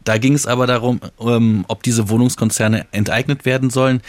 Da 0.03 0.17
ging 0.17 0.34
es 0.34 0.47
aber 0.47 0.65
darum, 0.65 0.99
ähm, 1.19 1.65
ob 1.67 1.84
diese 1.84 2.09
Wohnungskonzerne 2.09 2.88
enteignet 2.91 3.45
werden 3.45 3.69
sollen. 3.69 4.01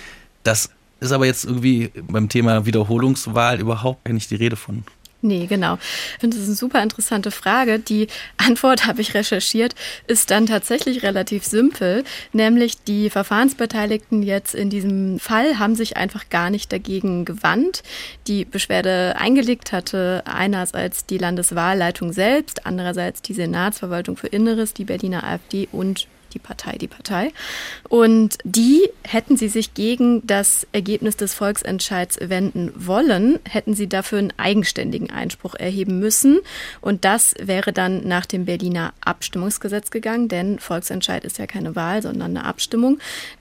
Das 0.43 0.71
ist 1.03 1.13
aber 1.13 1.27
jetzt 1.27 1.45
irgendwie 1.45 1.91
beim 1.95 2.29
Thema 2.29 2.67
Wiederholungswahl 2.67 3.61
überhaupt 3.61 4.09
nicht 4.09 4.31
die 4.31 4.37
Rede 4.37 4.57
von. 4.57 4.85
Nee, 5.25 5.47
genau. 5.47 5.79
Ich 6.15 6.21
finde, 6.21 6.37
das 6.37 6.47
eine 6.47 6.57
super 6.57 6.83
interessante 6.83 7.31
Frage. 7.31 7.79
Die 7.79 8.09
Antwort 8.39 8.87
habe 8.89 9.01
ich 9.01 9.15
recherchiert, 9.15 9.77
ist 10.09 10.33
dann 10.33 10.47
tatsächlich 10.47 11.05
relativ 11.05 11.45
simpel, 11.45 12.03
nämlich 12.33 12.83
die 12.83 13.09
Verfahrensbeteiligten 13.09 14.25
jetzt 14.25 14.53
in 14.53 14.69
diesem 14.69 15.21
Fall 15.21 15.61
haben 15.61 15.77
sich 15.77 15.97
einfach 15.97 16.29
gar 16.29 16.51
nicht 16.51 16.73
dagegen 16.73 17.25
gewandt. 17.25 17.85
Die 18.27 18.45
Beschwerde 18.45 19.15
eingelegt 19.17 19.71
hatte 19.71 20.25
einerseits 20.27 21.07
die 21.07 21.19
Landeswahlleitung 21.19 22.13
selbst, 22.13 22.67
andererseits 22.67 23.23
die 23.23 23.35
Senatsverwaltung 23.35 24.17
für 24.17 24.27
Inneres, 24.27 24.75
die 24.75 24.85
Berliner 24.85 25.23
AfD 25.23 25.69
und 25.71 26.09
die 26.33 26.39
Partei, 26.39 26.77
die 26.79 26.89
Partei. 26.89 27.33
Und 27.89 28.39
die, 28.45 28.89
hätten 29.05 29.37
sie 29.37 29.49
sich 29.49 29.75
gegen 29.75 30.27
das 30.27 30.67
Ergebnis 30.73 31.17
des 31.17 31.35
Volksentscheids 31.35 32.19
wenden 32.21 32.73
wollen, 32.75 33.39
hätten 33.49 33.75
sie 33.75 33.89
dafür 33.89 34.19
einen 34.19 34.33
eigenständigen 34.37 35.11
Einspruch 35.11 35.55
erheben 35.55 35.99
müssen. 35.99 36.41
Und 36.81 37.05
das 37.05 37.35
wäre 37.41 37.73
dann 37.73 38.07
nach 38.07 38.27
dem 38.27 38.45
Berliner 38.45 38.93
Abstimmungsgesetz 39.01 39.91
gegangen, 39.91 40.29
denn 40.29 40.59
Volksentscheid 40.59 41.25
ist 41.25 41.39
ja 41.39 41.47
keine 41.47 41.77
Wahl, 41.77 42.03
sondern 42.03 42.37
eine 42.37 42.47
Abstimmung. 42.47 42.99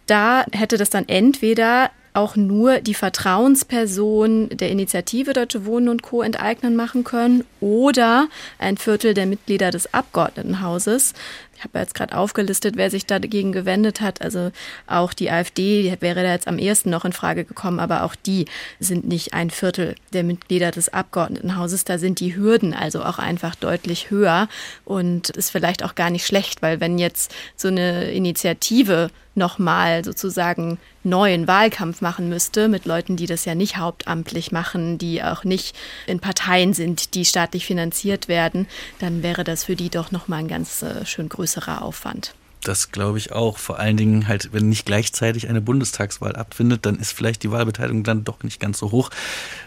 Da 0.07 0.45
hätte 0.51 0.77
das 0.77 0.89
dann 0.89 1.07
entweder 1.07 1.91
auch 2.13 2.35
nur 2.35 2.79
die 2.79 2.93
Vertrauensperson 2.93 4.49
der 4.49 4.69
Initiative 4.69 5.33
Deutsche 5.33 5.65
Wohnen 5.65 5.89
und 5.89 6.01
Co. 6.01 6.21
enteignen 6.21 6.75
machen 6.75 7.03
können 7.03 7.45
oder 7.59 8.27
ein 8.59 8.77
Viertel 8.77 9.13
der 9.13 9.25
Mitglieder 9.25 9.71
des 9.71 9.93
Abgeordnetenhauses. 9.93 11.13
Ich 11.61 11.65
habe 11.65 11.77
jetzt 11.77 11.93
gerade 11.93 12.17
aufgelistet, 12.17 12.75
wer 12.75 12.89
sich 12.89 13.05
dagegen 13.05 13.51
gewendet 13.51 14.01
hat. 14.01 14.19
Also 14.23 14.51
auch 14.87 15.13
die 15.13 15.29
AfD 15.29 15.95
wäre 15.99 16.23
da 16.23 16.31
jetzt 16.31 16.47
am 16.47 16.57
ehesten 16.57 16.89
noch 16.89 17.05
in 17.05 17.13
Frage 17.13 17.45
gekommen, 17.45 17.79
aber 17.79 18.01
auch 18.01 18.15
die 18.15 18.45
sind 18.79 19.07
nicht 19.07 19.35
ein 19.35 19.51
Viertel 19.51 19.93
der 20.11 20.23
Mitglieder 20.23 20.71
des 20.71 20.91
Abgeordnetenhauses. 20.91 21.83
Da 21.83 21.99
sind 21.99 22.19
die 22.19 22.35
Hürden 22.35 22.73
also 22.73 23.03
auch 23.03 23.19
einfach 23.19 23.53
deutlich 23.53 24.09
höher 24.09 24.49
und 24.85 25.29
ist 25.29 25.51
vielleicht 25.51 25.83
auch 25.83 25.93
gar 25.93 26.09
nicht 26.09 26.25
schlecht, 26.25 26.63
weil 26.63 26.79
wenn 26.79 26.97
jetzt 26.97 27.31
so 27.55 27.67
eine 27.67 28.11
Initiative 28.11 29.11
nochmal 29.35 30.03
sozusagen 30.03 30.77
neuen 31.03 31.47
Wahlkampf 31.47 32.01
machen 32.01 32.29
müsste 32.29 32.67
mit 32.67 32.85
Leuten, 32.85 33.15
die 33.15 33.25
das 33.25 33.45
ja 33.45 33.55
nicht 33.55 33.77
hauptamtlich 33.77 34.51
machen, 34.51 34.97
die 34.97 35.23
auch 35.23 35.43
nicht 35.43 35.75
in 36.07 36.19
Parteien 36.19 36.73
sind, 36.73 37.15
die 37.15 37.25
staatlich 37.25 37.65
finanziert 37.65 38.27
werden, 38.27 38.67
dann 38.99 39.23
wäre 39.23 39.43
das 39.43 39.63
für 39.65 39.75
die 39.75 39.89
doch 39.89 40.11
nochmal 40.11 40.39
ein 40.39 40.47
ganz 40.47 40.81
äh, 40.81 41.05
schön 41.05 41.29
größerer 41.29 41.81
Aufwand. 41.81 42.33
Das 42.63 42.91
glaube 42.91 43.17
ich 43.17 43.31
auch. 43.31 43.57
Vor 43.57 43.79
allen 43.79 43.97
Dingen 43.97 44.27
halt, 44.27 44.53
wenn 44.53 44.69
nicht 44.69 44.85
gleichzeitig 44.85 45.49
eine 45.49 45.61
Bundestagswahl 45.61 46.35
abfindet, 46.35 46.85
dann 46.85 46.97
ist 46.97 47.11
vielleicht 47.11 47.41
die 47.43 47.51
Wahlbeteiligung 47.51 48.03
dann 48.03 48.23
doch 48.23 48.43
nicht 48.43 48.59
ganz 48.59 48.77
so 48.77 48.91
hoch. 48.91 49.09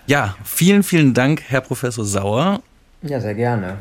Ja, 0.07 0.37
vielen, 0.45 0.85
vielen 0.85 1.13
Dank, 1.13 1.43
Herr 1.49 1.61
Professor 1.61 2.05
Sauer. 2.05 2.63
Ja, 3.03 3.21
sehr 3.21 3.35
gerne. 3.35 3.79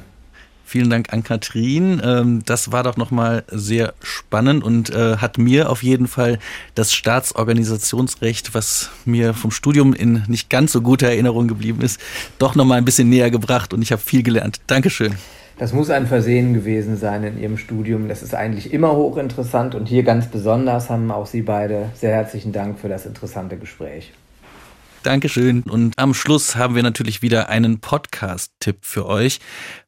Vielen 0.74 0.90
Dank 0.90 1.14
an 1.14 1.22
Katrin. 1.22 2.02
Ähm, 2.04 2.42
das 2.48 2.72
war 2.72 2.82
doch 2.82 2.98
nochmal 2.98 3.44
sehr 3.48 3.94
spannend 4.02 4.64
und 4.64 4.90
äh, 4.90 5.18
hat 5.18 5.38
mir 5.38 5.70
auf 5.70 5.84
jeden 5.84 6.08
Fall 6.08 6.40
das 6.74 6.92
Staatsorganisationsrecht, 6.94 8.56
was 8.56 8.90
mir 9.06 9.36
vom 9.36 9.52
Studium 9.52 9.94
in 9.94 10.24
nicht 10.28 10.50
ganz 10.50 10.72
so 10.72 10.82
guter 10.82 11.10
Erinnerung 11.10 11.48
geblieben 11.48 11.84
ist, 11.84 12.02
doch 12.40 12.56
nochmal 12.56 12.80
ein 12.80 12.86
bisschen 12.86 13.08
näher 13.08 13.30
gebracht 13.30 13.72
und 13.72 13.84
ich 13.84 13.92
habe 13.92 14.02
viel 14.02 14.24
gelernt. 14.24 14.62
Dankeschön. 14.66 15.14
Das 15.60 15.74
muss 15.74 15.92
ein 15.92 16.08
Versehen 16.08 16.56
gewesen 16.56 16.98
sein 16.98 17.24
in 17.24 17.40
Ihrem 17.40 17.60
Studium. 17.60 18.08
Das 18.08 18.24
ist 18.24 18.34
eigentlich 18.34 18.74
immer 18.74 18.96
hochinteressant 18.96 19.76
und 19.76 19.88
hier 19.88 20.02
ganz 20.02 20.26
besonders 20.26 20.90
haben 20.90 21.12
auch 21.12 21.28
Sie 21.28 21.44
beide 21.44 21.92
sehr 21.94 22.16
herzlichen 22.16 22.52
Dank 22.52 22.80
für 22.80 22.90
das 22.90 23.06
interessante 23.06 23.58
Gespräch. 23.58 24.12
Dankeschön. 25.04 25.64
Und 25.64 25.98
am 25.98 26.14
Schluss 26.14 26.56
haben 26.56 26.76
wir 26.76 26.84
natürlich 26.84 27.22
wieder 27.22 27.50
einen 27.50 27.80
Podcast-Tipp 27.80 28.78
für 28.82 29.06
euch. 29.06 29.40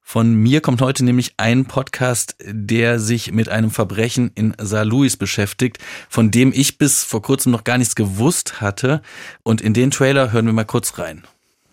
Von 0.01 0.35
mir 0.35 0.61
kommt 0.61 0.81
heute 0.81 1.03
nämlich 1.03 1.33
ein 1.37 1.65
Podcast, 1.65 2.35
der 2.45 2.99
sich 2.99 3.31
mit 3.31 3.49
einem 3.49 3.71
Verbrechen 3.71 4.31
in 4.35 4.53
Saar 4.59 4.85
Louis 4.85 5.17
beschäftigt, 5.17 5.79
von 6.09 6.29
dem 6.31 6.51
ich 6.53 6.77
bis 6.77 7.03
vor 7.03 7.21
kurzem 7.21 7.51
noch 7.51 7.63
gar 7.63 7.77
nichts 7.77 7.95
gewusst 7.95 8.61
hatte. 8.61 9.01
Und 9.43 9.61
in 9.61 9.73
den 9.73 9.91
Trailer 9.91 10.31
hören 10.31 10.45
wir 10.45 10.53
mal 10.53 10.65
kurz 10.65 10.99
rein. 10.99 11.23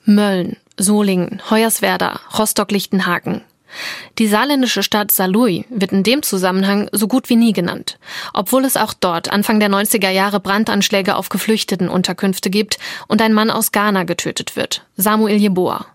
Mölln, 0.05 0.57
Solingen, 0.79 1.43
Hoyerswerda, 1.51 2.21
Rostock-Lichtenhagen. 2.39 3.43
Die 4.19 4.27
saarländische 4.27 4.83
Stadt 4.83 5.11
Saarlouis 5.11 5.65
wird 5.71 5.93
in 5.93 6.03
dem 6.03 6.23
Zusammenhang 6.23 6.89
so 6.93 7.09
gut 7.09 7.29
wie 7.29 7.37
nie 7.37 7.53
genannt, 7.53 7.99
obwohl 8.35 8.65
es 8.65 8.77
auch 8.77 8.95
dort 8.95 9.31
Anfang 9.31 9.61
der 9.61 9.71
90er 9.71 10.11
Jahre 10.11 10.41
Brandanschläge 10.41 11.17
auf 11.17 11.29
Geflüchtetenunterkünfte 11.29 12.51
gibt 12.51 12.79
und 13.09 13.23
ein 13.23 13.33
Mann 13.33 13.51
aus 13.51 13.73
Ghana 13.73 14.05
getötet 14.05 14.57
wird, 14.57 14.85
Samuel 14.97 15.37
Jeboa. 15.37 15.87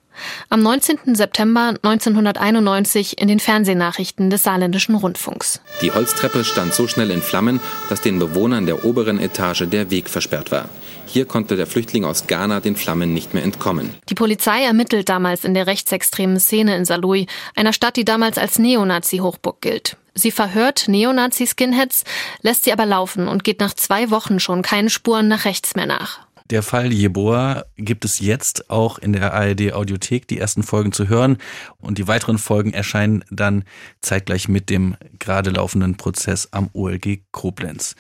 Am 0.50 0.62
19. 0.62 1.16
September 1.16 1.76
1991 1.82 3.20
in 3.20 3.28
den 3.28 3.40
Fernsehnachrichten 3.40 4.30
des 4.30 4.44
Saarländischen 4.44 4.96
Rundfunks. 4.96 5.62
Die 5.82 5.92
Holztreppe 5.92 6.44
stand 6.44 6.74
so 6.74 6.88
schnell 6.88 7.12
in 7.12 7.22
Flammen, 7.22 7.60
dass 7.90 8.02
den 8.02 8.20
Bewohnern 8.20 8.66
der 8.66 8.84
oberen 8.84 9.20
Etage 9.20 9.64
der 9.68 9.92
Weg 9.92 10.10
versperrt 10.10 10.52
war. 10.52 10.70
Hier 11.08 11.26
konnte 11.26 11.56
der 11.56 11.68
Flüchtling 11.68 12.04
aus 12.04 12.28
Ghana 12.28 12.60
den 12.60 12.76
Flammen 12.76 13.14
nicht 13.14 13.34
mehr 13.34 13.44
entkommen. 13.44 13.96
Die 14.10 14.14
Polizei 14.14 14.64
ermittelt 14.64 15.08
damals 15.08 15.46
in 15.46 15.54
der 15.54 15.66
rechtsextremen 15.66 16.40
Szene 16.40 16.76
in 16.76 16.84
Saarlouis, 16.84 17.28
einer 17.56 17.74
Stadt, 17.74 17.96
die 17.96 18.06
damals 18.06 18.38
als 18.38 18.60
Neonazi-Hochburg 18.60 19.62
gilt. 19.62 19.98
Sie 20.14 20.32
verhört 20.32 20.88
Neonazi-Skinheads, 20.88 22.04
lässt 22.42 22.66
sie 22.66 22.74
aber 22.74 22.86
laufen 22.86 23.28
und 23.28 23.44
geht 23.46 23.62
nach 23.62 23.74
zwei 23.74 24.10
Wochen 24.10 24.40
schon 24.40 24.64
keinen 24.64 24.90
Spuren 24.90 25.28
nach 25.28 25.46
rechts 25.46 25.76
mehr 25.76 25.86
nach. 25.86 26.28
Der 26.50 26.64
Fall 26.64 26.94
Jeboa 26.94 27.66
gibt 27.76 28.06
es 28.06 28.20
jetzt 28.20 28.70
auch 28.70 29.00
in 29.00 29.12
der 29.12 29.34
ARD 29.34 29.74
Audiothek, 29.74 30.30
die 30.30 30.40
ersten 30.40 30.64
Folgen 30.64 30.94
zu 30.94 31.10
hören. 31.10 31.40
Und 31.80 31.98
die 31.98 32.08
weiteren 32.08 32.38
Folgen 32.38 32.74
erscheinen 32.74 33.26
dann 33.30 33.66
zeitgleich 34.02 34.48
mit 34.48 34.70
dem 34.70 34.96
gerade 35.20 35.50
laufenden 35.50 35.98
Prozess 35.98 36.48
am 36.52 36.70
OLG 36.72 37.24
Koblenz. 37.32 37.96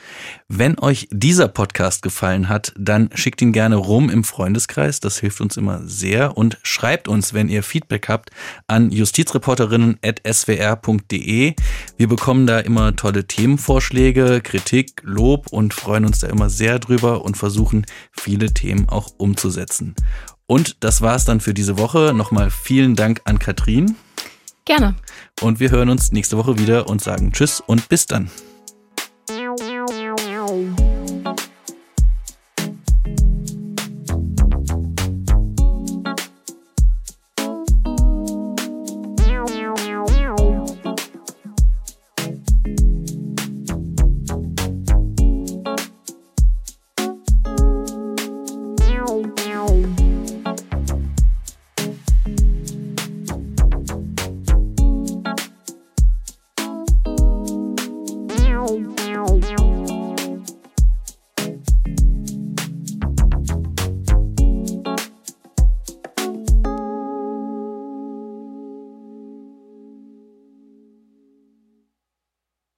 Wenn 0.47 0.79
euch 0.79 1.09
dieser 1.11 1.49
Podcast 1.49 2.03
gefallen 2.03 2.47
hat, 2.47 2.71
dann 2.77 3.09
schickt 3.13 3.41
ihn 3.41 3.51
gerne 3.51 3.75
rum 3.75 4.09
im 4.09 4.23
Freundeskreis. 4.23 5.01
Das 5.01 5.17
hilft 5.17 5.41
uns 5.41 5.57
immer 5.57 5.81
sehr. 5.83 6.37
Und 6.37 6.57
schreibt 6.63 7.09
uns, 7.09 7.33
wenn 7.33 7.49
ihr 7.49 7.63
Feedback 7.63 8.07
habt, 8.07 8.29
an 8.67 8.91
justizreporterinnen.swr.de. 8.91 11.55
Wir 11.97 12.07
bekommen 12.07 12.47
da 12.47 12.59
immer 12.59 12.95
tolle 12.95 13.27
Themenvorschläge, 13.27 14.39
Kritik, 14.41 15.01
Lob 15.03 15.51
und 15.51 15.73
freuen 15.73 16.05
uns 16.05 16.19
da 16.19 16.27
immer 16.27 16.49
sehr 16.49 16.79
drüber 16.79 17.25
und 17.25 17.35
versuchen 17.35 17.85
viel 18.11 18.37
viele 18.37 18.53
Themen 18.53 18.87
auch 18.87 19.13
umzusetzen. 19.17 19.95
Und 20.45 20.83
das 20.83 21.01
war 21.01 21.15
es 21.15 21.25
dann 21.25 21.39
für 21.39 21.53
diese 21.53 21.79
Woche. 21.79 22.13
Nochmal 22.13 22.51
vielen 22.51 22.95
Dank 22.95 23.21
an 23.25 23.39
Katrin. 23.39 23.95
Gerne. 24.65 24.95
Und 25.41 25.59
wir 25.59 25.69
hören 25.71 25.89
uns 25.89 26.11
nächste 26.11 26.37
Woche 26.37 26.57
wieder 26.57 26.89
und 26.89 27.01
sagen 27.01 27.31
Tschüss 27.31 27.61
und 27.61 27.89
bis 27.89 28.05
dann. 28.07 28.29